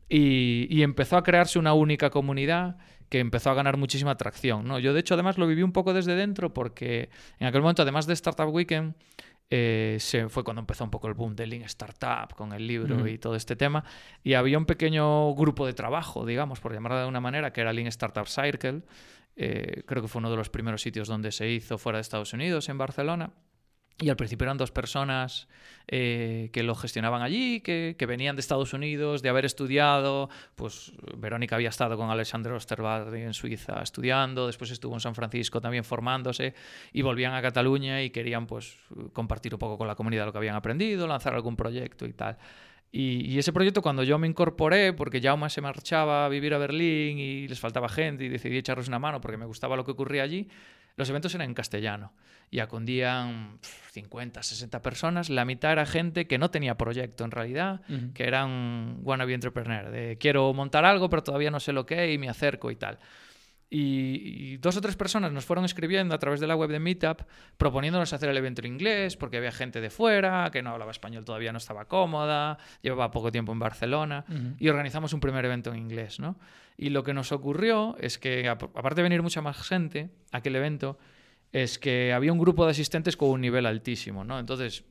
y, 0.10 0.82
empezó 0.82 1.17
a 1.17 1.23
crearse 1.23 1.60
una 1.60 1.73
única 1.73 2.10
comunidad 2.10 2.78
que 3.10 3.20
empezó 3.20 3.50
a 3.50 3.54
ganar 3.54 3.78
muchísima 3.78 4.12
atracción. 4.12 4.67
¿no? 4.67 4.80
Yo, 4.80 4.93
de 4.93 5.00
hecho, 5.00 5.13
además 5.13 5.38
lo 5.38 5.48
viví 5.48 5.63
un 5.63 5.72
poco 5.72 5.93
desde 5.93 6.15
dentro 6.15 6.54
porque 6.54 7.10
en 7.39 7.48
aquel 7.48 7.62
momento, 7.62 7.82
además 7.82 8.08
de 8.08 8.13
Startup 8.13 8.50
Weekend, 8.50 8.96
eh, 9.50 9.98
se 10.00 10.28
fue 10.28 10.43
cuando 10.43 10.60
empezó 10.60 10.84
un 10.84 10.89
poco 10.89 11.08
el 11.08 11.13
boom 11.13 11.36
del 11.36 11.52
Lean 11.52 11.63
Startup 11.63 12.36
con 12.36 12.52
el 12.52 12.67
libro 12.67 13.08
y 13.08 13.17
todo 13.17 13.36
este 13.36 13.56
tema. 13.56 13.84
Y 14.24 14.34
había 14.34 14.58
un 14.58 14.65
pequeño 14.65 15.34
grupo 15.36 15.65
de 15.65 15.74
trabajo, 15.74 16.26
digamos, 16.26 16.60
por 16.60 16.74
llamarlo 16.74 16.98
de 16.98 17.04
alguna 17.04 17.22
manera, 17.22 17.54
que 17.54 17.62
era 17.62 17.72
Lean 17.72 17.88
Startup 17.88 18.28
Circle, 18.28 18.82
eh, 19.39 19.84
creo 19.86 20.02
que 20.02 20.08
fue 20.08 20.20
uno 20.20 20.32
de 20.32 20.38
los 20.38 20.50
primeros 20.50 20.82
sitios 20.82 21.08
donde 21.08 21.32
se 21.32 21.48
hizo 21.48 21.78
fuera 21.78 21.98
de 21.98 22.02
Estados 22.02 22.34
Unidos, 22.34 22.70
en 22.70 22.78
Barcelona. 22.80 23.32
Y 23.99 24.10
al 24.10 24.15
principio 24.15 24.45
eran 24.45 24.57
dos 24.57 24.69
personas 24.71 25.47
eh, 25.88 26.49
que 26.53 26.62
lo 26.62 26.75
gestionaban 26.75 27.23
allí, 27.23 27.62
que, 27.62 27.95
venían 28.07 28.36
de 28.36 28.41
Estados 28.41 28.73
Unidos, 28.73 29.23
de 29.23 29.29
haber 29.29 29.43
estudiado. 29.43 30.29
Pues 30.55 30.93
Verónica 31.17 31.55
había 31.55 31.69
estado 31.69 31.97
con 31.97 32.12
Alexander 32.12 32.53
Osterwald 32.53 33.12
en 33.15 33.33
Suiza 33.33 33.81
estudiando, 33.81 34.45
después 34.45 34.69
estuvo 34.69 34.93
en 34.93 34.99
San 34.99 35.15
Francisco 35.15 35.62
también 35.62 35.83
formándose 35.83 36.53
y 36.93 37.01
volvían 37.01 37.33
a 37.33 37.41
Cataluña 37.41 38.03
y 38.03 38.12
querían 38.12 38.45
pues 38.45 38.77
compartir 39.13 39.55
un 39.55 39.60
poco 39.60 39.79
con 39.79 39.88
la 39.88 39.95
comunidad 39.95 40.27
lo 40.27 40.31
que 40.31 40.38
habían 40.38 40.55
aprendido, 40.55 41.07
lanzar 41.07 41.33
algún 41.33 41.55
proyecto 41.55 42.05
y 42.05 42.13
tal. 42.13 42.38
Y, 42.91 43.38
ese 43.38 43.51
proyecto 43.51 43.81
cuando 43.81 44.03
yo 44.03 44.17
me 44.17 44.27
incorporé, 44.27 44.93
porque 44.93 45.21
Jaume 45.21 45.49
se 45.49 45.62
marchaba 45.62 46.25
a 46.25 46.29
vivir 46.29 46.53
a 46.53 46.57
Berlín 46.57 47.19
y 47.19 47.47
les 47.47 47.60
faltaba 47.60 47.89
gente 47.89 48.23
y 48.23 48.29
decidí 48.29 48.57
echarles 48.57 48.88
una 48.88 48.97
mano 48.97 49.19
porque 49.19 49.38
me 49.38 49.45
gustaba 49.45 49.75
lo 49.75 49.83
que 49.83 49.91
ocurría 49.91 50.23
allí, 50.23 50.47
los 50.97 51.10
eventos 51.10 51.33
eran 51.36 51.47
en 51.47 51.53
castellano 51.53 52.12
y 52.49 52.60
acudían 52.60 53.60
50, 53.91 54.41
60 54.41 54.81
personas. 54.81 55.29
La 55.29 55.45
mitad 55.45 55.71
era 55.71 55.86
gente 55.86 56.27
que 56.27 56.38
no 56.38 56.49
tenía 56.49 56.75
proyecto 56.75 57.23
en 57.23 57.31
realidad, 57.31 57.81
que 58.13 58.23
eran 58.23 58.99
wannabe 59.03 59.33
entrepreneur, 59.33 59.89
de 59.91 60.17
quiero 60.19 60.53
montar 60.53 60.86
algo 60.86 61.10
pero 61.10 61.23
todavía 61.23 61.51
no 61.51 61.60
sé 61.60 61.71
lo 61.71 61.86
que 61.86 62.12
y 62.12 62.17
me 62.17 62.29
acerco 62.29 62.71
y 62.71 62.75
tal. 62.75 62.99
Y, 63.69 64.58
dos 64.58 64.77
o 64.77 64.82
tres 64.82 64.95
personas 64.95 65.32
nos 65.34 65.43
fueron 65.43 65.65
escribiendo 65.65 66.15
a 66.15 66.19
través 66.19 66.39
de 66.39 66.47
la 66.47 66.56
web 66.56 66.69
de 66.69 66.80
Meetup 66.80 67.23
proponiéndonos 67.58 68.13
hacer 68.13 68.30
el 68.30 68.38
evento 68.38 68.62
en 68.62 68.67
inglés 68.67 69.17
porque 69.17 69.38
había 69.38 69.51
gente 69.51 69.82
de 69.82 69.89
fuera 69.89 70.49
que 70.53 70.62
no 70.63 70.69
hablaba 70.69 70.91
español 70.91 71.25
todavía 71.25 71.51
no 71.51 71.58
estaba 71.58 71.86
cómoda, 71.86 72.58
llevaba 72.82 73.12
poco 73.12 73.30
tiempo 73.30 73.51
en 73.51 73.60
Barcelona 73.60 74.23
y 74.58 74.69
organizamos 74.69 75.12
un 75.13 75.19
primer 75.19 75.43
evento 75.43 75.71
en 75.71 75.80
inglés, 75.80 76.19
¿no? 76.19 76.38
Y 76.77 76.91
lo 76.91 77.03
que 77.03 77.13
nos 77.13 77.32
ocurrió 77.32 77.97
es 77.99 78.17
que 78.17 78.47
aparte 78.47 78.95
de 78.95 79.03
venir 79.03 79.21
mucha 79.21 79.41
más 79.41 79.58
gente 79.58 80.12
a 80.32 80.38
aquel 80.38 80.56
evento 80.56 80.97
es 81.51 81.80
que 81.80 82.13
había 82.13 82.32
un 82.32 82.39
grupo 82.39 82.65
de 82.65 82.71
asistentes 82.71 83.17
con 83.17 83.30
un 83.30 83.41
nivel 83.41 83.65
altísimo, 83.65 84.23
¿no? 84.23 84.39
Entonces 84.39 84.86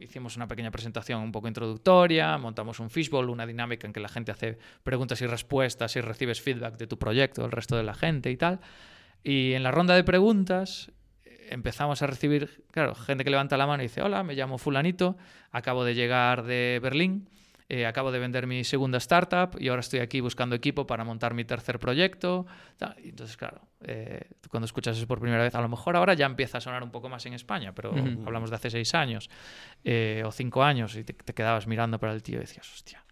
hicimos 0.00 0.36
una 0.36 0.46
pequeña 0.48 0.70
presentación 0.70 1.22
un 1.22 1.32
poco 1.32 1.48
introductoria, 1.48 2.36
montamos 2.38 2.80
un 2.80 2.90
fishbowl, 2.90 3.30
una 3.30 3.46
dinámica 3.46 3.86
en 3.86 3.92
que 3.92 4.00
la 4.00 4.08
gente 4.08 4.32
hace 4.32 4.58
preguntas 4.82 5.20
y 5.20 5.26
respuestas 5.26 5.96
y 5.96 6.00
recibes 6.00 6.40
feedback 6.40 6.76
de 6.76 6.86
tu 6.86 6.98
proyecto, 6.98 7.42
del 7.42 7.52
resto 7.52 7.76
de 7.76 7.82
la 7.82 7.94
gente 7.94 8.30
y 8.30 8.36
tal. 8.36 8.60
Y 9.22 9.52
en 9.54 9.62
la 9.62 9.70
ronda 9.70 9.94
de 9.94 10.04
preguntas 10.04 10.92
eh, 11.24 11.48
empezamos 11.50 12.02
a 12.02 12.06
recibir, 12.06 12.64
claro, 12.70 12.94
gente 12.94 13.24
que 13.24 13.30
levanta 13.30 13.56
la 13.56 13.66
mano 13.66 13.82
y 13.82 13.86
dice, 13.86 14.02
hola, 14.02 14.22
me 14.22 14.34
llamo 14.34 14.58
fulanito, 14.58 15.16
acabo 15.50 15.84
de 15.84 15.94
llegar 15.94 16.44
de 16.44 16.78
Berlín 16.82 17.28
eh, 17.68 17.84
acabo 17.84 18.12
de 18.12 18.20
vender 18.20 18.46
mi 18.46 18.62
segunda 18.62 18.98
startup 18.98 19.60
y 19.60 19.68
ahora 19.68 19.80
estoy 19.80 19.98
aquí 19.98 20.20
buscando 20.20 20.54
equipo 20.54 20.86
para 20.86 21.02
montar 21.02 21.34
mi 21.34 21.44
tercer 21.44 21.80
proyecto. 21.80 22.46
Entonces, 22.98 23.36
claro, 23.36 23.60
eh, 23.80 24.20
cuando 24.50 24.66
escuchas 24.66 24.96
eso 24.96 25.06
por 25.06 25.18
primera 25.18 25.42
vez, 25.42 25.54
a 25.54 25.60
lo 25.60 25.68
mejor 25.68 25.96
ahora 25.96 26.14
ya 26.14 26.26
empieza 26.26 26.58
a 26.58 26.60
sonar 26.60 26.84
un 26.84 26.90
poco 26.90 27.08
más 27.08 27.26
en 27.26 27.34
España, 27.34 27.74
pero 27.74 27.92
hablamos 28.24 28.50
de 28.50 28.56
hace 28.56 28.70
seis 28.70 28.94
años 28.94 29.28
eh, 29.82 30.22
o 30.24 30.30
cinco 30.30 30.62
años 30.62 30.94
y 30.96 31.02
te, 31.02 31.14
quedabas 31.14 31.66
mirando 31.66 31.98
para 31.98 32.12
el 32.12 32.22
tío 32.22 32.36
y 32.36 32.40
decías, 32.40 32.72
hostia. 32.72 33.02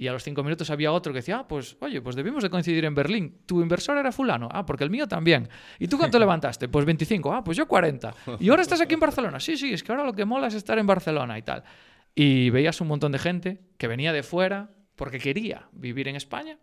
Y 0.00 0.06
a 0.06 0.12
los 0.12 0.22
cinco 0.22 0.44
minutos 0.44 0.70
había 0.70 0.92
otro 0.92 1.12
que 1.12 1.18
decía, 1.18 1.40
ah, 1.40 1.48
pues, 1.48 1.76
oye, 1.80 2.00
pues 2.00 2.14
debimos 2.14 2.44
de 2.44 2.50
coincidir 2.50 2.84
en 2.84 2.94
Berlín. 2.94 3.40
Tu 3.44 3.60
inversor 3.60 3.98
era 3.98 4.12
fulano. 4.12 4.48
Ah, 4.52 4.64
porque 4.64 4.84
el 4.84 4.90
mío 4.90 5.08
también. 5.08 5.48
¿Y 5.80 5.88
tú 5.88 5.98
cuánto 5.98 6.18
levantaste? 6.20 6.68
Pues 6.68 6.84
25. 6.84 7.32
Ah, 7.34 7.42
pues 7.42 7.56
yo 7.56 7.66
40. 7.66 8.14
¿Y 8.38 8.48
ahora 8.48 8.62
estás 8.62 8.80
aquí 8.80 8.94
en 8.94 9.00
Barcelona? 9.00 9.40
Sí, 9.40 9.56
sí, 9.56 9.72
es 9.72 9.82
que 9.82 9.90
ahora 9.90 10.04
lo 10.04 10.12
que 10.12 10.24
mola 10.24 10.46
es 10.46 10.54
estar 10.54 10.78
en 10.78 10.86
Barcelona 10.86 11.36
y 11.36 11.42
tal. 11.42 11.64
Y 12.20 12.50
veías 12.50 12.80
un 12.80 12.88
montón 12.88 13.12
de 13.12 13.20
gente 13.20 13.60
que 13.76 13.86
venía 13.86 14.12
de 14.12 14.24
fuera 14.24 14.70
porque 14.96 15.20
quería 15.20 15.68
vivir 15.70 16.08
en 16.08 16.16
España, 16.16 16.58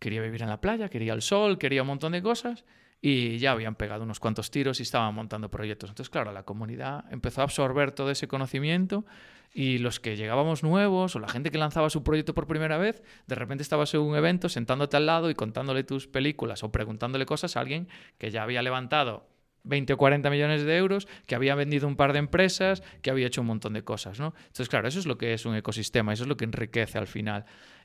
quería 0.00 0.20
vivir 0.20 0.42
en 0.42 0.48
la 0.48 0.60
playa, 0.60 0.88
quería 0.88 1.12
el 1.12 1.22
sol, 1.22 1.58
quería 1.58 1.82
un 1.82 1.86
montón 1.86 2.10
de 2.10 2.22
cosas 2.22 2.64
y 3.00 3.38
ya 3.38 3.52
habían 3.52 3.76
pegado 3.76 4.02
unos 4.02 4.18
cuantos 4.18 4.50
tiros 4.50 4.80
y 4.80 4.82
estaban 4.82 5.14
montando 5.14 5.48
proyectos. 5.48 5.90
Entonces, 5.90 6.10
claro, 6.10 6.32
la 6.32 6.42
comunidad 6.42 7.04
empezó 7.12 7.42
a 7.42 7.44
absorber 7.44 7.92
todo 7.92 8.10
ese 8.10 8.26
conocimiento 8.26 9.06
y 9.54 9.78
los 9.78 10.00
que 10.00 10.16
llegábamos 10.16 10.64
nuevos 10.64 11.14
o 11.14 11.20
la 11.20 11.28
gente 11.28 11.52
que 11.52 11.58
lanzaba 11.58 11.88
su 11.88 12.02
proyecto 12.02 12.34
por 12.34 12.48
primera 12.48 12.78
vez, 12.78 13.00
de 13.28 13.36
repente 13.36 13.62
estabas 13.62 13.94
en 13.94 14.00
un 14.00 14.16
evento 14.16 14.48
sentándote 14.48 14.96
al 14.96 15.06
lado 15.06 15.30
y 15.30 15.36
contándole 15.36 15.84
tus 15.84 16.08
películas 16.08 16.64
o 16.64 16.72
preguntándole 16.72 17.26
cosas 17.26 17.56
a 17.56 17.60
alguien 17.60 17.86
que 18.18 18.32
ya 18.32 18.42
había 18.42 18.60
levantado 18.62 19.31
20 19.64 19.92
o 19.92 19.96
40 19.96 20.30
millones 20.30 20.64
de 20.64 20.76
euros, 20.76 21.08
que 21.26 21.34
había 21.34 21.54
vendido 21.54 21.86
un 21.86 21.96
par 21.96 22.12
de 22.12 22.18
empresas, 22.18 22.82
que 23.02 23.10
había 23.10 23.26
hecho 23.26 23.40
un 23.40 23.46
montón 23.46 23.72
de 23.74 23.82
cosas, 23.82 24.18
¿no? 24.18 24.34
Entonces, 24.38 24.68
claro, 24.68 24.88
eso 24.88 24.98
es 24.98 25.06
lo 25.06 25.18
que 25.18 25.34
es 25.34 25.46
un 25.46 25.54
ecosistema, 25.54 26.12
eso 26.12 26.24
es 26.24 26.28
lo 26.28 26.36
que 26.36 26.44
enriquece 26.44 26.98
al 26.98 27.06
final. 27.06 27.44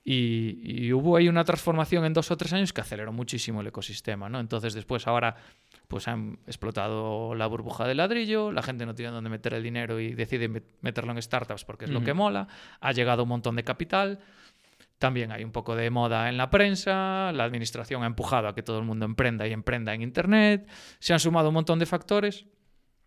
Y, 0.09 0.93
hubo 0.93 1.17
ahí 1.17 1.27
una 1.27 1.43
transformación 1.43 2.05
en 2.05 2.13
dos 2.13 2.31
o 2.31 2.37
tres 2.37 2.53
años 2.53 2.71
que 2.71 2.79
aceleró 2.79 3.11
muchísimo 3.11 3.59
el 3.59 3.67
ecosistema, 3.67 4.29
¿no? 4.29 4.39
Entonces, 4.39 4.73
después, 4.73 5.05
ahora, 5.05 5.35
pues 5.89 6.07
han 6.07 6.39
explotado 6.47 7.35
la 7.35 7.45
burbuja 7.47 7.85
de 7.85 7.95
ladrillo, 7.95 8.53
la 8.53 8.63
gente 8.63 8.85
no 8.85 8.95
tiene 8.95 9.11
dónde 9.11 9.29
meter 9.29 9.53
el 9.53 9.63
dinero 9.63 9.99
y 9.99 10.13
decide 10.13 10.49
meterlo 10.81 11.11
en 11.11 11.21
startups 11.21 11.65
porque 11.65 11.85
es 11.85 11.91
lo 11.91 12.03
que 12.03 12.13
mola, 12.13 12.47
ha 12.79 12.91
llegado 12.93 13.23
un 13.23 13.29
montón 13.29 13.57
de 13.57 13.63
capital, 13.63 14.19
también 14.99 15.31
hay 15.31 15.43
un 15.43 15.51
poco 15.51 15.75
de 15.75 15.89
moda 15.89 16.29
en 16.29 16.37
la 16.37 16.49
prensa, 16.49 17.31
la 17.31 17.43
administración 17.43 18.03
ha 18.03 18.07
empujado 18.07 18.47
a 18.47 18.55
que 18.55 18.63
todo 18.63 18.79
el 18.79 18.85
mundo 18.85 19.05
emprenda 19.05 19.47
y 19.47 19.53
emprenda 19.53 19.93
en 19.93 20.01
Internet, 20.01 20.67
se 20.99 21.13
han 21.13 21.19
sumado 21.19 21.49
un 21.49 21.53
montón 21.53 21.79
de 21.79 21.85
factores 21.85 22.45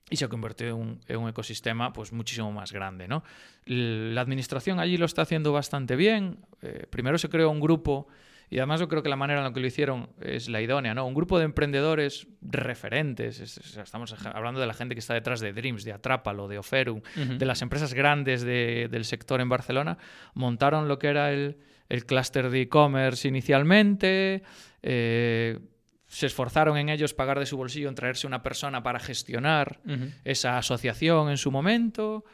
y 0.09 0.16
se 0.16 0.24
ha 0.24 0.29
convertido 0.29 0.76
en 1.09 1.18
un, 1.18 1.29
ecosistema 1.29 1.92
pues 1.92 2.12
muchísimo 2.12 2.53
más 2.53 2.72
grande. 2.72 3.07
¿no? 3.07 3.22
La 3.64 4.20
administración 4.20 4.81
allí 4.81 4.96
lo 4.96 5.07
está 5.07 5.22
haciendo 5.22 5.53
bastante 5.53 5.96
bien. 5.96 6.38
Eh, 6.62 6.87
primero 6.90 7.16
se 7.16 7.29
creó 7.29 7.50
un 7.50 7.61
grupo 7.61 8.09
y 8.50 8.59
además 8.59 8.81
yo 8.81 8.88
creo 8.88 9.05
que 9.05 9.09
la 9.09 9.16
manera 9.16 9.38
en 9.40 9.44
la 9.44 9.53
que 9.53 9.61
lo 9.61 9.66
hicieron 9.68 10.11
es 10.20 10.48
la 10.48 10.61
idónea, 10.61 10.92
¿no? 10.92 11.07
Un 11.07 11.14
grupo 11.14 11.38
de 11.38 11.44
emprendedores 11.44 12.26
referentes, 12.42 13.40
estamos 13.79 14.12
hablando 14.26 14.61
de 14.61 14.66
la 14.66 14.74
gente 14.74 14.96
que 14.96 14.98
está 14.98 15.14
detrás 15.14 15.38
de 15.38 15.53
Dreams, 15.53 15.85
de 15.85 15.92
Atrápalo, 15.92 16.48
de 16.48 16.59
Oferum, 16.59 17.00
de 17.14 17.46
las 17.46 17.62
empresas 17.62 17.94
grandes 17.94 18.42
del 18.42 19.05
sector 19.05 19.40
en 19.40 19.48
Barcelona, 19.48 19.98
montaron 20.35 20.88
lo 20.88 20.98
que 20.98 21.07
era 21.07 21.31
el, 21.31 21.59
el 21.90 22.07
clúster 22.07 22.48
de 22.48 22.62
e-commerce 22.62 23.29
inicialmente, 23.29 24.42
eh, 24.83 25.59
se 26.07 26.26
esforzaron 26.26 26.79
en 26.79 26.88
ellos 26.88 27.12
pagar 27.14 27.38
de 27.38 27.46
su 27.46 27.57
bolsillo 27.57 27.88
en 27.88 27.94
traerse 27.94 28.26
una 28.26 28.42
persona 28.42 28.83
para 28.83 28.98
gestionar 28.98 29.81
esa 30.24 30.59
asociación 30.59 31.31
en 31.31 31.37
su 31.37 31.53
momento. 31.53 32.24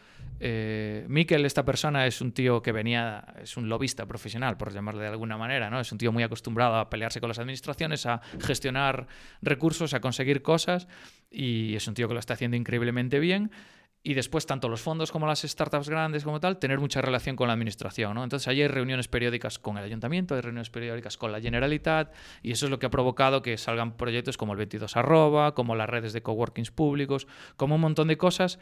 Eh, 0.41 1.05
Miquel, 1.09 1.45
esta 1.45 1.65
persona, 1.65 2.07
es 2.07 2.21
un 2.21 2.33
tío 2.33 2.63
que 2.63 2.73
venía, 2.73 3.25
es 3.43 3.57
un 3.57 3.69
lobista 3.69 4.07
profesional, 4.07 4.57
por 4.57 4.73
llamarle 4.73 5.03
de 5.03 5.09
alguna 5.09 5.37
manera, 5.37 5.69
¿no? 5.69 5.81
Es 5.81 5.93
un 5.93 5.99
tío 5.99 6.11
muy 6.11 6.23
acostumbrado 6.23 6.77
a 6.77 6.89
pelearse 6.89 7.21
con 7.21 7.29
las 7.29 7.39
administraciones, 7.39 8.07
a 8.07 8.21
gestionar 8.41 9.09
recursos, 9.43 9.93
a 9.93 10.01
conseguir 10.01 10.41
cosas, 10.41 10.89
y 11.31 11.75
es 11.75 11.87
un 11.87 11.95
tío 11.95 12.09
que 12.09 12.15
lo 12.15 12.21
está 12.21 12.35
haciendo 12.35 12.57
increíblemente 12.57 13.19
bien 13.19 13.51
y 14.03 14.15
después 14.15 14.47
tanto 14.47 14.69
los 14.69 14.81
fondos 14.81 15.11
como 15.11 15.27
las 15.27 15.43
startups 15.43 15.89
grandes 15.89 16.23
como 16.23 16.39
tal, 16.39 16.59
tener 16.59 16.79
mucha 16.79 17.03
relación 17.03 17.35
con 17.35 17.49
la 17.49 17.55
administración. 17.55 18.15
¿no? 18.15 18.23
Entonces 18.23 18.47
allí 18.47 18.63
hay 18.63 18.69
reuniones 18.69 19.09
periódicas 19.09 19.59
con 19.59 19.79
el 19.79 19.85
ayuntamiento, 19.85 20.35
hay 20.35 20.43
reuniones 20.43 20.71
periódicas 20.71 21.17
con 21.17 21.33
la 21.33 21.41
Generalitat 21.41 22.15
y 22.43 22.53
eso 22.53 22.67
es 22.67 22.71
lo 22.71 22.79
que 22.79 22.87
ha 22.87 22.91
provocado 22.91 23.43
que 23.43 23.59
salgan 23.59 23.97
proyectos 23.97 24.37
como 24.37 24.53
el 24.53 24.59
22 24.59 24.97
arroba, 24.97 25.55
como 25.55 25.75
las 25.75 25.91
redes 25.91 26.13
de 26.13 26.23
coworkings 26.23 26.71
públicos, 26.71 27.27
como 27.57 27.75
un 27.75 27.81
montón 27.81 28.09
de 28.09 28.17
cosas 28.17 28.61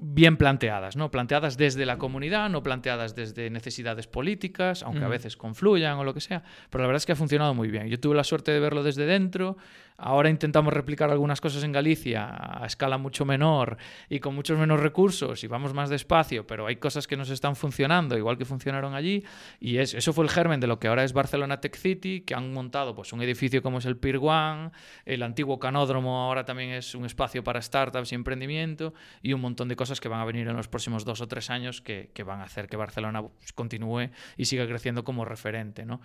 bien 0.00 0.36
planteadas, 0.36 0.96
¿no? 0.96 1.10
Planteadas 1.10 1.56
desde 1.56 1.84
la 1.84 1.98
comunidad, 1.98 2.48
no 2.48 2.62
planteadas 2.62 3.14
desde 3.14 3.50
necesidades 3.50 4.06
políticas, 4.06 4.82
aunque 4.82 5.04
a 5.04 5.08
veces 5.08 5.36
confluyan 5.36 5.98
o 5.98 6.04
lo 6.04 6.14
que 6.14 6.20
sea, 6.20 6.42
pero 6.70 6.82
la 6.82 6.88
verdad 6.88 6.98
es 6.98 7.06
que 7.06 7.12
ha 7.12 7.16
funcionado 7.16 7.54
muy 7.54 7.68
bien. 7.68 7.88
Yo 7.88 8.00
tuve 8.00 8.16
la 8.16 8.24
suerte 8.24 8.52
de 8.52 8.60
verlo 8.60 8.82
desde 8.82 9.04
dentro, 9.04 9.56
ahora 10.02 10.28
intentamos 10.28 10.72
replicar 10.72 11.10
algunas 11.10 11.40
cosas 11.40 11.62
en 11.64 11.72
Galicia 11.72 12.28
a 12.30 12.66
escala 12.66 12.98
mucho 12.98 13.24
menor 13.24 13.76
y 14.08 14.20
con 14.20 14.34
muchos 14.34 14.58
menos 14.58 14.80
recursos 14.80 15.44
y 15.44 15.46
vamos 15.46 15.74
más 15.74 15.90
despacio, 15.90 16.46
pero 16.46 16.66
hay 16.66 16.76
cosas 16.76 17.06
que 17.06 17.16
nos 17.16 17.30
están 17.30 17.56
funcionando 17.56 18.18
igual 18.18 18.36
que 18.36 18.44
funcionaron 18.44 18.94
allí 18.94 19.24
y 19.60 19.78
eso 19.78 20.12
fue 20.12 20.24
el 20.24 20.30
germen 20.30 20.60
de 20.60 20.66
lo 20.66 20.78
que 20.78 20.88
ahora 20.88 21.04
es 21.04 21.12
Barcelona 21.12 21.60
Tech 21.60 21.76
City, 21.76 22.22
que 22.22 22.34
han 22.34 22.52
montado 22.52 22.94
pues 22.94 23.12
un 23.12 23.22
edificio 23.22 23.62
como 23.62 23.78
es 23.78 23.86
el 23.86 23.96
Pier 23.96 24.18
One, 24.20 24.70
el 25.04 25.22
antiguo 25.22 25.58
canódromo 25.58 26.20
ahora 26.20 26.44
también 26.44 26.70
es 26.70 26.94
un 26.94 27.04
espacio 27.04 27.44
para 27.44 27.62
startups 27.62 28.12
y 28.12 28.14
emprendimiento 28.14 28.94
y 29.22 29.32
un 29.32 29.40
montón 29.40 29.68
de 29.68 29.76
cosas 29.76 30.00
que 30.00 30.08
van 30.08 30.20
a 30.20 30.24
venir 30.24 30.48
en 30.48 30.56
los 30.56 30.68
próximos 30.68 31.04
dos 31.04 31.20
o 31.20 31.28
tres 31.28 31.50
años 31.50 31.80
que, 31.80 32.10
van 32.24 32.40
a 32.40 32.44
hacer 32.44 32.68
que 32.68 32.76
Barcelona 32.76 33.22
continúe 33.54 34.10
y 34.36 34.44
siga 34.44 34.66
creciendo 34.66 35.04
como 35.04 35.24
referente. 35.24 35.84
¿no? 35.84 36.00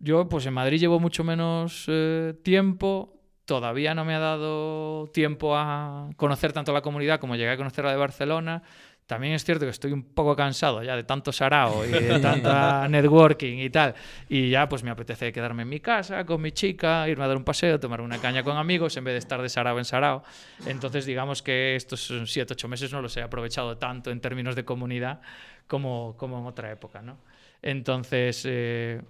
Yo, 0.00 0.28
pues 0.28 0.46
en 0.46 0.54
Madrid 0.54 0.78
llevo 0.78 1.00
mucho 1.00 1.24
menos 1.24 1.84
eh, 1.88 2.34
tiempo. 2.42 3.14
Todavía 3.44 3.94
no 3.94 4.04
me 4.04 4.14
ha 4.14 4.18
dado 4.18 5.08
tiempo 5.12 5.56
a 5.56 6.10
conocer 6.16 6.52
tanto 6.52 6.72
la 6.72 6.82
comunidad 6.82 7.18
como 7.18 7.34
llegué 7.34 7.50
a 7.50 7.56
conocer 7.56 7.84
la 7.84 7.92
de 7.92 7.96
Barcelona. 7.96 8.62
También 9.06 9.32
es 9.32 9.42
cierto 9.42 9.64
que 9.64 9.70
estoy 9.70 9.92
un 9.92 10.02
poco 10.02 10.36
cansado 10.36 10.82
ya 10.82 10.94
de 10.94 11.02
tanto 11.02 11.32
sarao 11.32 11.82
y 11.82 11.88
de 11.88 12.18
tanta 12.20 12.86
networking 12.88 13.56
y 13.56 13.70
tal. 13.70 13.94
Y 14.28 14.50
ya 14.50 14.68
pues 14.68 14.84
me 14.84 14.90
apetece 14.90 15.32
quedarme 15.32 15.62
en 15.62 15.70
mi 15.70 15.80
casa 15.80 16.26
con 16.26 16.42
mi 16.42 16.52
chica, 16.52 17.08
irme 17.08 17.24
a 17.24 17.28
dar 17.28 17.38
un 17.38 17.44
paseo, 17.44 17.80
tomar 17.80 18.02
una 18.02 18.18
caña 18.18 18.42
con 18.42 18.58
amigos 18.58 18.98
en 18.98 19.04
vez 19.04 19.14
de 19.14 19.18
estar 19.18 19.40
de 19.40 19.48
sarao 19.48 19.78
en 19.78 19.86
sarao. 19.86 20.22
Entonces 20.66 21.06
digamos 21.06 21.42
que 21.42 21.74
estos 21.74 22.12
7, 22.26 22.52
8 22.52 22.68
meses 22.68 22.92
no 22.92 23.00
los 23.00 23.16
he 23.16 23.22
aprovechado 23.22 23.78
tanto 23.78 24.10
en 24.10 24.20
términos 24.20 24.54
de 24.54 24.66
comunidad 24.66 25.22
como, 25.66 26.14
como 26.18 26.38
en 26.38 26.44
otra 26.44 26.70
época, 26.70 27.00
¿no? 27.00 27.16
Entonces, 27.62 28.44
eh, 28.46 29.00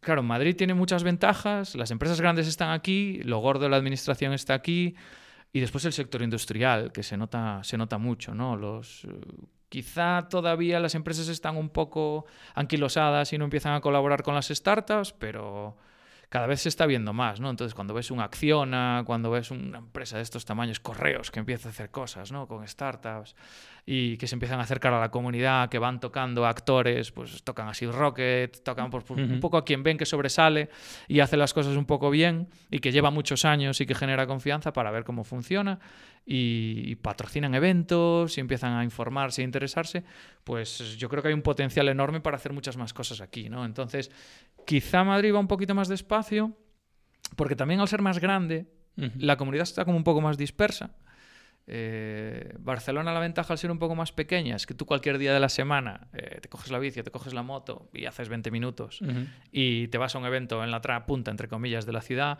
claro, 0.00 0.22
Madrid 0.22 0.56
tiene 0.56 0.74
muchas 0.74 1.02
ventajas, 1.02 1.74
las 1.74 1.90
empresas 1.90 2.20
grandes 2.20 2.48
están 2.48 2.70
aquí, 2.70 3.22
lo 3.24 3.38
gordo 3.38 3.64
de 3.64 3.70
la 3.70 3.76
administración 3.76 4.32
está 4.32 4.54
aquí, 4.54 4.96
y 5.52 5.60
después 5.60 5.84
el 5.84 5.92
sector 5.92 6.22
industrial, 6.22 6.92
que 6.92 7.02
se 7.02 7.16
nota, 7.16 7.62
se 7.64 7.76
nota 7.76 7.98
mucho, 7.98 8.34
¿no? 8.34 8.56
Los, 8.56 9.06
quizá 9.68 10.28
todavía 10.28 10.80
las 10.80 10.94
empresas 10.94 11.28
están 11.28 11.56
un 11.56 11.70
poco 11.70 12.26
anquilosadas 12.54 13.32
y 13.32 13.38
no 13.38 13.44
empiezan 13.44 13.74
a 13.74 13.80
colaborar 13.80 14.22
con 14.22 14.34
las 14.34 14.48
startups, 14.48 15.12
pero 15.12 15.76
cada 16.30 16.46
vez 16.46 16.60
se 16.60 16.68
está 16.68 16.86
viendo 16.86 17.12
más, 17.12 17.40
¿no? 17.40 17.50
Entonces, 17.50 17.74
cuando 17.74 17.92
ves 17.92 18.12
un 18.12 18.20
Acciona, 18.20 19.02
cuando 19.04 19.32
ves 19.32 19.50
una 19.50 19.78
empresa 19.78 20.16
de 20.16 20.22
estos 20.22 20.44
tamaños, 20.44 20.78
Correos, 20.78 21.32
que 21.32 21.40
empieza 21.40 21.68
a 21.68 21.72
hacer 21.72 21.90
cosas, 21.90 22.30
¿no? 22.30 22.46
Con 22.46 22.66
startups 22.66 23.34
y 23.84 24.16
que 24.16 24.28
se 24.28 24.36
empiezan 24.36 24.60
a 24.60 24.62
acercar 24.62 24.92
a 24.92 25.00
la 25.00 25.10
comunidad, 25.10 25.68
que 25.68 25.80
van 25.80 25.98
tocando 25.98 26.46
actores, 26.46 27.10
pues 27.10 27.42
tocan 27.42 27.66
así 27.66 27.84
Rocket, 27.84 28.62
tocan 28.62 28.90
por, 28.90 29.02
un 29.10 29.40
poco 29.40 29.56
a 29.56 29.64
quien 29.64 29.82
ven 29.82 29.98
que 29.98 30.06
sobresale 30.06 30.70
y 31.08 31.18
hace 31.18 31.36
las 31.36 31.52
cosas 31.52 31.76
un 31.76 31.86
poco 31.86 32.10
bien 32.10 32.48
y 32.70 32.78
que 32.78 32.92
lleva 32.92 33.10
muchos 33.10 33.44
años 33.44 33.80
y 33.80 33.86
que 33.86 33.96
genera 33.96 34.28
confianza 34.28 34.72
para 34.72 34.92
ver 34.92 35.02
cómo 35.02 35.24
funciona 35.24 35.80
y, 36.24 36.94
patrocinan 36.96 37.54
eventos 37.54 38.36
y 38.36 38.40
empiezan 38.40 38.72
a 38.74 38.84
informarse 38.84 39.42
e 39.42 39.44
interesarse, 39.44 40.04
pues 40.44 40.96
yo 40.96 41.08
creo 41.08 41.22
que 41.22 41.28
hay 41.28 41.34
un 41.34 41.42
potencial 41.42 41.88
enorme 41.88 42.20
para 42.20 42.36
hacer 42.36 42.52
muchas 42.52 42.76
más 42.76 42.92
cosas 42.92 43.20
aquí, 43.20 43.48
¿no? 43.48 43.64
Entonces, 43.64 44.10
quizá 44.66 45.02
Madrid 45.02 45.34
va 45.34 45.40
un 45.40 45.48
poquito 45.48 45.74
más 45.74 45.88
despacio, 45.88 46.56
porque 47.36 47.56
también 47.56 47.80
al 47.80 47.88
ser 47.88 48.02
más 48.02 48.18
grande, 48.18 48.66
la 48.96 49.36
comunidad 49.36 49.62
está 49.62 49.84
como 49.84 49.96
un 49.96 50.04
poco 50.04 50.20
más 50.20 50.36
dispersa. 50.36 50.94
Eh, 51.66 52.52
Barcelona 52.58 53.12
la 53.12 53.20
ventaja 53.20 53.52
al 53.52 53.58
ser 53.58 53.70
un 53.70 53.78
poco 53.78 53.94
más 53.94 54.10
pequeña 54.10 54.56
es 54.56 54.66
que 54.66 54.74
tú 54.74 54.86
cualquier 54.86 55.18
día 55.18 55.32
de 55.32 55.38
la 55.38 55.48
semana 55.48 56.08
eh, 56.12 56.40
te 56.40 56.48
coges 56.48 56.70
la 56.72 56.80
bici, 56.80 57.02
te 57.02 57.10
coges 57.12 57.32
la 57.32 57.42
moto 57.42 57.88
y 57.92 58.06
haces 58.06 58.28
20 58.28 58.50
minutos 58.50 59.00
y 59.52 59.86
te 59.88 59.98
vas 59.98 60.14
a 60.14 60.18
un 60.18 60.26
evento 60.26 60.64
en 60.64 60.72
la 60.72 60.78
otra 60.78 61.06
punta, 61.06 61.30
entre 61.30 61.46
comillas, 61.46 61.86
de 61.86 61.92
la 61.92 62.00
ciudad. 62.00 62.38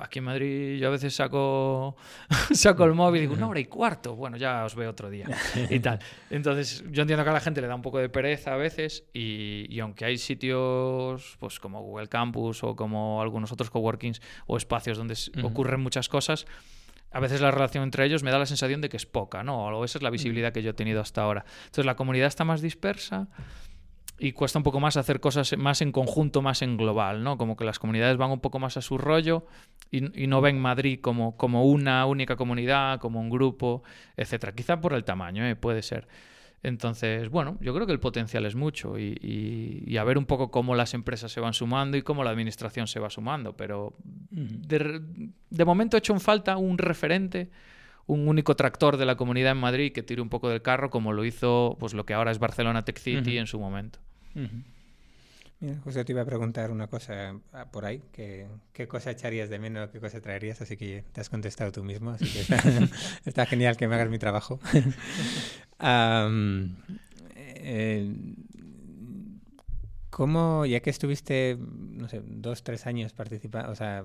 aquí 0.00 0.20
en 0.20 0.24
Madrid 0.24 0.78
yo 0.78 0.88
a 0.88 0.90
veces 0.90 1.14
saco, 1.14 1.96
saco 2.52 2.84
el 2.84 2.94
móvil 2.94 3.18
y 3.18 3.22
digo, 3.22 3.34
una 3.34 3.48
hora 3.48 3.60
y 3.60 3.66
cuarto, 3.66 4.16
bueno, 4.16 4.36
ya 4.36 4.64
os 4.64 4.74
veo 4.74 4.90
otro 4.90 5.10
día 5.10 5.26
y 5.68 5.80
tal. 5.80 5.98
Entonces 6.30 6.82
yo 6.90 7.02
entiendo 7.02 7.22
que 7.24 7.30
a 7.30 7.34
la 7.34 7.40
gente 7.40 7.60
le 7.60 7.66
da 7.66 7.74
un 7.74 7.82
poco 7.82 7.98
de 7.98 8.08
pereza 8.08 8.54
a 8.54 8.56
veces 8.56 9.04
y, 9.12 9.78
aunque 9.80 10.04
hay 10.04 10.16
sitios 10.16 11.36
pues 11.38 11.60
como 11.60 11.82
Google 11.82 12.08
Campus 12.08 12.64
o 12.64 12.76
como 12.76 13.20
algunos 13.20 13.52
otros 13.52 13.70
coworkings 13.70 14.22
o 14.46 14.56
espacios 14.56 14.96
donde 14.96 15.16
ocurren 15.42 15.80
muchas 15.80 16.08
cosas, 16.08 16.46
a 17.10 17.20
veces 17.20 17.40
la 17.40 17.50
relación 17.50 17.84
entre 17.84 18.04
ellos 18.04 18.22
me 18.22 18.30
da 18.30 18.38
la 18.38 18.46
sensación 18.46 18.80
de 18.80 18.88
que 18.88 18.96
es 18.96 19.06
poca, 19.06 19.42
¿no? 19.42 19.66
O 19.66 19.84
esa 19.84 19.98
es 19.98 20.02
la 20.02 20.10
visibilidad 20.10 20.52
que 20.52 20.62
yo 20.62 20.70
he 20.70 20.74
tenido 20.74 21.00
hasta 21.00 21.22
ahora. 21.22 21.44
Entonces 21.64 21.86
la 21.86 21.96
comunidad 21.96 22.28
está 22.28 22.44
más 22.44 22.62
dispersa 22.62 23.28
y 24.18 24.32
cuesta 24.32 24.58
un 24.58 24.62
poco 24.62 24.80
más 24.80 24.96
hacer 24.96 25.18
cosas 25.18 25.56
más 25.56 25.80
en 25.80 25.92
conjunto, 25.92 26.42
más 26.42 26.62
en 26.62 26.76
global, 26.76 27.24
¿no? 27.24 27.38
Como 27.38 27.56
que 27.56 27.64
las 27.64 27.78
comunidades 27.78 28.16
van 28.16 28.30
un 28.30 28.40
poco 28.40 28.58
más 28.58 28.76
a 28.76 28.82
su 28.82 28.98
rollo 28.98 29.46
y, 29.90 30.00
no 30.00 30.40
ven 30.40 30.60
Madrid 30.60 31.00
como, 31.00 31.36
como 31.36 31.64
una 31.64 32.06
única 32.06 32.36
comunidad, 32.36 33.00
como 33.00 33.18
un 33.18 33.30
grupo, 33.30 33.82
etcétera. 34.16 34.52
Quizá 34.52 34.80
por 34.80 34.92
el 34.92 35.04
tamaño, 35.04 35.44
¿eh? 35.46 35.56
puede 35.56 35.82
ser. 35.82 36.06
Entonces, 36.62 37.30
bueno, 37.30 37.56
yo 37.60 37.74
creo 37.74 37.86
que 37.86 37.92
el 37.92 38.00
potencial 38.00 38.44
es 38.44 38.54
mucho 38.54 38.98
y, 38.98 39.96
a 39.98 40.04
ver 40.04 40.18
un 40.18 40.26
poco 40.26 40.50
cómo 40.50 40.74
las 40.74 40.92
empresas 40.92 41.32
se 41.32 41.40
van 41.40 41.54
sumando 41.54 41.96
y 41.96 42.02
cómo 42.02 42.22
la 42.22 42.30
administración 42.30 42.86
se 42.86 43.00
va 43.00 43.08
sumando. 43.08 43.56
Pero 43.56 43.94
de, 44.30 45.64
momento 45.64 45.96
he 45.96 45.98
hecho 45.98 46.12
en 46.12 46.20
falta 46.20 46.58
un 46.58 46.76
referente, 46.76 47.48
un 48.06 48.28
único 48.28 48.56
tractor 48.56 48.98
de 48.98 49.06
la 49.06 49.16
comunidad 49.16 49.52
en 49.52 49.58
Madrid 49.58 49.92
que 49.92 50.02
tire 50.02 50.20
un 50.20 50.28
poco 50.28 50.50
del 50.50 50.60
carro, 50.60 50.90
como 50.90 51.12
lo 51.12 51.24
hizo 51.24 51.76
pues 51.80 51.94
lo 51.94 52.04
que 52.04 52.12
ahora 52.12 52.30
es 52.30 52.38
Barcelona 52.38 52.84
Tech 52.84 52.98
City 52.98 53.38
en 53.38 53.46
su 53.46 53.58
momento. 53.58 53.98
Mira, 55.60 55.78
José, 55.84 56.04
te 56.06 56.12
iba 56.12 56.22
a 56.22 56.24
preguntar 56.24 56.70
una 56.70 56.86
cosa 56.86 57.38
ah, 57.52 57.70
por 57.70 57.84
ahí, 57.84 58.02
que, 58.12 58.48
¿qué 58.72 58.88
cosa 58.88 59.10
echarías 59.10 59.50
de 59.50 59.58
menos, 59.58 59.90
qué 59.90 60.00
cosa 60.00 60.20
traerías? 60.20 60.62
Así 60.62 60.78
que 60.78 61.04
te 61.12 61.20
has 61.20 61.28
contestado 61.28 61.70
tú 61.70 61.84
mismo, 61.84 62.10
así 62.10 62.24
que 62.24 62.40
está, 63.26 63.46
genial 63.46 63.76
que 63.76 63.86
me 63.86 63.94
hagas 63.94 64.08
mi 64.08 64.18
trabajo. 64.18 64.58
Eh, 67.62 68.14
¿Cómo, 70.10 70.66
ya 70.66 70.80
que 70.80 70.90
estuviste, 70.90 71.56
no 71.58 72.08
sé, 72.08 72.20
dos, 72.24 72.64
tres 72.64 72.86
años 72.86 73.12
participando, 73.12 73.70
o 73.70 73.74
sea, 73.74 74.04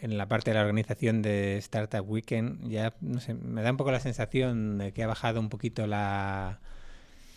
en 0.00 0.16
la 0.16 0.28
parte 0.28 0.50
de 0.50 0.54
la 0.54 0.60
organización 0.60 1.20
de 1.20 1.58
Startup 1.58 2.08
Weekend, 2.08 2.68
ya, 2.68 2.94
no 3.00 3.20
sé, 3.20 3.34
me 3.34 3.62
da 3.62 3.70
un 3.70 3.76
poco 3.76 3.90
la 3.90 4.00
sensación 4.00 4.78
de 4.78 4.92
que 4.92 5.02
ha 5.02 5.06
bajado 5.06 5.40
un 5.40 5.48
poquito 5.48 5.86
la 5.86 6.60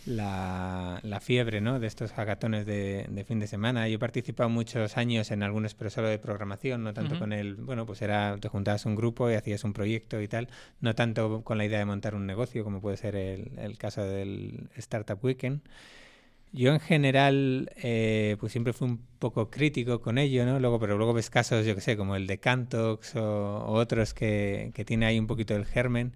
la, 0.05 0.99
la, 1.03 1.19
fiebre 1.19 1.61
¿no? 1.61 1.79
de 1.79 1.87
estos 1.87 2.11
hackatones 2.11 2.65
de, 2.65 3.05
de, 3.09 3.23
fin 3.23 3.39
de 3.39 3.47
semana. 3.47 3.87
Yo 3.87 3.95
he 3.95 3.99
participado 3.99 4.49
muchos 4.49 4.97
años 4.97 5.31
en 5.31 5.43
algún 5.43 5.65
expresor 5.65 6.05
de 6.05 6.19
programación, 6.19 6.83
no 6.83 6.93
tanto 6.93 7.17
con 7.17 7.33
el, 7.33 7.55
bueno, 7.55 7.85
pues 7.85 8.01
era, 8.01 8.37
te 8.39 8.49
juntabas 8.49 8.85
un 8.85 8.95
grupo 8.95 9.29
y 9.29 9.35
hacías 9.35 9.63
un 9.63 9.73
proyecto 9.73 10.21
y 10.21 10.27
tal, 10.27 10.49
no 10.81 10.95
tanto 10.95 11.43
con 11.43 11.57
la 11.57 11.65
idea 11.65 11.79
de 11.79 11.85
montar 11.85 12.15
un 12.15 12.25
negocio, 12.25 12.63
como 12.63 12.81
puede 12.81 12.97
ser 12.97 13.15
el, 13.15 13.51
el 13.57 13.77
caso 13.77 14.03
del 14.03 14.69
Startup 14.75 15.17
Weekend. 15.23 15.61
Yo 16.51 16.71
en 16.71 16.79
general, 16.79 17.71
eh, 17.77 18.37
pues 18.39 18.51
siempre 18.51 18.73
fui 18.73 18.87
un 18.87 18.99
poco 19.17 19.49
crítico 19.49 20.01
con 20.01 20.19
ello, 20.19 20.45
¿no? 20.45 20.59
Luego, 20.59 20.79
pero 20.79 20.97
luego 20.97 21.11
ves 21.11 21.31
casos, 21.31 21.65
yo 21.65 21.73
que 21.73 21.81
sé, 21.81 21.97
como 21.97 22.15
el 22.15 22.27
de 22.27 22.37
Cantox 22.37 23.15
o, 23.15 23.65
otros 23.71 24.13
que, 24.13 24.71
que 24.75 24.85
tiene 24.85 25.07
ahí 25.07 25.17
un 25.17 25.25
poquito 25.25 25.55
el 25.55 25.65
germen 25.65 26.13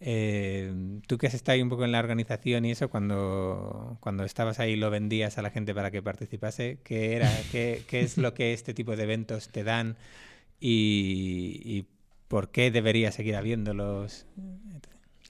eh, 0.00 0.72
tú 1.06 1.18
que 1.18 1.26
has 1.26 1.34
estado 1.34 1.54
ahí 1.54 1.62
un 1.62 1.68
poco 1.68 1.84
en 1.84 1.92
la 1.92 1.98
organización 1.98 2.64
y 2.64 2.70
eso, 2.70 2.88
cuando, 2.88 3.96
cuando 4.00 4.24
estabas 4.24 4.60
ahí 4.60 4.76
lo 4.76 4.90
vendías 4.90 5.38
a 5.38 5.42
la 5.42 5.50
gente 5.50 5.74
para 5.74 5.90
que 5.90 6.02
participase, 6.02 6.78
¿qué 6.84 7.16
era? 7.16 7.30
¿Qué, 7.52 7.82
qué 7.88 8.00
es 8.00 8.18
lo 8.18 8.34
que 8.34 8.52
este 8.52 8.74
tipo 8.74 8.96
de 8.96 9.02
eventos 9.02 9.48
te 9.48 9.64
dan 9.64 9.96
y, 10.60 11.60
y 11.64 11.86
por 12.28 12.50
qué 12.50 12.70
debería 12.70 13.10
seguir 13.10 13.36
habiéndolos? 13.36 14.26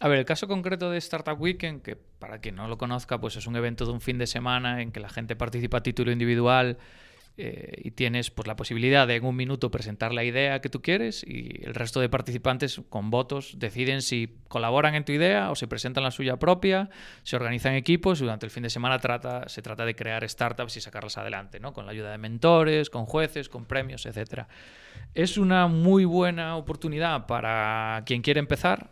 A 0.00 0.08
ver, 0.08 0.18
el 0.18 0.24
caso 0.24 0.46
concreto 0.46 0.90
de 0.90 0.98
Startup 0.98 1.40
Weekend, 1.40 1.82
que 1.82 1.96
para 1.96 2.40
quien 2.40 2.54
no 2.54 2.68
lo 2.68 2.78
conozca, 2.78 3.20
pues 3.20 3.36
es 3.36 3.46
un 3.46 3.56
evento 3.56 3.84
de 3.84 3.92
un 3.92 4.00
fin 4.00 4.18
de 4.18 4.26
semana 4.26 4.82
en 4.82 4.92
que 4.92 5.00
la 5.00 5.08
gente 5.08 5.34
participa 5.34 5.78
a 5.78 5.82
título 5.82 6.12
individual 6.12 6.78
eh, 7.40 7.82
y 7.84 7.92
tienes 7.92 8.32
pues, 8.32 8.48
la 8.48 8.56
posibilidad 8.56 9.06
de 9.06 9.14
en 9.14 9.24
un 9.24 9.36
minuto 9.36 9.70
presentar 9.70 10.12
la 10.12 10.24
idea 10.24 10.60
que 10.60 10.68
tú 10.68 10.82
quieres 10.82 11.22
y 11.24 11.64
el 11.64 11.72
resto 11.72 12.00
de 12.00 12.08
participantes 12.08 12.80
con 12.88 13.10
votos 13.10 13.54
deciden 13.58 14.02
si 14.02 14.40
colaboran 14.48 14.96
en 14.96 15.04
tu 15.04 15.12
idea 15.12 15.48
o 15.52 15.54
se 15.54 15.68
presentan 15.68 16.02
la 16.02 16.10
suya 16.10 16.40
propia, 16.40 16.90
se 17.22 17.36
organizan 17.36 17.74
equipos 17.74 18.20
y 18.20 18.24
durante 18.24 18.44
el 18.44 18.50
fin 18.50 18.64
de 18.64 18.70
semana 18.70 18.98
trata, 18.98 19.48
se 19.48 19.62
trata 19.62 19.84
de 19.84 19.94
crear 19.94 20.28
startups 20.28 20.78
y 20.78 20.80
sacarlas 20.80 21.16
adelante, 21.16 21.60
¿no? 21.60 21.72
con 21.72 21.86
la 21.86 21.92
ayuda 21.92 22.10
de 22.10 22.18
mentores, 22.18 22.90
con 22.90 23.06
jueces, 23.06 23.48
con 23.48 23.66
premios, 23.66 24.04
etc. 24.04 24.46
Es 25.14 25.38
una 25.38 25.68
muy 25.68 26.04
buena 26.04 26.56
oportunidad 26.56 27.26
para 27.26 28.02
quien 28.04 28.20
quiere 28.20 28.40
empezar, 28.40 28.90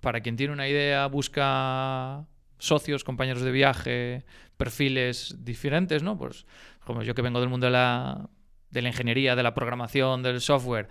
para 0.00 0.20
quien 0.20 0.36
tiene 0.36 0.52
una 0.52 0.68
idea, 0.68 1.08
busca 1.08 2.26
socios, 2.58 3.02
compañeros 3.02 3.42
de 3.42 3.50
viaje, 3.50 4.24
perfiles 4.56 5.36
diferentes, 5.40 6.02
¿no? 6.02 6.18
Pues 6.18 6.44
como 6.88 7.02
yo 7.02 7.14
que 7.14 7.20
vengo 7.20 7.38
del 7.38 7.50
mundo 7.50 7.66
de 7.66 7.72
la, 7.72 8.30
de 8.70 8.80
la 8.80 8.88
ingeniería, 8.88 9.36
de 9.36 9.42
la 9.42 9.52
programación, 9.52 10.22
del 10.22 10.40
software, 10.40 10.88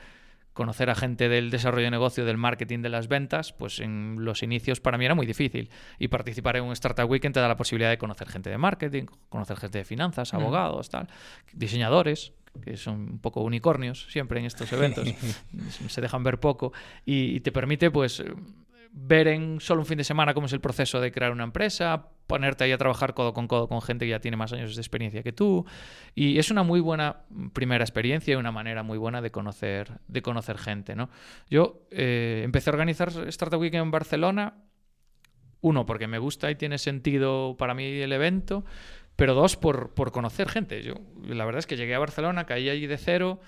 conocer 0.54 0.92
a 0.92 0.96
gente 0.96 1.28
del 1.28 1.50
desarrollo 1.50 1.86
de 1.86 1.90
negocio, 1.90 2.24
del 2.24 2.38
marketing, 2.38 2.84
de 2.84 2.90
las 2.90 3.08
ventas, 3.08 3.52
pues 3.52 3.80
en 3.80 4.18
los 4.20 4.44
inicios 4.44 4.80
para 4.80 5.00
mí 5.00 5.06
era 5.06 5.16
muy 5.16 5.26
difícil. 5.26 5.72
Y 5.98 6.10
participar 6.10 6.56
en 6.58 6.66
un 6.66 6.74
Startup 6.74 7.10
Weekend 7.10 7.34
te 7.34 7.40
da 7.40 7.48
la 7.48 7.58
posibilidad 7.58 7.90
de 7.90 7.98
conocer 7.98 8.30
gente 8.30 8.52
de 8.52 8.60
marketing, 8.60 9.06
conocer 9.30 9.58
gente 9.58 9.80
de 9.80 9.86
finanzas, 9.86 10.36
abogados, 10.36 10.88
tal, 10.90 11.08
diseñadores, 11.54 12.32
que 12.64 12.78
son 12.78 13.14
un 13.14 13.20
poco 13.20 13.42
unicornios 13.42 14.06
siempre 14.12 14.40
en 14.40 14.46
estos 14.46 14.72
eventos, 14.74 15.08
se 15.90 16.00
dejan 16.00 16.22
ver 16.22 16.40
poco, 16.40 16.74
y, 17.06 17.36
y 17.36 17.40
te 17.40 17.52
permite 17.52 17.90
pues 17.90 18.24
ver 19.00 19.28
en 19.28 19.60
solo 19.62 19.82
un 19.82 19.86
fin 19.86 19.98
de 19.98 20.04
semana 20.04 20.34
cómo 20.34 20.48
es 20.48 20.54
el 20.54 20.60
proceso 20.60 21.00
de 21.00 21.12
crear 21.12 21.32
una 21.32 21.44
empresa, 21.44 22.08
ponerte 22.26 22.64
ahí 22.64 22.72
a 22.72 22.78
trabajar 22.78 23.14
codo 23.14 23.34
con 23.34 23.48
codo 23.48 23.68
con 23.68 23.82
gente 23.82 24.06
que 24.06 24.10
ya 24.10 24.20
tiene 24.20 24.38
más 24.38 24.52
años 24.54 24.76
de 24.76 24.82
experiencia 24.82 25.22
que 25.22 25.32
tú. 25.32 25.66
Y 26.16 26.40
es 26.40 26.50
una 26.50 26.64
muy 26.64 26.80
buena 26.80 27.22
primera 27.54 27.84
experiencia 27.84 28.34
y 28.34 28.36
una 28.36 28.52
manera 28.52 28.82
muy 28.82 28.98
buena 28.98 29.22
de 29.22 29.30
conocer, 29.30 30.00
de 30.08 30.22
conocer 30.24 30.58
gente. 30.58 30.96
¿no? 30.96 31.10
Yo 31.50 31.88
eh, 31.92 32.42
empecé 32.44 32.72
a 32.72 32.74
organizar 32.74 33.10
Startup 33.28 33.60
Week 33.60 33.74
en 33.76 33.92
Barcelona, 33.92 34.56
uno, 35.62 35.86
porque 35.86 36.08
me 36.08 36.18
gusta 36.18 36.50
y 36.50 36.56
tiene 36.56 36.80
sentido 36.80 37.56
para 37.58 37.76
mí 37.76 37.86
el 37.86 38.12
evento, 38.12 38.66
pero 39.16 39.36
dos, 39.36 39.58
por, 39.58 39.94
por 39.94 40.12
conocer 40.12 40.50
gente. 40.50 40.82
Yo, 40.82 40.96
la 41.24 41.46
verdad 41.46 41.60
es 41.60 41.68
que 41.68 41.78
llegué 41.78 41.94
a 41.94 42.00
Barcelona, 42.00 42.46
caí 42.46 42.70
allí 42.70 42.88
de 42.88 42.98
cero 42.98 43.40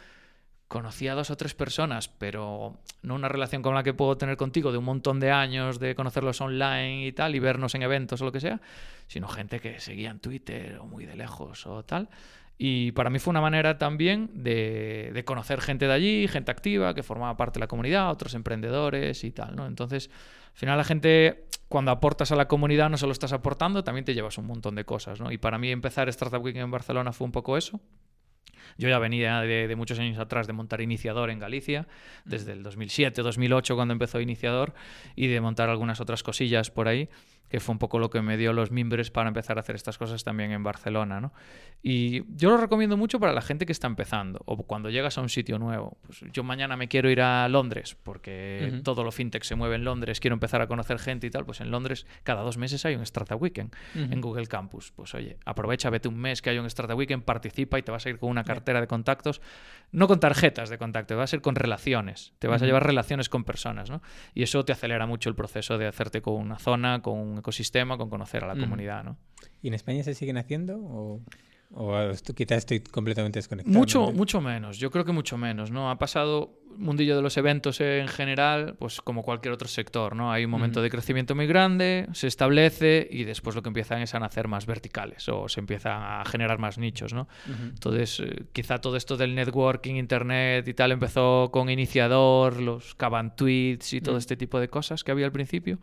conocí 0.70 1.08
a 1.08 1.16
dos 1.16 1.32
o 1.32 1.36
tres 1.36 1.56
personas, 1.56 2.08
pero 2.08 2.78
no 3.02 3.16
una 3.16 3.28
relación 3.28 3.64
como 3.64 3.76
la 3.76 3.84
que 3.84 3.96
puedo 3.96 4.18
tener 4.18 4.38
contigo 4.38 4.72
de 4.72 4.78
un 4.78 4.86
montón 4.86 5.20
de 5.20 5.32
años, 5.32 5.80
de 5.80 5.96
conocerlos 5.96 6.40
online 6.42 7.08
y 7.08 7.12
tal, 7.12 7.36
y 7.36 7.40
vernos 7.40 7.74
en 7.74 7.82
eventos 7.82 8.22
o 8.22 8.26
lo 8.26 8.32
que 8.32 8.40
sea, 8.40 8.62
sino 9.08 9.28
gente 9.28 9.60
que 9.60 9.80
seguía 9.80 10.12
en 10.12 10.20
Twitter 10.20 10.78
o 10.80 10.86
muy 10.86 11.06
de 11.08 11.16
lejos 11.16 11.66
o 11.66 11.84
tal. 11.84 12.08
Y 12.60 12.92
para 12.92 13.10
mí 13.10 13.18
fue 13.18 13.32
una 13.32 13.42
manera 13.42 13.80
también 13.80 14.30
de, 14.32 15.10
de, 15.12 15.26
conocer 15.26 15.60
gente 15.60 15.88
de 15.88 15.94
allí, 15.94 16.28
gente 16.28 16.52
activa 16.52 16.94
que 16.94 17.04
formaba 17.04 17.36
parte 17.36 17.58
de 17.58 17.62
la 17.62 17.68
comunidad, 17.68 18.12
otros 18.12 18.36
emprendedores 18.36 19.24
y 19.24 19.32
tal, 19.32 19.56
¿no? 19.56 19.66
Entonces, 19.66 20.12
al 20.52 20.58
final 20.58 20.78
la 20.78 20.84
gente, 20.84 21.46
cuando 21.68 21.90
aportas 21.90 22.32
a 22.32 22.36
la 22.36 22.48
comunidad, 22.48 22.92
no 22.92 22.98
solo 22.98 23.14
estás 23.14 23.34
aportando, 23.34 23.84
también 23.84 24.06
te 24.06 24.14
llevas 24.14 24.38
un 24.38 24.46
montón 24.46 24.76
de 24.76 24.86
cosas, 24.86 25.20
¿no? 25.20 25.32
Y 25.32 25.40
para 25.40 25.58
mí 25.58 25.72
empezar 25.72 26.10
Startup 26.10 26.44
Week 26.44 26.58
en 26.58 26.70
Barcelona 26.70 27.12
fue 27.12 27.26
un 27.26 27.32
poco 27.32 27.58
eso. 27.58 27.80
Yo 28.78 28.90
ya 28.90 29.00
venía 29.00 29.42
de, 29.42 29.76
muchos 29.76 30.00
años 30.00 30.18
atrás 30.18 30.48
de 30.48 30.54
montar 30.54 30.82
Iniciador 30.82 31.30
en 31.30 31.40
Galicia, 31.40 31.88
desde 32.26 32.54
el 32.54 32.64
2007, 32.64 33.22
2008 33.22 33.76
cuando 33.76 33.94
empezó 33.94 34.20
Iniciador, 34.20 34.74
y 35.16 35.28
de 35.28 35.42
montar 35.42 35.70
algunas 35.70 36.02
otras 36.02 36.24
cosillas 36.24 36.72
por 36.72 36.88
ahí 36.88 37.10
que 37.50 37.60
fue 37.60 37.74
un 37.74 37.80
poco 37.80 38.00
lo 38.00 38.10
que 38.10 38.22
me 38.22 38.38
dio 38.38 38.54
los 38.54 38.72
mimbres 38.72 39.12
para 39.12 39.28
empezar 39.28 39.58
a 39.58 39.62
hacer 39.62 39.76
estas 39.76 39.98
cosas 39.98 40.24
también 40.24 40.52
en 40.52 40.64
Barcelona. 40.64 41.20
¿no? 41.20 41.34
Y 41.82 42.24
yo 42.36 42.50
lo 42.50 42.58
recomiendo 42.58 42.98
mucho 42.98 43.20
para 43.20 43.34
la 43.34 43.42
gente 43.42 43.66
que 43.66 43.72
está 43.72 43.88
empezando 43.88 44.42
o 44.46 44.58
cuando 44.64 44.90
llegas 44.90 45.18
a 45.18 45.22
un 45.22 45.30
sitio 45.30 45.60
nuevo. 45.60 45.98
Pues 46.06 46.24
yo 46.32 46.44
mañana 46.44 46.78
me 46.78 46.88
quiero 46.88 47.10
ir 47.10 47.22
a 47.22 47.48
Londres 47.50 47.98
porque 48.04 48.82
todo 48.84 49.04
lo 49.04 49.12
fintech 49.12 49.44
se 49.44 49.56
mueve 49.56 49.76
en 49.76 49.84
Londres, 49.84 50.20
quiero 50.20 50.34
empezar 50.34 50.62
a 50.62 50.68
conocer 50.68 51.00
gente 51.00 51.28
y 51.28 51.30
tal. 51.30 51.46
Pues 51.46 51.62
en 51.62 51.72
Londres 51.72 52.06
cada 52.24 52.42
dos 52.42 52.58
meses 52.58 52.86
hay 52.86 52.96
un 52.96 53.02
Startup 53.02 53.42
Weekend 53.42 53.74
en 53.96 54.22
Google 54.22 54.48
Campus. 54.48 54.92
Pues 54.96 55.14
oye, 55.16 55.38
aprovecha, 55.46 55.90
vete 55.90 56.08
un 56.08 56.18
mes 56.18 56.42
que 56.42 56.50
hay 56.50 56.58
un 56.60 56.66
Startup 56.66 56.98
Weekend, 56.98 57.24
participa 57.24 57.80
y 57.80 57.82
te 57.82 57.92
vas 57.92 58.06
a 58.06 58.10
ir 58.10 58.20
con 58.20 58.30
una 58.30 58.44
cartera 58.44 58.82
de 58.82 58.88
contactos, 58.88 59.42
no 59.92 60.08
con 60.08 60.20
tarjetas 60.20 60.70
de 60.70 60.78
contacto, 60.78 61.18
vas 61.18 61.34
a 61.34 61.38
ir 61.38 61.42
con 61.42 61.56
relaciones, 61.56 62.34
te 62.40 62.48
vas 62.48 62.62
a 62.62 62.66
llevar 62.66 62.86
relaciones 62.86 63.30
con 63.30 63.44
personas. 63.44 63.90
¿no? 63.90 64.02
Y 64.34 64.44
eso 64.44 64.64
te 64.66 64.74
acelera 64.74 65.06
mucho 65.06 65.30
el 65.30 65.36
proceso 65.36 65.78
de 65.78 65.88
hacerte 65.88 66.22
con 66.22 66.36
una 66.36 66.60
zona, 66.60 67.02
con 67.02 67.18
un 67.18 67.39
ecosistema, 67.40 67.98
con 67.98 68.10
conocer 68.10 68.44
a 68.44 68.48
la 68.48 68.60
comunidad, 68.60 69.04
¿no? 69.04 69.18
¿Y 69.62 69.68
en 69.70 69.74
España 69.74 70.04
se 70.04 70.14
siguen 70.14 70.38
haciendo 70.38 70.78
o...? 70.78 71.22
O 71.72 71.94
quizás 72.36 72.58
estoy 72.58 72.80
completamente 72.80 73.38
desconectado. 73.38 73.78
Mucho, 73.78 74.12
mucho 74.12 74.42
menos. 74.42 74.80
Yo 74.80 74.90
creo 74.90 75.06
que 75.06 75.12
mucho 75.12 75.38
menos, 75.38 75.70
¿no? 75.70 75.92
Ha 75.92 76.00
pasado 76.00 76.60
mundillo 76.78 77.16
de 77.16 77.22
los 77.22 77.38
eventos 77.38 77.80
en 77.82 78.08
general, 78.08 78.76
pues 78.80 79.02
como 79.02 79.22
cualquier 79.22 79.54
otro 79.54 79.68
sector, 79.68 80.16
¿no? 80.16 80.32
Hay 80.32 80.46
un 80.46 80.52
momento 80.52 80.82
de 80.82 80.90
crecimiento 80.90 81.36
muy 81.36 81.46
grande, 81.46 82.08
se 82.14 82.26
establece 82.26 83.08
y 83.12 83.24
después 83.24 83.56
lo 83.56 83.62
que 83.62 83.70
empiezan 83.70 84.02
es 84.02 84.16
a 84.16 84.20
nacer 84.20 84.48
más 84.48 84.66
verticales 84.66 85.30
o 85.30 85.48
se 85.48 85.60
empiezan 85.60 86.02
a 86.02 86.26
generar 86.26 86.58
más 86.58 86.80
nichos, 86.80 87.14
¿no? 87.14 87.28
Entonces, 87.48 88.20
eh, 88.22 88.46
quizá 88.52 88.80
todo 88.80 88.96
esto 88.96 89.18
del 89.18 89.36
networking, 89.36 89.96
internet 89.96 90.68
y 90.68 90.74
tal 90.74 90.92
empezó 90.92 91.50
con 91.52 91.70
iniciador, 91.70 92.62
los 92.62 92.96
caban 92.96 93.36
tweets 93.36 93.94
y 93.94 94.02
todo 94.02 94.18
este 94.18 94.38
tipo 94.38 94.60
de 94.60 94.70
cosas 94.70 95.04
que 95.04 95.12
había 95.12 95.26
al 95.26 95.32
principio 95.32 95.80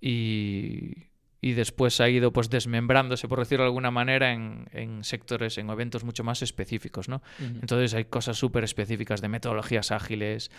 y, 0.00 1.06
y 1.40 1.52
después 1.52 2.00
ha 2.00 2.08
ido 2.08 2.32
pues 2.32 2.50
desmembrándose, 2.50 3.28
por 3.28 3.38
decirlo 3.38 3.64
de 3.64 3.68
alguna 3.68 3.90
manera, 3.90 4.32
en, 4.32 4.66
en 4.72 5.04
sectores, 5.04 5.58
en 5.58 5.70
eventos 5.70 6.02
mucho 6.02 6.24
más 6.24 6.42
específicos. 6.42 7.08
¿no? 7.08 7.22
Entonces 7.38 7.94
hay 7.94 8.06
cosas 8.06 8.36
súper 8.36 8.64
específicas 8.64 9.20
de 9.20 9.28
metodologías 9.28 9.92
ágiles, 9.92 10.50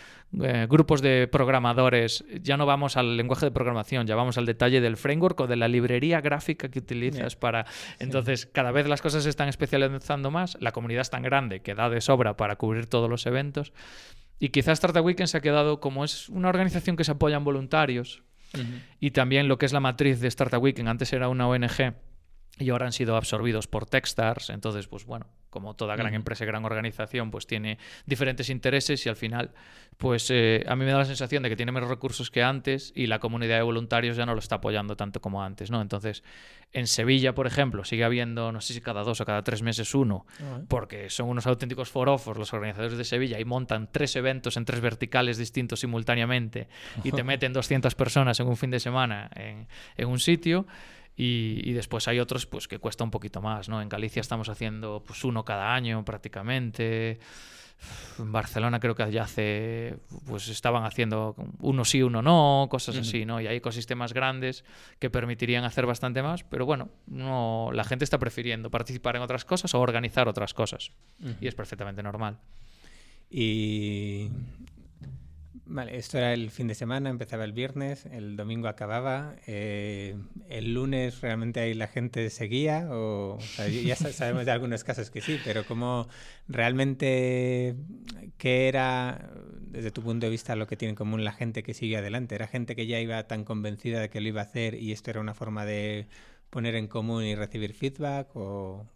eh, 0.42 0.66
grupos 0.70 1.02
de 1.02 1.28
programadores. 1.28 2.24
Ya 2.42 2.56
no 2.56 2.66
vamos 2.66 2.96
al 2.96 3.18
lenguaje 3.18 3.48
de 3.48 3.52
programación, 3.52 4.08
ya 4.08 4.16
vamos 4.16 4.38
al 4.38 4.46
detalle 4.46 4.80
del 4.80 4.98
framework 4.98 5.42
o 5.42 5.48
de 5.48 5.58
la 5.58 5.68
librería 5.68 6.22
gráfica 6.22 6.70
que 6.70 6.80
utilizas 6.80 7.36
para... 7.36 7.66
Entonces 8.00 8.46
cada 8.46 8.72
vez 8.72 8.88
las 8.88 9.02
cosas 9.02 9.24
se 9.24 9.30
están 9.30 9.50
especializando 9.50 10.32
más, 10.32 10.58
la 10.62 10.72
comunidad 10.72 11.02
es 11.02 11.10
tan 11.10 11.24
grande 11.24 11.62
que 11.62 11.76
da 11.76 11.90
de 11.90 12.00
sobra 12.00 12.38
para 12.38 12.56
cubrir 12.56 12.86
todos 12.86 13.10
los 13.10 13.26
eventos. 13.26 13.74
Y 14.40 14.50
quizás 14.50 14.74
Startup 14.74 15.04
Weekend 15.04 15.28
se 15.28 15.38
ha 15.38 15.42
quedado 15.42 15.80
como 15.80 16.06
es 16.06 16.30
una 16.30 16.50
organización 16.50 16.96
que 16.96 17.04
se 17.04 17.12
apoya 17.12 17.38
en 17.38 17.44
voluntarios, 17.44 18.24
y 19.00 19.12
también 19.12 19.48
lo 19.48 19.58
que 19.58 19.66
es 19.66 19.74
la 19.74 19.80
matriz 19.80 20.20
de 20.20 20.28
Startup 20.28 20.62
Weekend, 20.62 20.90
antes 20.90 21.14
era 21.14 21.30
una 21.30 21.48
ONG 21.48 21.94
y 22.60 22.70
ahora 22.70 22.86
han 22.86 22.94
sido 22.94 23.16
absorbidos 23.16 23.68
por 23.68 23.86
Techstars, 23.86 24.50
entonces 24.50 24.88
pues 24.88 25.06
bueno, 25.06 25.28
como 25.50 25.76
toda 25.76 25.96
gran 25.96 26.14
empresa 26.14 26.44
y 26.44 26.48
gran 26.48 26.66
organización, 26.66 27.32
pues 27.32 27.48
tiene 27.48 27.78
diferentes 28.06 28.50
intereses 28.50 29.04
y 29.06 29.10
al 29.10 29.16
final, 29.16 29.52
pues 29.98 30.30
eh, 30.30 30.64
a 30.68 30.76
mí 30.76 30.86
me 30.86 30.92
da 30.92 31.00
la 31.00 31.06
sensación 31.06 31.42
de 31.42 31.50
que 31.50 31.56
tiene 31.56 31.72
menos 31.72 31.90
recursos 31.90 32.30
que 32.30 32.44
antes 32.44 32.92
y 32.96 33.08
la 33.08 33.20
comunidad 33.20 33.58
de 33.58 33.64
voluntarios 33.64 34.18
ya 34.18 34.26
no 34.26 34.34
lo 34.34 34.40
está 34.40 34.56
apoyando 34.56 34.96
tanto 34.96 35.22
como 35.22 35.42
antes, 35.42 35.72
¿no? 35.72 35.82
Entonces, 35.82 36.24
en 36.74 36.86
Sevilla, 36.86 37.34
por 37.34 37.48
ejemplo, 37.48 37.86
sigue 37.86 38.04
habiendo, 38.04 38.52
no 38.52 38.62
sé 38.62 38.74
si 38.74 38.82
cada 38.82 39.04
dos 39.04 39.22
o 39.22 39.26
cada 39.26 39.44
tres 39.44 39.62
meses 39.62 39.96
uno, 39.96 40.26
ah, 40.42 40.62
porque 40.68 41.10
son 41.10 41.30
unos 41.30 41.48
auténticos 41.48 41.90
forofos 41.90 42.38
los 42.38 42.54
organizadores 42.54 42.98
de 42.98 43.04
Sevilla 43.04 43.40
y 43.40 43.46
montan 43.46 43.90
tres 43.92 44.16
eventos 44.16 44.58
en 44.58 44.66
tres 44.66 44.82
verticales 44.82 45.38
distintos 45.38 45.80
simultáneamente 45.80 46.68
y 47.04 47.12
te 47.12 47.24
meten 47.24 47.54
200 47.54 47.96
personas 47.96 48.40
en 48.40 48.48
un 48.48 48.58
fin 48.58 48.70
de 48.70 48.80
semana 48.80 49.30
en, 49.34 49.68
en 49.96 50.08
un 50.08 50.20
sitio. 50.20 50.68
Y, 51.20 51.74
después 51.74 52.08
hay 52.08 52.20
otros 52.20 52.46
pues 52.46 52.68
que 52.68 52.78
cuesta 52.78 53.04
un 53.04 53.10
poquito 53.10 53.42
más, 53.42 53.70
¿no? 53.70 53.82
En 53.82 53.90
Galicia 53.90 54.20
estamos 54.20 54.50
haciendo 54.50 55.04
pues 55.06 55.24
uno 55.24 55.44
cada 55.44 55.74
año 55.74 56.06
prácticamente. 56.06 57.20
En 58.20 58.32
Barcelona 58.32 58.80
creo 58.80 58.96
que 58.96 59.12
ya 59.12 59.24
hace, 59.24 59.98
pues 60.28 60.48
estaban 60.48 60.84
haciendo 60.86 61.36
uno 61.60 61.86
sí, 61.86 62.04
uno 62.04 62.22
no, 62.22 62.68
cosas 62.70 62.98
así, 62.98 63.26
¿no? 63.26 63.42
Y 63.42 63.48
hay 63.48 63.58
ecosistemas 63.58 64.14
grandes 64.14 64.64
que 65.00 65.10
permitirían 65.10 65.64
hacer 65.64 65.86
bastante 65.88 66.22
más, 66.22 66.44
pero 66.44 66.66
bueno, 66.66 66.90
no, 67.08 67.72
la 67.74 67.84
gente 67.84 68.04
está 68.04 68.20
prefiriendo 68.20 68.70
participar 68.70 69.16
en 69.16 69.24
otras 69.24 69.46
cosas 69.46 69.74
o 69.74 69.80
organizar 69.80 70.28
otras 70.28 70.54
cosas. 70.54 70.92
Y 71.42 71.48
es 71.48 71.56
perfectamente 71.56 72.02
normal. 72.04 72.40
Y 73.30 74.30
Vale, 75.70 75.98
esto 75.98 76.18
era 76.18 76.34
el 76.34 76.50
fin 76.50 76.68
de 76.68 76.76
semana, 76.76 77.10
empezaba 77.10 77.44
el 77.44 77.52
viernes, 77.52 78.06
el 78.06 78.38
domingo 78.38 78.70
acababa, 78.70 79.36
eh, 79.48 80.18
el 80.48 80.74
lunes 80.74 81.20
realmente 81.20 81.60
ahí 81.60 81.74
la 81.74 81.88
gente 81.88 82.30
seguía, 82.30 82.88
o, 82.90 83.38
ya 83.84 83.98
sabemos 83.98 84.46
de 84.46 84.52
algunos 84.52 84.86
casos 84.86 85.10
que 85.10 85.20
sí, 85.20 85.38
pero 85.44 85.66
¿cómo 85.66 86.08
realmente 86.48 87.76
qué 88.38 88.70
era, 88.70 89.30
desde 89.60 89.92
tu 89.92 90.02
punto 90.02 90.28
de 90.28 90.30
vista, 90.30 90.56
lo 90.56 90.68
que 90.68 90.78
tiene 90.78 90.92
en 90.92 90.96
común 90.96 91.26
la 91.26 91.34
gente 91.34 91.64
que 91.64 91.74
sigue 91.74 91.98
adelante? 91.98 92.36
¿Era 92.36 92.48
gente 92.48 92.74
que 92.74 92.88
ya 92.88 93.02
iba 93.02 93.28
tan 93.28 93.44
convencida 93.44 94.00
de 94.00 94.10
que 94.10 94.22
lo 94.22 94.30
iba 94.30 94.42
a 94.42 94.46
hacer 94.46 94.74
y 94.76 94.94
esto 94.94 95.12
era 95.12 95.20
una 95.20 95.34
forma 95.34 95.66
de 95.66 96.08
poner 96.50 96.76
en 96.76 96.88
común 96.88 97.26
y 97.26 97.36
recibir 97.36 97.74
feedback? 97.74 98.30
¿O 98.36 98.88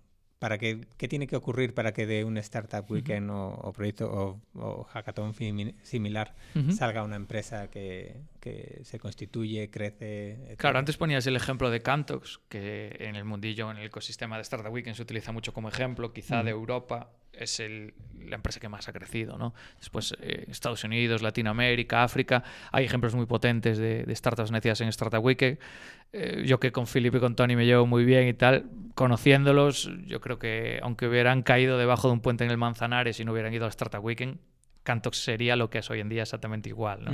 para 0.42 0.58
que, 0.58 0.88
¿Qué 0.98 1.08
tiene 1.08 1.28
que 1.28 1.36
ocurrir 1.36 1.76
para 1.76 1.94
que 1.94 2.08
de 2.08 2.26
un 2.26 2.36
Startup 2.40 2.84
Weekend 2.90 3.30
o, 3.30 3.72
proyecto 3.76 4.42
o, 4.56 4.84
hackathon 4.86 5.36
similar 5.84 6.34
salga 6.76 7.04
una 7.04 7.16
empresa 7.16 7.70
que, 7.70 8.22
que, 8.40 8.80
se 8.84 8.98
constituye, 8.98 9.70
crece? 9.70 10.56
Claro, 10.58 10.80
antes 10.80 10.98
ponías 10.98 11.28
el 11.28 11.36
ejemplo 11.36 11.70
de 11.70 11.84
Cantox, 11.84 12.40
que 12.50 12.98
en 13.02 13.16
el 13.16 13.24
mundillo, 13.24 13.70
en 13.70 13.78
el 13.78 13.86
ecosistema 13.86 14.38
de 14.38 14.42
Startup 14.42 14.74
Weekend 14.74 14.96
se 14.96 15.04
utiliza 15.04 15.32
mucho 15.32 15.54
como 15.54 15.70
ejemplo, 15.70 16.12
quizá 16.12 16.42
de 16.42 16.50
Europa 16.50 17.12
es 17.34 17.60
el, 17.60 17.94
la 18.26 18.36
empresa 18.36 18.60
que 18.60 18.70
más 18.70 18.88
ha 18.88 18.94
crecido. 18.94 19.38
¿no? 19.38 19.54
Después, 19.78 20.16
eh, 20.22 20.46
Estados 20.50 20.84
Unidos, 20.84 21.22
Latinoamérica, 21.22 22.04
África, 22.04 22.44
hay 22.72 22.86
ejemplos 22.86 23.16
muy 23.16 23.26
potentes 23.26 23.78
de, 23.78 24.06
startups 24.16 24.52
nacidas 24.52 24.82
en 24.82 24.88
Startup 24.90 25.24
Weekend. 25.24 25.60
Eh, 26.14 26.44
yo 26.46 26.60
que 26.60 26.72
con 26.72 26.88
Philip 26.88 27.16
y 27.16 27.20
con 27.20 27.36
Tony 27.36 27.56
me 27.56 27.66
llevo 27.66 27.86
muy 27.86 28.04
bien 28.04 28.28
y 28.28 28.34
tal, 28.34 28.66
conociéndolos, 28.96 29.90
yo 30.06 30.20
creo 30.20 30.40
que 30.40 30.80
aunque 30.84 31.08
hubieran 31.08 31.42
caído 31.42 31.78
debajo 31.78 32.10
de 32.10 32.14
un 32.14 32.20
puente 32.20 32.44
en 32.44 32.52
el 32.52 32.58
Manzanares 32.58 33.20
y 33.20 33.26
no 33.26 33.32
hubieran 33.32 33.54
ido 33.54 33.66
a 33.66 33.70
Startup 33.70 34.04
Weekend, 34.04 34.38
Cantox 34.84 35.24
sería 35.24 35.56
lo 35.56 35.70
que 35.70 35.80
es 35.80 35.90
hoy 35.90 36.00
en 36.00 36.10
día 36.10 36.24
exactamente 36.24 36.70
igual. 36.70 37.06
¿no? 37.06 37.12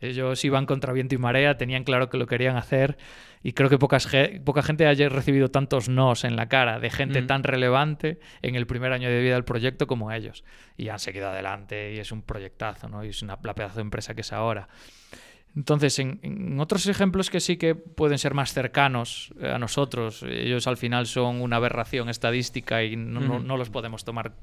Ellos 0.00 0.44
iban 0.44 0.66
contra 0.66 0.92
viento 0.92 1.14
y 1.14 1.18
marea, 1.18 1.56
tenían 1.56 1.84
claro 1.84 2.08
que 2.08 2.18
lo 2.18 2.26
querían 2.26 2.56
hacer 2.56 2.98
y 3.42 3.52
creo 3.52 3.68
que 3.68 3.78
pocas 3.78 4.08
poca 4.44 4.62
gente 4.62 4.86
haya 4.86 5.08
recibido 5.08 5.50
tantos 5.50 5.88
nos 5.88 6.24
en 6.24 6.36
la 6.36 6.48
cara 6.48 6.78
de 6.78 6.90
gente 6.90 7.22
tan 7.22 7.42
relevante 7.42 8.20
en 8.42 8.54
el 8.54 8.66
primer 8.66 8.92
año 8.92 9.08
de 9.08 9.20
vida 9.20 9.34
del 9.34 9.44
proyecto 9.44 9.86
como 9.86 10.12
ellos. 10.12 10.44
Y 10.76 10.88
han 10.88 10.98
seguido 10.98 11.28
adelante 11.28 11.94
y 11.94 11.98
es 11.98 12.12
un 12.12 12.22
proyectazo, 12.22 12.88
¿no? 12.88 13.04
Y 13.04 13.08
es 13.08 13.22
una 13.22 13.38
la 13.42 13.54
pedazo 13.54 13.76
de 13.76 13.82
empresa 13.82 14.14
que 14.14 14.20
es 14.20 14.32
ahora. 14.32 14.68
Entonces, 15.56 15.98
en, 15.98 16.58
otros 16.60 16.86
ejemplos 16.86 17.28
que 17.28 17.40
sí 17.40 17.56
que 17.56 17.74
pueden 17.74 18.18
ser 18.18 18.34
más 18.34 18.52
cercanos 18.52 19.34
a 19.42 19.58
nosotros, 19.58 20.22
ellos 20.22 20.66
al 20.66 20.76
final 20.76 21.06
son 21.06 21.40
una 21.40 21.56
aberración 21.56 22.08
estadística 22.08 22.84
y 22.84 22.94
no, 22.96 23.40
no, 23.40 23.56
los 23.56 23.70
podemos 23.70 24.04
tomar 24.04 24.34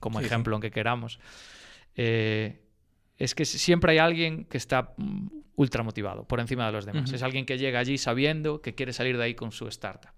como 0.00 0.20
ejemplo 0.20 0.54
aunque 0.54 0.70
queramos. 0.70 1.20
Eh, 1.98 2.62
es 3.16 3.34
que 3.34 3.44
siempre 3.44 3.92
hay 3.92 3.98
alguien 3.98 4.44
que 4.44 4.56
está 4.56 4.94
mm, 4.96 5.26
ultra 5.56 5.82
motivado 5.82 6.26
por 6.26 6.38
encima 6.38 6.64
de 6.66 6.72
los 6.72 6.86
demás. 6.86 7.12
Es 7.12 7.24
alguien 7.24 7.44
que 7.44 7.58
llega 7.58 7.80
allí 7.80 7.98
sabiendo 7.98 8.62
que 8.62 8.76
quiere 8.76 8.92
salir 8.92 9.18
de 9.18 9.24
ahí 9.24 9.34
con 9.34 9.50
su 9.50 9.66
startup. 9.66 10.12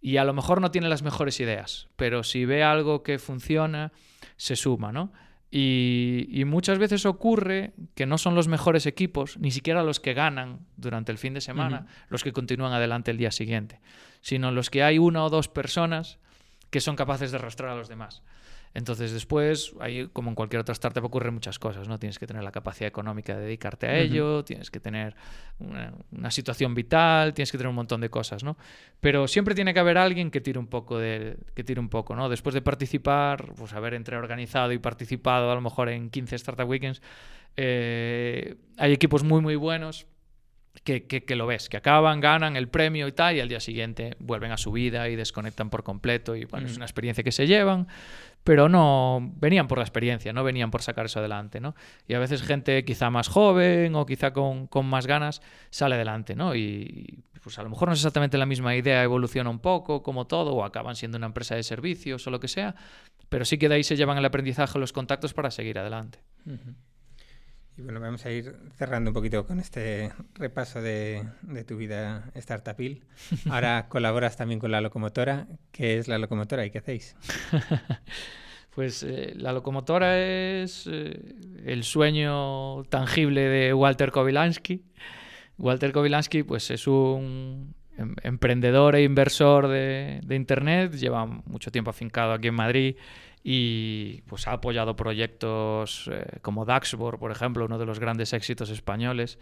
Y 0.00 0.16
a 0.16 0.24
lo 0.24 0.34
mejor 0.34 0.60
no 0.60 0.72
tiene 0.72 0.88
las 0.88 1.04
mejores 1.04 1.38
ideas, 1.38 1.88
pero 1.96 2.24
si 2.24 2.44
ve 2.44 2.64
algo 2.64 3.04
que 3.04 3.18
funciona, 3.18 3.92
se 4.36 4.56
suma, 4.56 4.92
¿no? 4.92 5.12
Y, 5.50 6.42
muchas 6.46 6.78
veces 6.78 7.06
ocurre 7.06 7.74
que 7.94 8.06
no 8.06 8.18
son 8.18 8.34
los 8.34 8.48
mejores 8.48 8.86
equipos, 8.86 9.38
ni 9.38 9.52
siquiera 9.52 9.84
los 9.84 10.00
que 10.00 10.12
ganan 10.12 10.66
durante 10.76 11.12
el 11.12 11.18
fin 11.18 11.32
de 11.32 11.40
semana, 11.40 11.86
los 12.08 12.24
que 12.24 12.32
continúan 12.32 12.72
adelante 12.72 13.12
el 13.12 13.18
día 13.18 13.30
siguiente, 13.30 13.80
sino 14.20 14.50
los 14.50 14.68
que 14.68 14.82
hay 14.82 14.98
una 14.98 15.24
o 15.24 15.30
dos 15.30 15.46
personas 15.46 16.18
que 16.70 16.80
son 16.80 16.96
capaces 16.96 17.30
de 17.30 17.36
arrastrar 17.38 17.70
a 17.70 17.76
los 17.76 17.88
demás. 17.88 18.24
Entonces 18.74 19.12
después, 19.12 19.72
ahí 19.78 20.08
como 20.12 20.30
en 20.30 20.34
cualquier 20.34 20.60
otra 20.60 20.72
startup 20.72 21.04
ocurren 21.04 21.32
muchas 21.32 21.60
cosas, 21.60 21.86
¿no? 21.86 22.00
Tienes 22.00 22.18
que 22.18 22.26
tener 22.26 22.42
la 22.42 22.50
capacidad 22.50 22.88
económica 22.88 23.36
de 23.36 23.44
dedicarte 23.44 23.86
a 23.86 23.96
ello, 23.96 24.44
tienes 24.44 24.68
que 24.72 24.80
tener 24.80 25.14
una, 25.60 26.30
situación 26.32 26.74
vital, 26.74 27.34
tienes 27.34 27.52
que 27.52 27.58
tener 27.58 27.68
un 27.68 27.76
montón 27.76 28.00
de 28.00 28.10
cosas, 28.10 28.42
¿no? 28.42 28.56
Pero 29.00 29.28
siempre 29.28 29.54
tiene 29.54 29.72
que 29.74 29.80
haber 29.80 29.96
alguien 29.96 30.32
que 30.32 30.40
tire 30.40 30.58
un 30.58 30.66
poco 30.66 30.98
de, 30.98 31.36
que 31.54 31.62
tire 31.62 31.78
un 31.78 31.88
poco, 31.88 32.16
¿no? 32.16 32.28
Después 32.28 32.52
de 32.52 32.62
participar, 32.62 33.54
pues 33.56 33.72
haber 33.74 33.94
entre 33.94 34.16
organizado 34.16 34.72
y 34.72 34.78
participado 34.78 35.52
a 35.52 35.54
lo 35.54 35.60
mejor 35.60 35.88
en 35.88 36.10
15 36.10 36.34
Startup 36.34 36.68
Weekends, 36.68 37.00
eh, 37.56 38.56
hay 38.76 38.92
equipos 38.92 39.22
muy 39.22 39.40
muy 39.40 39.54
buenos 39.54 40.08
que, 40.82 41.06
que, 41.06 41.36
lo 41.36 41.46
ves, 41.46 41.68
que 41.68 41.76
acaban, 41.76 42.20
ganan 42.20 42.56
el 42.56 42.68
premio 42.68 43.06
y 43.06 43.12
tal, 43.12 43.36
y 43.36 43.40
al 43.40 43.48
día 43.48 43.60
siguiente 43.60 44.16
vuelven 44.18 44.50
a 44.50 44.56
su 44.56 44.72
vida 44.72 45.08
y 45.08 45.16
desconectan 45.16 45.70
por 45.70 45.84
completo. 45.84 46.34
Y 46.34 46.46
bueno, 46.46 46.66
es 46.66 46.76
una 46.76 46.84
experiencia 46.84 47.22
que 47.22 47.30
se 47.30 47.46
llevan, 47.46 47.86
pero 48.44 48.68
no 48.68 49.32
venían 49.36 49.66
por 49.66 49.78
la 49.78 49.84
experiencia, 49.84 50.32
no 50.34 50.44
venían 50.44 50.70
por 50.70 50.82
sacar 50.82 51.06
eso 51.06 51.18
adelante, 51.18 51.60
¿no? 51.60 51.74
Y 52.06 52.12
a 52.12 52.18
veces 52.18 52.42
gente 52.42 52.84
quizá 52.84 53.08
más 53.08 53.28
joven 53.28 53.94
o 53.96 54.04
quizá 54.04 54.32
con, 54.32 54.68
más 54.84 55.06
ganas 55.06 55.40
sale 55.70 55.94
adelante, 55.94 56.36
¿no? 56.36 56.54
Y 56.54 57.24
pues 57.42 57.58
a 57.58 57.62
lo 57.62 57.70
mejor 57.70 57.88
no 57.88 57.94
es 57.94 58.00
exactamente 58.00 58.38
la 58.38 58.46
misma 58.46 58.76
idea, 58.76 59.02
evoluciona 59.02 59.50
un 59.50 59.58
poco, 59.58 60.02
como 60.02 60.26
todo, 60.26 60.54
o 60.54 60.64
acaban 60.64 60.94
siendo 60.94 61.16
una 61.16 61.26
empresa 61.26 61.54
de 61.54 61.62
servicios 61.62 62.26
o 62.26 62.30
lo 62.30 62.38
que 62.38 62.48
sea, 62.48 62.74
pero 63.30 63.44
sí 63.46 63.58
que 63.58 63.68
de 63.68 63.76
ahí 63.76 63.84
se 63.84 63.96
llevan 63.96 64.18
el 64.18 64.24
aprendizaje, 64.24 64.78
los 64.78 64.92
contactos 64.92 65.32
para 65.32 65.50
seguir 65.50 65.78
adelante. 65.78 66.20
Y 67.76 67.82
bueno, 67.82 67.98
vamos 67.98 68.24
a 68.24 68.30
ir 68.30 68.54
cerrando 68.76 69.10
un 69.10 69.14
poquito 69.14 69.46
con 69.46 69.58
este 69.58 70.12
repaso 70.34 70.80
de, 70.80 71.26
tu 71.66 71.76
vida 71.76 72.30
startupil. 72.36 73.02
Ahora 73.50 73.88
colaboras 73.88 74.36
también 74.36 74.60
con 74.60 74.70
la 74.70 74.80
locomotora. 74.80 75.48
¿Qué 75.72 75.98
es 75.98 76.06
la 76.06 76.18
locomotora 76.18 76.64
y 76.64 76.70
qué 76.70 76.78
hacéis? 76.78 77.16
pues 78.76 79.02
eh, 79.02 79.32
la 79.34 79.52
locomotora 79.52 80.20
es 80.20 80.88
eh, 80.90 81.20
el 81.64 81.82
sueño 81.82 82.84
tangible 82.84 83.40
de 83.42 83.74
Walter 83.74 84.12
Kowilansky. 84.12 84.84
Walter 85.58 85.90
Kowilansky 85.90 86.44
pues, 86.44 86.70
es 86.70 86.86
un 86.86 87.74
em, 87.98 88.14
emprendedor 88.22 88.94
e 88.94 89.02
inversor 89.02 89.66
de, 89.66 90.20
de 90.22 90.36
Internet, 90.36 90.92
lleva 90.92 91.26
mucho 91.26 91.72
tiempo 91.72 91.90
afincado 91.90 92.34
aquí 92.34 92.48
en 92.48 92.54
Madrid 92.54 92.96
y 93.46 94.22
pues 94.22 94.48
ha 94.48 94.52
apoyado 94.52 94.96
proyectos 94.96 96.08
eh, 96.10 96.38
como 96.40 96.64
Daxbor, 96.64 97.18
por 97.18 97.30
ejemplo, 97.30 97.66
uno 97.66 97.78
de 97.78 97.84
los 97.84 98.00
grandes 98.00 98.32
éxitos 98.32 98.70
españoles. 98.70 99.38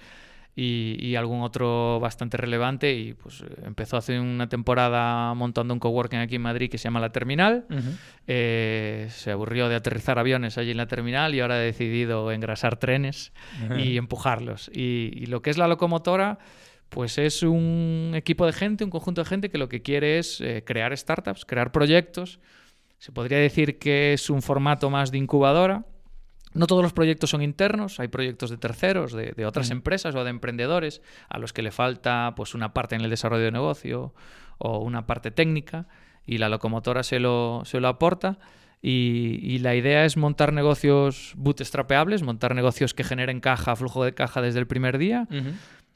Y, 0.54 1.16
algún 1.16 1.40
otro 1.40 1.98
bastante 1.98 2.36
relevante 2.36 2.92
y 2.92 3.14
pues 3.14 3.42
empezó 3.64 3.96
hace 3.96 4.20
una 4.20 4.50
temporada 4.50 5.32
montando 5.32 5.72
un 5.72 5.80
coworking 5.80 6.18
aquí 6.18 6.34
en 6.34 6.42
Madrid 6.42 6.70
que 6.70 6.76
se 6.76 6.84
llama 6.84 7.00
La 7.00 7.10
Terminal. 7.10 7.64
Eh, 8.26 9.08
se 9.10 9.30
aburrió 9.30 9.70
de 9.70 9.76
aterrizar 9.76 10.18
aviones 10.18 10.58
allí 10.58 10.72
en 10.72 10.76
la 10.76 10.86
terminal 10.86 11.34
y 11.34 11.40
ahora 11.40 11.54
ha 11.54 11.58
decidido 11.58 12.30
engrasar 12.32 12.76
trenes 12.76 13.32
y 13.78 13.96
empujarlos. 13.96 14.70
Y, 14.74 15.24
lo 15.24 15.40
que 15.40 15.48
es 15.48 15.56
la 15.56 15.68
locomotora 15.68 16.38
pues 16.90 17.16
es 17.16 17.42
un 17.42 18.12
equipo 18.14 18.44
de 18.44 18.52
gente, 18.52 18.84
un 18.84 18.90
conjunto 18.90 19.22
de 19.22 19.28
gente 19.28 19.48
que 19.48 19.56
lo 19.56 19.70
que 19.70 19.80
quiere 19.80 20.18
es 20.18 20.38
eh, 20.42 20.62
crear 20.66 20.94
startups, 20.94 21.46
crear 21.46 21.72
proyectos 21.72 22.38
se 23.02 23.10
podría 23.10 23.38
decir 23.38 23.80
que 23.80 24.12
es 24.12 24.30
un 24.30 24.42
formato 24.42 24.88
más 24.88 25.10
de 25.10 25.18
incubadora. 25.18 25.86
No 26.54 26.68
todos 26.68 26.84
los 26.84 26.92
proyectos 26.92 27.30
son 27.30 27.42
internos, 27.42 27.98
hay 27.98 28.06
proyectos 28.06 28.48
de 28.48 28.58
terceros, 28.58 29.12
de, 29.12 29.44
otras 29.44 29.72
empresas 29.72 30.14
o 30.14 30.22
de 30.22 30.30
emprendedores 30.30 31.02
a 31.28 31.40
los 31.40 31.52
que 31.52 31.62
le 31.62 31.72
falta 31.72 32.32
pues, 32.36 32.54
una 32.54 32.72
parte 32.72 32.94
en 32.94 33.00
el 33.00 33.10
desarrollo 33.10 33.42
de 33.42 33.50
negocio 33.50 34.14
o 34.58 34.78
una 34.78 35.04
parte 35.04 35.32
técnica 35.32 35.88
y 36.24 36.38
la 36.38 36.48
locomotora 36.48 37.02
se 37.02 37.18
lo, 37.18 37.62
se 37.64 37.80
lo 37.80 37.88
aporta. 37.88 38.38
Y, 38.80 39.58
la 39.58 39.74
idea 39.74 40.04
es 40.04 40.16
montar 40.16 40.52
negocios 40.52 41.34
bootstrapeables, 41.36 42.22
montar 42.22 42.54
negocios 42.54 42.94
que 42.94 43.02
generen 43.02 43.40
caja, 43.40 43.74
flujo 43.74 44.04
de 44.04 44.14
caja 44.14 44.42
desde 44.42 44.60
el 44.60 44.68
primer 44.68 44.98
día, 44.98 45.26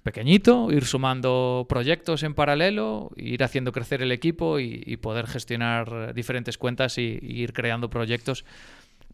pequeñito, 0.07 0.71
ir 0.71 0.85
sumando 0.85 1.67
proyectos 1.69 2.23
en 2.23 2.33
paralelo, 2.33 3.11
ir 3.17 3.43
haciendo 3.43 3.73
crecer 3.73 4.03
el 4.03 4.13
equipo 4.13 4.61
y, 4.61 4.97
poder 4.99 5.27
gestionar 5.27 6.15
diferentes 6.15 6.59
cuentas 6.59 6.97
y, 6.97 7.19
ir 7.21 7.53
creando 7.53 7.91
proyectos 7.91 8.45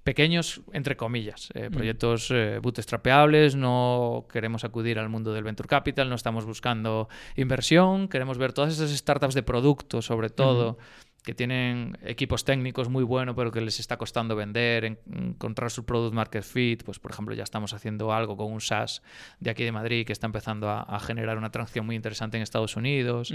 pequeños, 0.05 0.61
entre 0.75 0.99
comillas, 0.99 1.49
eh, 1.55 1.71
mm. 1.71 1.73
proyectos 1.73 2.31
eh, 2.31 2.59
bootstrapeables, 2.61 3.57
no 3.57 4.27
queremos 4.31 4.65
acudir 4.65 4.99
al 4.99 5.09
mundo 5.09 5.33
del 5.33 5.45
venture 5.45 5.67
capital, 5.67 6.11
no 6.11 6.15
estamos 6.15 6.45
buscando 6.45 7.09
inversión, 7.37 8.09
queremos 8.09 8.37
ver 8.37 8.53
todas 8.53 8.75
esas 8.75 8.91
startups 8.91 9.35
de 9.35 9.43
producto, 9.43 10.03
sobre 10.03 10.29
todo 10.29 10.77
que 11.23 11.35
tienen 11.35 11.97
equipos 12.03 12.45
técnicos 12.45 12.89
muy 12.89 13.05
buenos, 13.05 13.37
pero 13.37 13.53
que 13.53 13.61
les 13.61 13.79
está 13.79 13.97
costando 13.97 14.35
vender, 14.35 14.85
encontrar 14.85 15.71
su 15.71 15.85
product 15.85 16.15
market 16.15 16.43
fit. 16.43 16.83
Pues, 16.83 16.99
por 16.99 17.13
ejemplo, 17.13 17.35
ya 17.35 17.45
estamos 17.45 17.75
haciendo 17.75 18.13
algo 18.13 18.37
con 18.37 18.53
un 18.53 18.61
SaaS 18.61 19.03
de 19.39 19.51
aquí 19.51 19.63
de 19.63 19.71
Madrid 19.71 20.05
que 20.05 20.13
está 20.13 20.27
empezando 20.27 20.69
a, 20.69 20.99
generar 21.01 21.39
una 21.39 21.51
tracción 21.51 21.87
muy 21.87 21.97
interesante 21.97 22.37
en 22.37 22.43
Estados 22.43 22.77
Unidos 22.77 23.33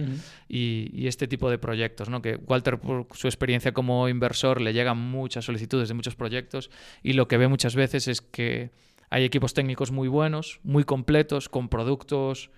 y, 0.47 1.07
este 1.07 1.27
tipo 1.27 1.49
de 1.49 1.57
proyectos, 1.57 2.09
¿no? 2.09 2.21
Que 2.21 2.35
Walter, 2.35 2.77
por 2.79 3.07
su 3.13 3.27
experiencia 3.27 3.73
como 3.73 4.09
inversor, 4.09 4.59
le 4.59 4.73
llegan 4.73 4.97
muchas 4.97 5.45
solicitudes 5.45 5.87
de 5.87 5.93
muchos 5.93 6.15
proyectos 6.15 6.69
y 7.01 7.13
lo 7.13 7.29
que 7.29 7.37
ve 7.37 7.47
muchas 7.47 7.75
veces 7.75 8.09
es 8.09 8.21
que 8.21 8.71
hay 9.09 9.23
equipos 9.23 9.53
técnicos 9.53 9.91
muy 9.91 10.09
buenos, 10.09 10.59
muy 10.63 10.83
completos, 10.83 11.47
con 11.47 11.69
productos, 11.69 12.51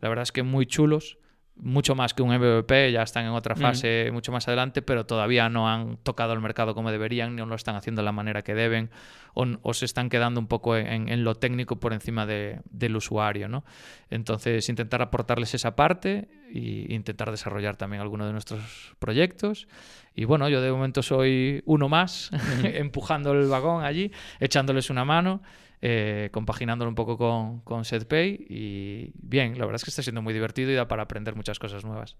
la 0.00 0.08
verdad 0.08 0.22
es 0.22 0.32
que 0.32 0.42
muy 0.42 0.64
chulos 0.64 1.18
mucho 1.62 1.94
más 1.94 2.14
que 2.14 2.22
un 2.22 2.34
MVP, 2.34 2.92
ya 2.92 3.02
están 3.02 3.24
en 3.24 3.32
otra 3.32 3.54
fase 3.54 4.10
mucho 4.12 4.32
más 4.32 4.46
adelante, 4.48 4.82
pero 4.82 5.06
todavía 5.06 5.48
no 5.48 5.68
han 5.68 5.96
tocado 5.98 6.32
el 6.32 6.40
mercado 6.40 6.74
como 6.74 6.90
deberían, 6.90 7.36
ni 7.36 7.42
no 7.42 7.46
lo 7.46 7.54
están 7.54 7.76
haciendo 7.76 8.02
de 8.02 8.06
la 8.06 8.12
manera 8.12 8.42
que 8.42 8.54
deben, 8.54 8.90
o, 9.34 9.74
se 9.74 9.84
están 9.84 10.08
quedando 10.08 10.40
un 10.40 10.46
poco 10.46 10.76
en, 10.76 11.24
lo 11.24 11.34
técnico 11.34 11.76
por 11.76 11.92
encima 11.92 12.26
del 12.26 12.96
usuario. 12.96 13.48
¿no? 13.48 13.64
Entonces, 14.10 14.68
intentar 14.68 15.02
aportarles 15.02 15.54
esa 15.54 15.76
parte 15.76 16.28
e 16.52 16.86
intentar 16.88 17.30
desarrollar 17.30 17.76
también 17.76 18.02
alguno 18.02 18.26
de 18.26 18.32
nuestros 18.32 18.94
proyectos. 18.98 19.68
Y 20.14 20.24
bueno, 20.24 20.48
yo 20.48 20.60
de 20.60 20.72
momento 20.72 21.02
soy 21.02 21.62
uno 21.66 21.88
más, 21.88 22.30
empujando 22.64 23.32
el 23.32 23.48
vagón 23.48 23.84
allí, 23.84 24.10
echándoles 24.40 24.90
una 24.90 25.04
mano 25.04 25.42
eh, 25.82 26.28
compaginándolo 26.32 26.88
un 26.88 26.94
poco 26.94 27.16
con, 27.16 27.60
con 27.60 27.84
SetPay 27.84 28.46
y 28.48 29.12
bien, 29.14 29.58
la 29.58 29.64
verdad 29.64 29.76
es 29.76 29.84
que 29.84 29.90
está 29.90 30.02
siendo 30.02 30.22
muy 30.22 30.34
divertido 30.34 30.70
y 30.70 30.74
da 30.74 30.88
para 30.88 31.02
aprender 31.02 31.34
muchas 31.34 31.58
cosas 31.58 31.84
nuevas. 31.84 32.16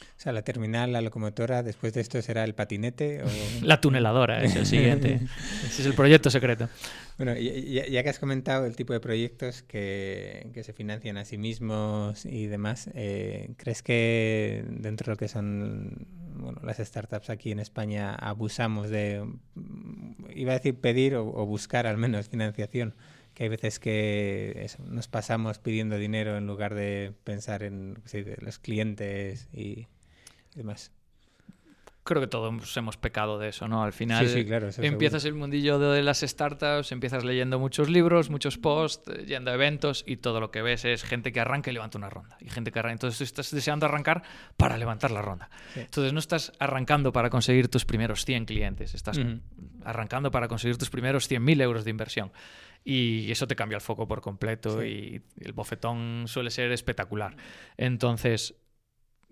O 0.00 0.20
sea, 0.24 0.32
la 0.32 0.42
terminal, 0.42 0.92
la 0.92 1.00
locomotora, 1.00 1.62
después 1.62 1.92
de 1.92 2.00
esto 2.00 2.20
será 2.22 2.44
el 2.44 2.54
patinete 2.54 3.22
o... 3.22 3.26
La 3.62 3.80
tuneladora 3.80 4.42
es 4.42 4.56
el 4.56 4.66
siguiente. 4.66 5.20
Ese 5.66 5.82
es 5.82 5.86
el 5.86 5.94
proyecto 5.94 6.30
secreto. 6.30 6.68
Bueno, 7.16 7.34
ya, 7.36 8.02
que 8.02 8.08
has 8.08 8.18
comentado 8.18 8.66
el 8.66 8.74
tipo 8.74 8.92
de 8.92 9.00
proyectos 9.00 9.62
que, 9.62 10.50
que 10.52 10.64
se 10.64 10.72
financian 10.72 11.16
a 11.16 11.24
sí 11.24 11.38
mismos 11.38 12.26
y 12.26 12.46
demás, 12.46 12.90
eh, 12.94 13.54
¿crees 13.56 13.82
que 13.82 14.64
dentro 14.68 15.06
de 15.06 15.12
lo 15.12 15.16
que 15.16 15.28
son 15.28 16.06
bueno, 16.34 16.60
las 16.62 16.78
startups 16.78 17.30
aquí 17.30 17.52
en 17.52 17.60
España 17.60 18.14
abusamos 18.14 18.90
de, 18.90 19.24
iba 20.34 20.52
a 20.52 20.56
decir 20.56 20.78
pedir 20.80 21.14
o, 21.14 21.24
buscar 21.46 21.86
al 21.86 21.96
menos 21.96 22.28
financiación? 22.28 22.94
Que 23.34 23.44
hay 23.44 23.48
veces 23.48 23.78
que 23.78 24.66
nos 24.78 25.08
pasamos 25.08 25.58
pidiendo 25.58 25.98
dinero 25.98 26.36
en 26.36 26.46
lugar 26.46 26.74
de 26.74 27.12
pensar 27.24 27.62
en 27.62 28.02
los 28.40 28.58
clientes 28.58 29.48
y, 29.52 29.88
demás. 30.54 30.92
Creo 32.04 32.20
que 32.20 32.28
todos 32.28 32.76
hemos 32.76 32.96
pecado 32.98 33.38
de 33.38 33.48
eso, 33.48 33.66
¿no? 33.66 33.82
Al 33.82 33.92
final 33.92 34.26
Sí, 34.26 34.32
sí, 34.32 34.44
claro, 34.44 34.68
eso 34.68 34.82
empiezas 34.82 35.24
el 35.24 35.34
mundillo 35.34 35.78
de 35.78 36.02
las 36.02 36.20
startups, 36.20 36.92
empiezas 36.92 37.24
leyendo 37.24 37.58
muchos 37.58 37.88
libros, 37.88 38.28
muchos 38.28 38.58
posts, 38.58 39.10
eh, 39.10 39.24
yendo 39.24 39.50
a 39.50 39.54
eventos 39.54 40.04
y 40.06 40.18
todo 40.18 40.38
lo 40.38 40.50
que 40.50 40.60
ves 40.62 40.84
es 40.84 41.02
gente 41.02 41.32
que 41.32 41.40
arranca 41.40 41.70
y 41.70 41.74
levanta 41.74 41.96
una 41.98 42.10
ronda. 42.10 42.36
Y 42.40 42.50
gente 42.50 42.70
que 42.70 42.78
arranca. 42.78 42.92
Entonces 42.92 43.18
tú 43.18 43.24
estás 43.24 43.50
deseando 43.50 43.86
arrancar 43.86 44.22
para 44.56 44.76
levantar 44.76 45.10
la 45.10 45.22
ronda. 45.22 45.48
Sí. 45.72 45.80
Entonces 45.80 46.12
no 46.12 46.18
estás 46.18 46.52
arrancando 46.58 47.12
para 47.12 47.30
conseguir 47.30 47.68
tus 47.68 47.86
primeros 47.86 48.24
100 48.24 48.44
clientes, 48.44 48.94
estás 48.94 49.18
arrancando 49.84 50.30
para 50.30 50.46
conseguir 50.46 50.76
tus 50.76 50.90
primeros 50.90 51.30
100.000 51.30 51.62
euros 51.62 51.84
de 51.84 51.90
inversión. 51.90 52.32
Y 52.84 53.30
eso 53.30 53.46
te 53.46 53.56
cambia 53.56 53.76
el 53.76 53.80
foco 53.80 54.06
por 54.06 54.20
completo 54.20 54.84
y 54.84 55.22
el 55.40 55.52
bofetón 55.54 56.24
suele 56.26 56.50
ser 56.50 56.70
espectacular. 56.70 57.34
Entonces, 57.78 58.56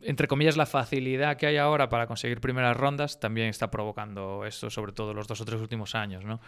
entre 0.03 0.29
comillas, 0.29 0.57
la 0.57 0.67
facilidad 0.67 1.37
que 1.37 1.47
hay 1.47 1.57
ahora 1.57 1.89
para 1.89 2.07
conseguir 2.07 2.41
primeras 2.41 2.77
rondas 2.77 3.21
también 3.21 3.49
está 3.49 3.71
provocando 3.71 4.45
esto, 4.45 4.71
sobre 4.71 4.93
todo 4.93 5.15
los 5.15 5.27
dos 5.27 5.41
o 5.41 5.45
tres 5.45 5.61
últimos 5.61 5.95
años, 5.95 6.25
¿no? 6.25 6.41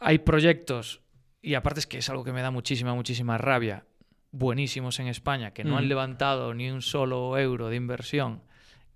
Hay 0.00 0.18
proyectos, 0.18 1.00
y 1.40 1.54
aparte 1.54 1.80
es 1.80 1.86
que 1.86 1.98
es 1.98 2.08
algo 2.10 2.24
que 2.24 2.32
me 2.32 2.42
da 2.42 2.50
muchísima, 2.50 2.94
muchísima 2.94 3.38
rabia, 3.38 3.84
buenísimos 4.32 4.98
en 5.00 5.06
España, 5.08 5.52
que 5.52 5.64
no 5.64 5.78
han 5.78 5.84
Mm. 5.84 5.88
levantado 5.88 6.54
ni 6.54 6.70
un 6.70 6.82
solo 6.82 7.38
euro 7.38 7.68
de 7.68 7.76
inversión, 7.76 8.42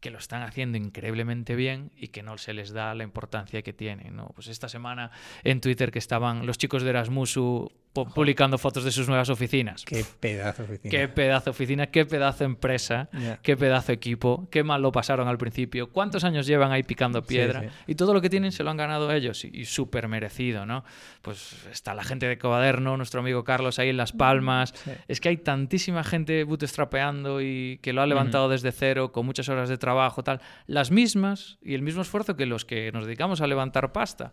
que 0.01 0.11
lo 0.11 0.19
están 0.19 0.43
haciendo 0.43 0.79
increíblemente 0.79 1.57
bien 1.57 1.91
y 1.97 2.09
que 2.09 2.23
no 2.23 2.39
se 2.39 2.53
les 2.55 2.73
da 2.73 2.95
la 2.95 3.03
importancia 3.03 3.63
que 3.63 3.73
tienen, 3.73 4.15
¿no? 4.15 4.29
Pues 4.35 4.47
esta 4.49 4.69
semana 4.69 5.11
en 5.43 5.61
Twitter 5.61 5.91
que 5.91 5.99
estaban 5.99 6.47
los 6.47 6.57
chicos 6.59 6.83
de 6.83 6.91
Erasmusu 6.91 7.73
publicando 8.07 8.59
fotos 8.59 8.85
de 8.85 8.91
sus 8.91 9.09
nuevas 9.09 9.31
oficinas. 9.31 9.85
Qué 9.85 10.05
pedazo 10.21 10.63
de 10.63 10.75
oficina. 10.75 10.91
Qué 10.91 11.09
pedazo 11.09 11.45
de 11.47 11.51
oficina, 11.51 11.87
qué 11.87 12.05
pedazo 12.07 12.45
empresa, 12.45 13.09
qué 13.43 13.57
pedazo 13.57 13.89
de 13.89 13.95
equipo, 13.95 14.49
qué 14.51 14.63
mal 14.63 14.83
lo 14.83 14.93
pasaron 14.93 15.29
al 15.29 15.39
principio, 15.39 15.91
cuántos 15.91 16.25
años 16.25 16.47
llevan 16.47 16.73
ahí 16.73 16.83
picando 16.83 17.23
piedra 17.23 17.63
sí. 17.63 17.69
y 17.89 17.95
todo 17.95 18.15
lo 18.15 18.21
que 18.21 18.31
tienen 18.31 18.53
se 18.53 18.63
lo 18.63 18.71
han 18.71 18.77
ganado 18.77 19.13
ellos 19.13 19.45
y, 19.45 19.51
y 19.53 19.65
súper 19.65 20.09
merecido, 20.09 20.67
¿no? 20.67 20.85
Pues 21.23 21.67
está 21.71 21.95
la 21.95 22.05
gente 22.05 22.27
de 22.27 22.39
Coaderno, 22.39 22.97
nuestro 22.97 23.21
amigo 23.21 23.45
Carlos 23.45 23.79
ahí 23.79 23.89
en 23.89 23.97
Las 23.97 24.13
Palmas. 24.13 24.75
Sí. 24.85 24.91
Es 25.09 25.21
que 25.21 25.31
hay 25.31 25.37
tantísima 25.37 26.05
gente 26.05 26.45
bootstrapeando 26.45 27.41
y 27.41 27.79
que 27.83 27.93
lo 27.93 28.03
ha 28.03 28.07
levantado 28.07 28.49
desde 28.49 28.73
cero 28.73 29.13
con 29.13 29.27
muchas 29.27 29.49
horas 29.49 29.69
de 29.69 29.79
trabajo, 29.79 30.23
tal, 30.23 30.41
las 30.67 30.91
mismas 30.91 31.59
y 31.63 31.75
el 31.75 31.83
mismo 31.83 32.03
esfuerzo 32.03 32.37
que 32.37 32.47
los 32.47 32.65
que 32.65 32.93
nos 32.93 33.07
dedicamos 33.07 33.41
a 33.41 33.47
levantar 33.47 33.93
pasta 33.93 34.33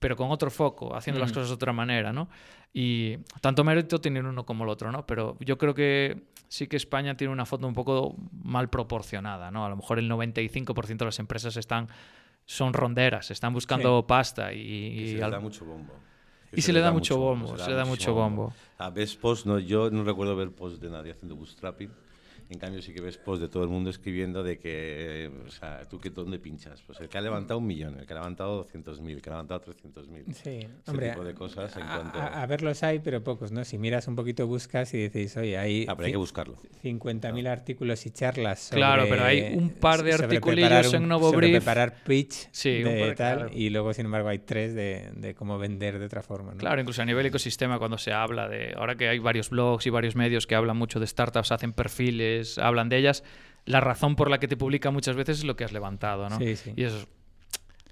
pero 0.00 0.16
con 0.16 0.30
otro 0.30 0.50
foco, 0.50 0.96
haciendo 0.96 1.20
las 1.20 1.30
Ujú. 1.30 1.36
cosas 1.40 1.50
de 1.50 1.54
otra 1.54 1.72
manera, 1.72 2.12
¿no? 2.12 2.28
Y 2.72 3.18
tanto 3.40 3.62
mérito 3.62 4.00
tienen 4.00 4.26
uno 4.26 4.44
como 4.44 4.64
el 4.64 4.70
otro, 4.70 4.90
¿no? 4.90 5.06
Pero 5.06 5.36
yo 5.40 5.58
creo 5.58 5.74
que 5.74 6.24
sí 6.48 6.66
que 6.66 6.76
España 6.76 7.16
tiene 7.16 7.32
una 7.32 7.46
foto 7.46 7.66
un 7.68 7.74
poco 7.74 8.16
mal 8.42 8.68
proporcionada, 8.70 9.50
¿no? 9.50 9.64
A 9.64 9.68
lo 9.68 9.76
mejor 9.76 9.98
el 9.98 10.08
95% 10.08 11.04
de 11.04 11.04
las 11.04 11.18
empresas 11.18 11.56
están 11.56 11.88
son 12.46 12.72
ronderas, 12.72 13.30
están 13.30 13.52
buscando 13.52 14.04
pasta 14.06 14.52
y, 14.52 14.58
Y 14.58 15.06
se 15.08 15.14
le 15.14 15.30
da 15.30 15.38
mucho 15.38 15.64
bombo. 15.64 15.92
y 16.52 16.62
se 16.62 16.72
le 16.72 16.80
da 16.80 16.90
mucho 16.90 17.16
bombo, 17.18 17.56
se 17.56 17.68
le 17.68 17.76
da 17.76 17.84
mucho 17.84 18.12
bombo. 18.14 18.52
Ah, 18.78 18.90
ves 18.90 19.14
posts, 19.14 19.46
no, 19.46 19.58
yo 19.58 19.90
no 19.90 20.02
recuerdo 20.02 20.34
ver 20.34 20.50
posts 20.50 20.80
de 20.80 20.90
nadie 20.90 21.12
haciendo 21.12 21.36
bootstrapping. 21.36 21.90
En 22.50 22.58
cambio, 22.58 22.82
sí 22.82 22.92
que 22.92 23.00
ves 23.00 23.16
posts 23.16 23.42
de 23.42 23.48
todo 23.48 23.62
el 23.62 23.68
mundo 23.68 23.90
escribiendo 23.90 24.42
de 24.42 24.58
que, 24.58 25.26
eh, 25.26 25.30
o 25.46 25.50
sea, 25.50 25.84
¿tú 25.88 26.00
qué, 26.00 26.10
dónde 26.10 26.38
pinchas? 26.40 26.82
Pues 26.84 27.00
el 27.00 27.08
que 27.08 27.16
ha 27.16 27.20
levantado 27.20 27.58
un 27.60 27.66
millón, 27.66 27.98
el 28.00 28.06
que 28.06 28.12
ha 28.12 28.16
levantado 28.16 28.66
200.000, 28.66 29.08
el 29.10 29.22
que 29.22 29.30
ha 29.30 29.34
levantado 29.34 29.60
300.000. 29.62 30.32
Sí, 30.34 30.50
Ese 30.50 30.68
hombre, 30.88 31.10
tipo 31.10 31.22
de 31.24 31.34
cosas 31.34 31.76
en 31.76 31.82
a, 31.84 31.94
cuanto... 31.94 32.18
a- 32.18 32.42
a 32.42 32.46
verlos 32.46 32.82
hay, 32.82 32.98
pero 32.98 33.22
pocos, 33.22 33.52
¿no? 33.52 33.64
Si 33.64 33.78
miras 33.78 34.08
un 34.08 34.16
poquito, 34.16 34.46
buscas 34.48 34.92
y 34.94 34.98
decís, 34.98 35.36
oye, 35.36 35.56
hay 35.56 35.86
Ah, 35.88 35.94
pero 35.94 36.06
hay 36.06 36.12
que 36.12 36.18
buscarlo. 36.18 36.56
50.000 36.82 37.46
artículos 37.48 38.04
y 38.06 38.10
charlas 38.10 38.58
sobre... 38.60 38.80
Claro, 38.80 39.06
pero 39.08 39.24
hay 39.24 39.54
un 39.56 39.70
par 39.70 40.02
de 40.02 40.12
articulillos 40.14 40.92
en 40.92 41.06
Novo 41.06 41.30
sobre 41.30 41.46
Brief. 41.48 41.62
preparar 41.62 42.02
pitch 42.04 42.48
Sí, 42.50 42.82
un 42.82 42.92
de 42.94 43.06
par, 43.06 43.14
tal, 43.14 43.38
claro. 43.38 43.50
y 43.54 43.70
luego, 43.70 43.92
sin 43.94 44.06
embargo, 44.06 44.28
hay 44.28 44.40
tres 44.40 44.74
de, 44.74 45.10
de 45.14 45.34
cómo 45.36 45.56
vender 45.58 45.98
de 46.00 46.06
otra 46.06 46.22
forma, 46.22 46.52
¿no? 46.52 46.58
Claro, 46.58 46.80
incluso 46.80 47.00
a 47.02 47.04
nivel 47.04 47.26
ecosistema, 47.26 47.78
cuando 47.78 47.96
se 47.96 48.12
habla 48.12 48.48
de. 48.48 48.74
Ahora 48.76 48.96
que 48.96 49.08
hay 49.08 49.20
varios 49.20 49.50
blogs 49.50 49.86
y 49.86 49.90
varios 49.90 50.16
medios 50.16 50.46
que 50.48 50.56
hablan 50.56 50.76
mucho 50.76 50.98
de 50.98 51.06
startups, 51.06 51.52
hacen 51.52 51.72
perfiles, 51.72 52.39
hablan 52.58 52.88
de 52.88 52.98
ellas, 52.98 53.24
la 53.64 53.80
razón 53.80 54.16
por 54.16 54.30
la 54.30 54.38
que 54.38 54.48
te 54.48 54.56
publica 54.56 54.90
muchas 54.90 55.16
veces 55.16 55.38
es 55.38 55.44
lo 55.44 55.56
que 55.56 55.64
has 55.64 55.72
levantado, 55.72 56.28
¿no? 56.28 56.38
Sí, 56.38 56.56
sí. 56.56 56.72
Y 56.76 56.84
eso 56.84 56.98
es, 56.98 57.08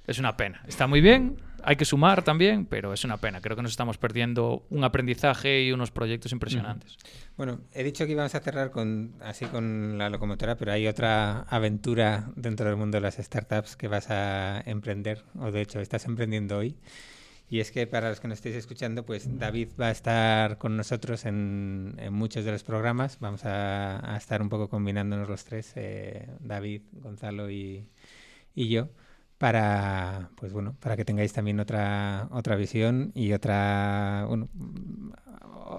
es 0.07 0.19
una 0.19 0.37
pena. 0.37 0.63
Está 0.67 0.87
muy 0.87 1.01
bien, 1.01 1.37
hay 1.63 1.77
que 1.77 1.85
sumar 1.85 2.23
también, 2.23 2.67
pero 2.67 2.93
es 2.93 3.05
una 3.05 3.19
pena. 3.19 3.41
Creo 3.41 3.57
que 3.57 3.63
nos 3.63 3.73
estamos 3.73 3.99
perdiendo 3.99 4.65
un 4.71 4.85
aprendizaje 4.85 5.63
y 5.63 5.73
unos 5.73 5.91
proyectos 5.91 6.33
impresionantes. 6.33 6.97
Bueno, 7.37 7.61
he 7.75 7.85
dicho 7.85 8.07
que 8.07 8.13
íbamos 8.13 8.35
a 8.35 8.41
cerrar 8.41 8.71
con 8.71 9.15
así 9.21 9.45
con 9.47 9.99
la 9.99 10.09
locomotora, 10.09 10.57
pero 10.57 10.73
hay 10.73 10.87
otra 10.87 11.43
aventura 11.43 12.31
dentro 12.37 12.67
del 12.67 12.77
mundo 12.77 12.97
de 12.97 13.03
las 13.03 13.17
startups 13.17 13.77
que 13.77 13.89
vas 13.89 14.11
a 14.11 14.63
emprender, 14.65 15.25
o 15.39 15.51
de 15.51 15.61
hecho 15.61 15.81
estás 15.81 16.07
emprendiendo 16.07 16.59
hoy. 16.59 16.75
Y 17.51 17.61
es 17.61 17.71
que 17.71 17.87
para 17.87 18.11
los 18.11 18.21
que 18.21 18.29
nos 18.29 18.39
estéis 18.39 18.57
escuchando, 18.57 19.07
pues 19.07 19.39
David 19.39 19.71
va 19.81 19.87
a 19.87 19.91
estar 19.91 20.59
con 20.59 20.77
nosotros 20.77 21.25
en, 21.25 21.97
muchos 22.13 22.45
de 22.45 22.53
los 22.53 22.63
programas. 22.63 23.19
Vamos 23.21 23.45
a, 23.45 24.15
a 24.15 24.17
estar 24.17 24.43
un 24.43 24.49
poco 24.51 24.69
combinándonos 24.69 25.29
los 25.29 25.45
tres, 25.45 25.73
eh, 25.77 26.29
David, 26.41 26.83
Gonzalo 26.93 27.51
y 27.51 27.87
yo, 28.55 28.89
para 29.39 30.31
pues 30.37 30.53
bueno, 30.53 30.75
para 30.81 30.97
que 30.97 31.05
tengáis 31.05 31.33
también 31.33 31.61
otra 31.61 32.29
otra 32.33 32.57
visión 32.57 33.13
y 33.15 33.33
otra 33.33 34.25
bueno, 34.29 34.49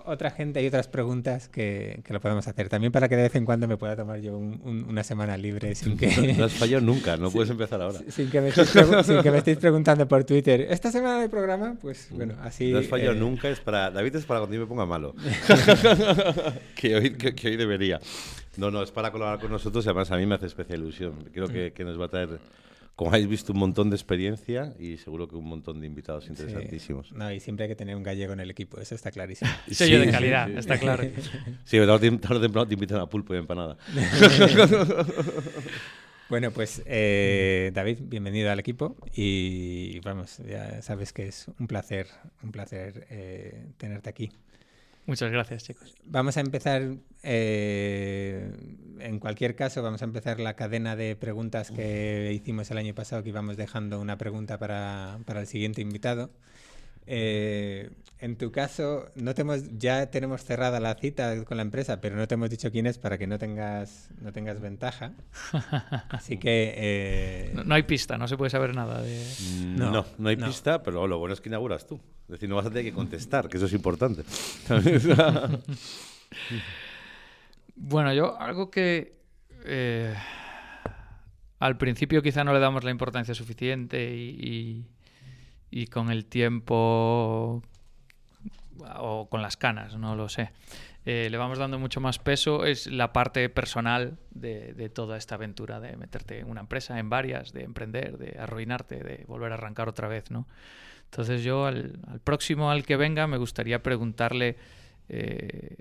otra 0.05 0.29
gente 0.31 0.61
y 0.63 0.67
otras 0.67 0.87
preguntas 0.87 1.49
que, 1.49 2.01
que 2.05 2.13
lo 2.13 2.21
podemos 2.21 2.47
hacer. 2.47 2.69
También 2.69 2.91
para 2.91 3.09
que 3.09 3.15
de 3.15 3.23
vez 3.23 3.35
en 3.35 3.43
cuando 3.45 3.67
me 3.67 3.75
pueda 3.75 3.95
tomar 3.95 4.19
yo 4.21 4.37
un- 4.37 4.61
un- 4.63 4.83
una 4.87 5.03
semana 5.03 5.35
libre 5.35 5.73
sin 5.75 5.97
que, 5.97 6.35
No 6.37 6.45
has 6.45 6.53
fallado 6.53 6.81
nunca, 6.85 7.17
no 7.17 7.31
puedes 7.31 7.49
empezar 7.49 7.81
ahora. 7.81 7.99
sin, 8.07 8.29
que 8.29 8.39
me 8.39 8.49
estéis 8.49 8.73
pregu- 8.75 9.03
sin 9.03 9.21
que 9.21 9.31
me 9.31 9.39
estéis 9.39 9.57
preguntando 9.57 10.07
por 10.07 10.23
Twitter, 10.23 10.61
¿esta 10.69 10.91
semana 10.91 11.21
hay 11.21 11.27
programa? 11.27 11.75
Pues 11.81 12.07
bueno, 12.11 12.35
así... 12.41 12.71
No 12.71 12.79
has 12.79 12.87
fallado 12.87 13.13
eh, 13.13 13.19
nunca, 13.19 13.49
es 13.49 13.59
para. 13.59 13.89
David 13.91 14.15
es 14.15 14.25
para 14.25 14.41
cuando 14.41 14.55
yo 14.55 14.61
me 14.61 14.67
ponga 14.67 14.85
malo. 14.85 15.15
que, 16.75 16.95
hoy, 16.95 17.11
que, 17.15 17.33
que 17.35 17.47
hoy 17.49 17.55
debería. 17.57 17.99
No, 18.57 18.71
no, 18.71 18.83
es 18.83 18.91
para 18.91 19.11
colaborar 19.11 19.39
con 19.39 19.51
nosotros 19.51 19.85
y 19.85 19.89
además 19.89 20.11
a 20.11 20.17
mí 20.17 20.25
me 20.25 20.35
hace 20.35 20.45
especial 20.45 20.79
ilusión. 20.81 21.13
Creo 21.33 21.47
que, 21.47 21.71
que 21.73 21.83
nos 21.83 21.99
va 21.99 22.05
a 22.05 22.09
traer, 22.09 22.39
como 22.99 23.11
habéis 23.11 23.29
visto, 23.29 23.53
un 23.53 23.59
montón 23.59 23.89
de 23.89 23.95
experiencia 23.95 24.73
y 24.77 24.97
seguro 24.97 25.25
que 25.29 25.37
un 25.37 25.45
montón 25.45 25.79
de 25.79 25.87
invitados 25.87 26.25
sí. 26.25 26.31
interesantísimos. 26.31 27.13
No, 27.13 27.31
y 27.31 27.39
siempre 27.39 27.63
hay 27.63 27.69
que 27.69 27.75
tener 27.77 27.95
un 27.95 28.03
gallego 28.03 28.33
en 28.33 28.41
el 28.41 28.51
equipo, 28.51 28.77
eso 28.77 28.93
está 28.93 29.09
clarísimo. 29.09 29.49
Sello 29.71 29.99
Sí, 29.99 30.01
de 30.01 30.05
sí, 30.07 30.11
calidad, 30.11 30.47
sí. 30.47 30.53
está 30.57 30.77
claro. 30.77 31.03
Sí, 31.63 31.77
pero 31.77 31.97
tarde 31.97 32.09
o 32.09 32.41
temprano 32.41 32.67
te 32.67 32.73
invitan 32.73 32.99
a 32.99 33.05
pulpo 33.07 33.33
y 33.33 33.37
empanada. 33.37 33.77
Bueno, 36.29 36.51
pues 36.51 36.83
eh, 36.85 37.71
David, 37.73 37.99
bienvenido 38.03 38.51
al 38.51 38.59
equipo 38.59 38.95
y 39.15 39.99
vamos, 40.01 40.37
ya 40.47 40.79
sabes 40.83 41.11
que 41.11 41.27
es 41.27 41.47
un 41.57 41.65
placer, 41.65 42.05
un 42.43 42.51
placer 42.51 43.07
eh, 43.09 43.65
tenerte 43.77 44.09
aquí. 44.11 44.29
Muchas 45.09 45.31
gracias, 45.31 45.63
chicos. 45.63 45.95
Vamos 46.05 46.37
a 46.37 46.41
empezar, 46.41 46.83
eh, 47.23 48.51
en 48.99 49.17
cualquier 49.17 49.55
caso, 49.55 49.81
vamos 49.81 50.03
a 50.03 50.05
empezar 50.05 50.39
la 50.39 50.55
cadena 50.55 50.95
de 50.95 51.15
preguntas 51.15 51.71
que 51.71 52.31
hicimos 52.31 52.69
el 52.69 52.77
año 52.77 52.93
pasado, 52.93 53.23
que 53.23 53.29
íbamos 53.29 53.57
dejando 53.57 53.99
una 53.99 54.19
pregunta 54.19 54.59
para, 54.59 55.17
para 55.25 55.39
el 55.39 55.47
siguiente 55.47 55.81
invitado. 55.81 56.29
Eh, 57.11 57.89
en 58.19 58.37
tu 58.37 58.51
caso, 58.51 59.09
no 59.15 59.33
te 59.33 59.41
hemos, 59.43 59.77
ya 59.77 60.11
tenemos 60.11 60.43
cerrada 60.43 60.79
la 60.81 60.93
cita 60.95 61.43
con 61.45 61.55
la 61.57 61.63
empresa, 61.63 62.01
pero 62.01 62.17
no 62.17 62.27
te 62.27 62.33
hemos 62.35 62.49
dicho 62.49 62.69
quién 62.69 62.85
es 62.85 62.97
para 62.99 63.17
que 63.17 63.25
no 63.27 63.37
tengas, 63.39 64.09
no 64.21 64.31
tengas 64.33 64.59
ventaja. 64.59 65.13
Así 66.09 66.37
que... 66.37 66.73
eh, 66.75 67.51
No, 67.55 67.63
no 67.63 67.75
hay 67.75 67.83
pista, 67.83 68.17
no 68.17 68.27
se 68.27 68.35
puede 68.37 68.49
saber 68.49 68.75
nada 68.75 69.01
de... 69.01 69.25
No, 69.75 69.89
No, 69.91 70.05
no, 70.17 70.29
hay 70.29 70.35
no. 70.35 70.47
pista, 70.47 70.83
pero 70.83 71.07
lo 71.07 71.17
bueno 71.17 71.33
es 71.33 71.39
que 71.41 71.47
inauguras 71.49 71.87
tú. 71.87 71.95
Es 72.27 72.33
decir, 72.33 72.49
no 72.49 72.57
vas 72.57 72.65
a 72.65 72.69
tener 72.69 72.83
que 72.83 72.93
contestar, 72.93 73.47
que 73.47 73.55
eso 73.57 73.65
es 73.67 73.73
importante. 73.73 74.23
Bueno, 77.75 78.13
yo 78.13 78.39
algo 78.39 78.69
que 78.69 79.13
eh, 79.65 80.13
al 81.59 81.77
principio 81.77 82.21
quizá 82.21 82.43
no 82.43 82.53
le 82.53 82.59
damos 82.59 82.83
la 82.83 82.91
importancia 82.91 83.33
suficiente 83.33 84.13
y, 84.15 84.29
y- 84.29 84.85
y 85.71 85.87
con 85.87 86.11
el 86.11 86.25
tiempo 86.25 87.61
o 88.97 89.27
con 89.29 89.41
las 89.41 89.57
canas, 89.57 89.97
no 89.97 90.15
lo 90.15 90.29
sé. 90.29 90.51
eh, 91.05 91.27
le 91.29 91.37
vamos 91.37 91.57
dando 91.57 91.79
mucho 91.79 92.01
más 92.01 92.19
peso 92.19 92.65
es 92.65 92.87
la 92.87 93.13
parte 93.13 93.49
personal 93.49 94.17
de, 94.31 94.89
toda 94.93 95.17
esta 95.17 95.35
aventura 95.35 95.79
de 95.79 95.97
meterte 95.97 96.39
en 96.39 96.49
una 96.49 96.61
empresa, 96.61 96.99
en 96.99 97.09
varias, 97.09 97.51
de 97.53 97.63
emprender, 97.63 98.17
de 98.17 98.39
arruinarte, 98.39 99.03
de 99.03 99.25
volver 99.27 99.51
a 99.51 99.55
arrancar 99.55 99.89
otra 99.89 100.07
vez, 100.07 100.31
¿no? 100.31 100.47
Entonces 101.05 101.43
yo 101.43 101.65
al, 101.65 101.99
al 102.07 102.19
próximo 102.19 102.69
al 102.69 102.85
que 102.85 102.95
venga 102.95 103.25
me 103.27 103.37
gustaría 103.37 103.81
preguntarle 103.81 104.57
eh, 105.09 105.77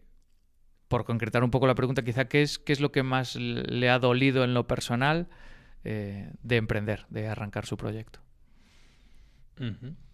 por 0.89 1.05
concretar 1.05 1.45
un 1.45 1.51
poco 1.51 1.67
la 1.67 1.75
pregunta, 1.75 2.03
quizá 2.03 2.27
qué 2.27 2.43
es, 2.43 2.59
qué 2.59 2.73
es 2.73 2.81
lo 2.81 2.91
que 2.91 3.03
más 3.03 3.37
le 3.37 3.91
ha 3.91 3.99
dolido 3.99 4.43
en 4.43 4.55
lo 4.55 4.67
personal 4.67 5.29
eh, 5.85 6.33
de 6.43 6.57
emprender, 6.57 7.05
de 7.11 7.29
arrancar 7.29 7.67
su 7.67 7.77
proyecto. 7.77 8.21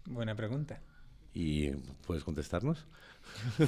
Buena 0.05 0.35
pregunta. 0.35 0.79
y 1.33 1.71
puedes 2.05 2.23
contestarnos. 2.23 2.85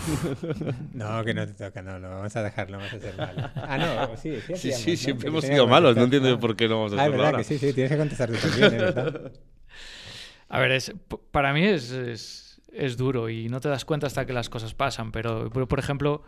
No, 0.94 1.24
que 1.24 1.34
no 1.34 1.46
te 1.48 1.54
toca, 1.54 1.82
no, 1.82 1.98
lo 2.00 2.10
vamos 2.10 2.36
a 2.36 2.44
dejar, 2.44 2.70
lo 2.70 2.78
vamos 2.78 2.94
a 2.94 2.98
hacer 2.98 3.18
mal. 3.18 3.52
Ah, 3.56 3.78
no, 3.78 4.18
sí, 4.18 4.36
sí, 4.46 4.56
Sí, 4.56 4.72
hacíamos, 4.72 4.82
sí, 4.82 4.92
¿no? 4.92 4.98
siempre 4.98 5.24
Que 5.24 5.28
hemos 5.30 5.44
sido 5.46 5.68
malos, 5.68 5.96
no 5.96 6.04
entiendo 6.04 6.30
¿no? 6.30 6.40
por 6.40 6.56
qué 6.56 6.68
no 6.68 6.76
vamos 6.78 6.94
a 6.94 6.96
Ah, 6.96 6.98
es 6.98 7.02
hacerlo 7.02 7.18
verdad 7.18 7.26
ahora. 7.28 7.38
que 7.40 7.44
sí, 7.44 7.58
sí, 7.58 7.74
tienes 7.74 7.92
que 7.92 7.98
contestar 7.98 8.30
tú 8.32 8.36
también, 8.38 8.64
es 8.66 8.72
verdad. 8.96 9.32
A 10.50 10.60
ver, 10.60 10.72
es, 10.72 10.94
para 11.32 11.52
mí 11.54 11.66
es, 11.66 11.92
es, 11.92 12.62
es 12.72 12.96
duro 12.98 13.30
y 13.30 13.50
no 13.50 13.60
te 13.60 13.68
das 13.68 13.84
cuenta 13.84 14.08
hasta 14.08 14.26
que 14.26 14.32
las 14.32 14.50
cosas 14.50 14.74
pasan. 14.74 15.12
Pero, 15.12 15.50
pero, 15.52 15.68
por 15.68 15.80
ejemplo, 15.80 16.24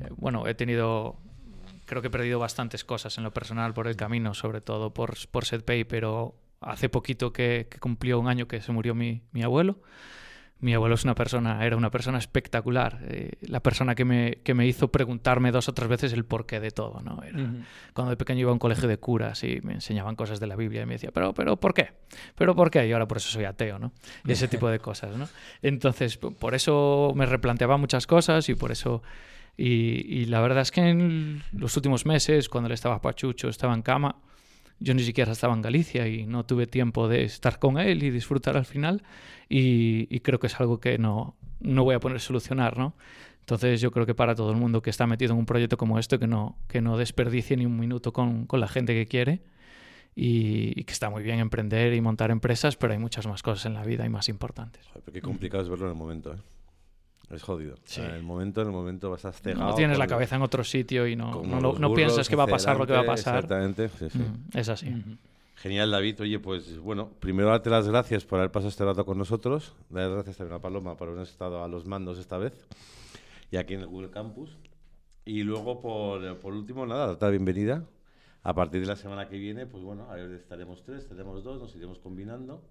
eh, 0.00 0.08
bueno, 0.16 0.46
he 0.46 0.54
tenido, 0.54 1.18
creo 1.86 2.00
que 2.00 2.06
he 2.08 2.10
perdido 2.10 2.38
bastantes 2.38 2.84
cosas 2.84 3.18
en 3.18 3.24
lo 3.24 3.32
personal 3.34 3.74
por 3.74 3.88
el 3.88 3.96
camino, 3.96 4.32
sobre 4.34 4.60
todo 4.60 4.94
por, 4.94 5.14
por 5.28 5.44
SetPay, 5.44 5.84
pero 5.84 6.36
hace 6.66 6.88
poquito 6.88 7.32
que, 7.32 7.68
que 7.70 7.78
cumplió 7.78 8.18
un 8.18 8.28
año 8.28 8.48
que 8.48 8.60
se 8.60 8.72
murió 8.72 8.94
mi, 8.94 9.22
mi 9.32 9.42
abuelo. 9.42 9.80
Mi 10.60 10.72
abuelo 10.72 10.94
es 10.94 11.04
una 11.04 11.14
persona, 11.14 11.66
era 11.66 11.76
una 11.76 11.90
persona 11.90 12.16
espectacular, 12.16 13.00
eh, 13.08 13.32
la 13.42 13.60
persona 13.60 13.94
que 13.94 14.06
me, 14.06 14.38
que 14.44 14.54
me 14.54 14.66
hizo 14.66 14.88
preguntarme 14.88 15.50
dos 15.50 15.68
o 15.68 15.74
tres 15.74 15.88
veces 15.88 16.12
el 16.14 16.24
porqué 16.24 16.58
de 16.58 16.70
todo, 16.70 17.02
¿no? 17.02 17.22
Era, 17.22 17.50
cuando 17.92 18.10
de 18.10 18.16
pequeño 18.16 18.40
iba 18.40 18.50
a 18.50 18.52
un 18.54 18.58
colegio 18.58 18.88
de 18.88 18.96
curas 18.96 19.44
y 19.44 19.60
me 19.62 19.74
enseñaban 19.74 20.16
cosas 20.16 20.40
de 20.40 20.46
la 20.46 20.56
Biblia 20.56 20.82
y 20.82 20.86
me 20.86 20.94
decía, 20.94 21.10
pero, 21.12 21.34
pero, 21.34 21.56
¿por 21.56 21.74
qué? 21.74 21.90
¿Pero 22.34 22.54
por 22.54 22.70
qué? 22.70 22.86
Y 22.86 22.92
ahora 22.92 23.06
por 23.06 23.18
eso 23.18 23.28
soy 23.28 23.44
ateo, 23.44 23.78
¿no? 23.78 23.92
Y 24.24 24.32
ese 24.32 24.48
tipo 24.48 24.70
de 24.70 24.78
cosas, 24.78 25.14
¿no? 25.16 25.28
Entonces, 25.60 26.16
por 26.16 26.54
eso 26.54 27.12
me 27.14 27.26
replanteaba 27.26 27.76
muchas 27.76 28.06
cosas 28.06 28.48
y 28.48 28.54
por 28.54 28.72
eso... 28.72 29.02
Y, 29.58 30.06
y 30.08 30.24
la 30.26 30.40
verdad 30.40 30.62
es 30.62 30.70
que 30.70 30.80
en 30.80 31.42
los 31.52 31.76
últimos 31.76 32.06
meses, 32.06 32.48
cuando 32.48 32.68
él 32.68 32.74
estaba 32.74 33.02
pachucho, 33.02 33.48
estaba 33.48 33.74
en 33.74 33.82
cama, 33.82 34.16
yo 34.80 34.94
ni 34.94 35.02
siquiera 35.02 35.32
estaba 35.32 35.54
en 35.54 35.62
Galicia 35.62 36.06
y 36.08 36.26
no 36.26 36.44
tuve 36.44 36.66
tiempo 36.66 37.08
de 37.08 37.24
estar 37.24 37.58
con 37.58 37.78
él 37.78 38.02
y 38.02 38.10
disfrutar 38.10 38.56
al 38.56 38.64
final. 38.64 39.02
Y, 39.48 40.06
y 40.14 40.20
creo 40.20 40.38
que 40.38 40.46
es 40.48 40.60
algo 40.60 40.80
que 40.80 40.98
no, 40.98 41.36
no 41.60 41.84
voy 41.84 41.94
a 41.94 42.00
poner 42.00 42.16
a 42.16 42.20
solucionar, 42.20 42.78
¿no? 42.78 42.94
Entonces 43.40 43.80
yo 43.80 43.90
creo 43.90 44.06
que 44.06 44.14
para 44.14 44.34
todo 44.34 44.50
el 44.50 44.56
mundo 44.56 44.80
que 44.80 44.90
está 44.90 45.06
metido 45.06 45.32
en 45.32 45.38
un 45.38 45.46
proyecto 45.46 45.76
como 45.76 45.98
este, 45.98 46.18
que 46.18 46.26
no, 46.26 46.56
que 46.66 46.80
no 46.80 46.96
desperdicie 46.96 47.56
ni 47.56 47.66
un 47.66 47.78
minuto 47.78 48.12
con, 48.12 48.46
con 48.46 48.58
la 48.58 48.68
gente 48.68 48.94
que 48.94 49.06
quiere 49.06 49.42
y, 50.16 50.78
y 50.80 50.84
que 50.84 50.92
está 50.92 51.10
muy 51.10 51.22
bien 51.22 51.40
emprender 51.40 51.92
y 51.92 52.00
montar 52.00 52.30
empresas, 52.30 52.76
pero 52.76 52.94
hay 52.94 52.98
muchas 52.98 53.26
más 53.26 53.42
cosas 53.42 53.66
en 53.66 53.74
la 53.74 53.84
vida 53.84 54.06
y 54.06 54.08
más 54.08 54.30
importantes. 54.30 54.86
Joder, 54.94 55.12
qué 55.12 55.20
complicado 55.20 55.62
es 55.62 55.68
verlo 55.68 55.86
en 55.86 55.92
el 55.92 55.98
momento, 55.98 56.32
¿eh? 56.32 56.38
Es 57.34 57.42
jodido. 57.42 57.76
Sí. 57.84 58.00
En 58.00 58.10
el 58.10 58.22
momento, 58.22 58.62
en 58.62 58.68
el 58.68 58.72
momento 58.72 59.10
vas 59.10 59.24
a 59.24 59.32
cegado. 59.32 59.70
No 59.70 59.74
tienes 59.74 59.98
la 59.98 60.06
cabeza 60.06 60.36
en 60.36 60.42
otro 60.42 60.64
sitio 60.64 61.06
y 61.06 61.16
no, 61.16 61.42
no, 61.42 61.72
no 61.72 61.94
piensas 61.94 62.28
que 62.28 62.36
va 62.36 62.44
a 62.44 62.48
pasar 62.48 62.78
lo 62.78 62.86
que 62.86 62.92
va 62.92 63.00
a 63.00 63.06
pasar. 63.06 63.36
Exactamente, 63.36 63.88
sí, 63.88 64.10
sí. 64.10 64.18
Mm, 64.18 64.58
es 64.58 64.68
así. 64.68 64.92
Genial, 65.56 65.90
David. 65.90 66.20
Oye, 66.20 66.38
pues 66.38 66.78
bueno, 66.78 67.10
primero 67.20 67.48
darte 67.48 67.70
las 67.70 67.88
gracias 67.88 68.24
por 68.24 68.38
haber 68.38 68.52
pasado 68.52 68.68
este 68.68 68.84
rato 68.84 69.04
con 69.04 69.18
nosotros. 69.18 69.74
Dar 69.88 70.04
las 70.04 70.12
gracias 70.14 70.36
también 70.36 70.58
a 70.58 70.62
Paloma 70.62 70.96
por 70.96 71.08
haber 71.08 71.22
estado 71.22 71.64
a 71.64 71.68
los 71.68 71.86
mandos 71.86 72.18
esta 72.18 72.38
vez 72.38 72.52
y 73.50 73.56
aquí 73.56 73.74
en 73.74 73.80
el 73.80 73.86
Google 73.86 74.10
Campus. 74.10 74.56
Y 75.24 75.42
luego, 75.42 75.80
por, 75.80 76.38
por 76.38 76.52
último, 76.52 76.86
nada, 76.86 77.06
darte 77.06 77.24
la 77.24 77.30
bienvenida. 77.30 77.84
A 78.42 78.54
partir 78.54 78.80
de 78.82 78.86
la 78.86 78.96
semana 78.96 79.26
que 79.26 79.38
viene, 79.38 79.64
pues 79.64 79.82
bueno, 79.82 80.10
a 80.10 80.16
ver, 80.16 80.30
estaremos 80.32 80.82
tres, 80.82 81.04
estaremos 81.04 81.42
dos, 81.42 81.62
nos 81.62 81.74
iremos 81.74 81.98
combinando. 81.98 82.62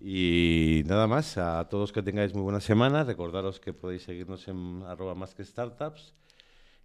Y 0.00 0.82
nada 0.86 1.06
más, 1.06 1.38
a 1.38 1.68
todos 1.68 1.92
que 1.92 2.02
tengáis 2.02 2.34
muy 2.34 2.42
buena 2.42 2.60
semana. 2.60 3.04
Recordaros 3.04 3.60
que 3.60 3.72
podéis 3.72 4.02
seguirnos 4.02 4.46
en 4.48 4.82
arroba 4.82 5.14
más 5.14 5.34
que 5.34 5.44
startups 5.44 6.14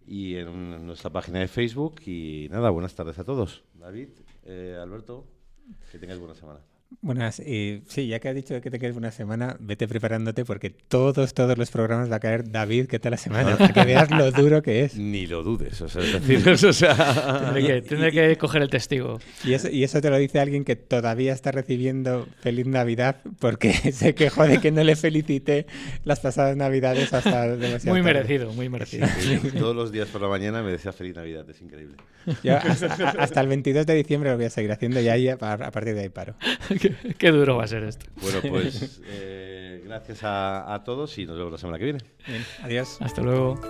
y 0.06 0.36
en 0.36 0.86
nuestra 0.86 1.10
página 1.10 1.40
de 1.40 1.48
Facebook. 1.48 2.00
Y 2.06 2.48
nada, 2.50 2.70
buenas 2.70 2.94
tardes 2.94 3.18
a 3.18 3.24
todos. 3.24 3.64
David, 3.74 4.08
eh, 4.44 4.78
Alberto, 4.80 5.26
que 5.90 5.98
tengáis 5.98 6.18
buena 6.18 6.34
semana. 6.34 6.60
Buenas, 7.00 7.40
y 7.40 7.82
sí, 7.88 8.06
ya 8.06 8.20
que 8.20 8.28
has 8.28 8.34
dicho 8.34 8.60
que 8.60 8.70
te 8.70 8.78
quedes 8.78 8.96
una 8.96 9.10
semana, 9.10 9.56
vete 9.60 9.88
preparándote 9.88 10.44
porque 10.44 10.70
todos, 10.70 11.34
todos 11.34 11.56
los 11.56 11.70
programas 11.70 12.10
va 12.10 12.16
a 12.16 12.20
caer 12.20 12.50
David, 12.50 12.86
¿qué 12.86 12.98
tal 12.98 13.12
la 13.12 13.16
semana? 13.16 13.56
Para 13.56 13.72
que 13.72 13.84
veas 13.84 14.10
lo 14.10 14.30
duro 14.30 14.62
que 14.62 14.84
es. 14.84 14.96
Ni 14.96 15.26
lo 15.26 15.42
dudes, 15.42 15.80
o 15.80 15.88
sea, 15.88 16.02
es 16.02 16.12
decir, 16.12 16.48
o 16.66 16.72
sea, 16.72 17.52
Tendré 17.52 17.66
que, 17.66 17.82
tendré 17.82 18.12
que 18.12 18.36
coger 18.36 18.62
el 18.62 18.70
testigo. 18.70 19.20
Y 19.44 19.54
eso, 19.54 19.68
y 19.68 19.84
eso 19.84 20.00
te 20.00 20.10
lo 20.10 20.18
dice 20.18 20.40
alguien 20.40 20.64
que 20.64 20.76
todavía 20.76 21.32
está 21.32 21.50
recibiendo 21.50 22.26
Feliz 22.40 22.66
Navidad 22.66 23.16
porque 23.38 23.72
se 23.92 24.14
quejó 24.14 24.46
de 24.46 24.60
que 24.60 24.70
no 24.70 24.84
le 24.84 24.96
felicité 24.96 25.66
las 26.04 26.20
pasadas 26.20 26.56
Navidades 26.56 27.12
hasta 27.12 27.48
demasiado 27.56 27.96
Muy 27.96 28.02
tarde. 28.02 28.14
merecido, 28.14 28.52
muy 28.52 28.68
merecido. 28.68 29.06
todos 29.58 29.74
los 29.74 29.92
días 29.92 30.08
por 30.08 30.20
la 30.20 30.28
mañana 30.28 30.62
me 30.62 30.70
decía 30.70 30.92
feliz 30.92 31.16
Navidad, 31.16 31.48
es 31.48 31.60
increíble. 31.60 31.96
Yo 32.44 32.56
hasta, 32.56 33.40
el 33.40 33.48
22 33.48 33.86
de 33.86 33.94
diciembre 33.94 34.30
lo 34.30 34.36
voy 34.36 34.46
a 34.46 34.50
seguir 34.50 34.70
haciendo 34.70 35.00
y 35.00 35.08
ahí 35.08 35.28
a, 35.28 35.34
a 35.34 35.70
partir 35.70 35.94
de 35.94 36.02
ahí 36.02 36.08
paro. 36.08 36.34
Qué, 36.82 37.14
qué 37.14 37.30
duro 37.30 37.56
va 37.56 37.64
a 37.64 37.68
ser 37.68 37.84
esto. 37.84 38.06
Bueno, 38.20 38.40
pues 38.48 39.00
eh, 39.06 39.82
gracias 39.84 40.24
a, 40.24 40.74
a 40.74 40.82
todos 40.84 41.16
y 41.18 41.26
nos 41.26 41.36
vemos 41.36 41.52
la 41.52 41.58
semana 41.58 41.78
que 41.78 41.84
viene. 41.84 42.00
Bien, 42.26 42.44
adiós. 42.62 42.98
Hasta 43.00 43.22
luego. 43.22 43.60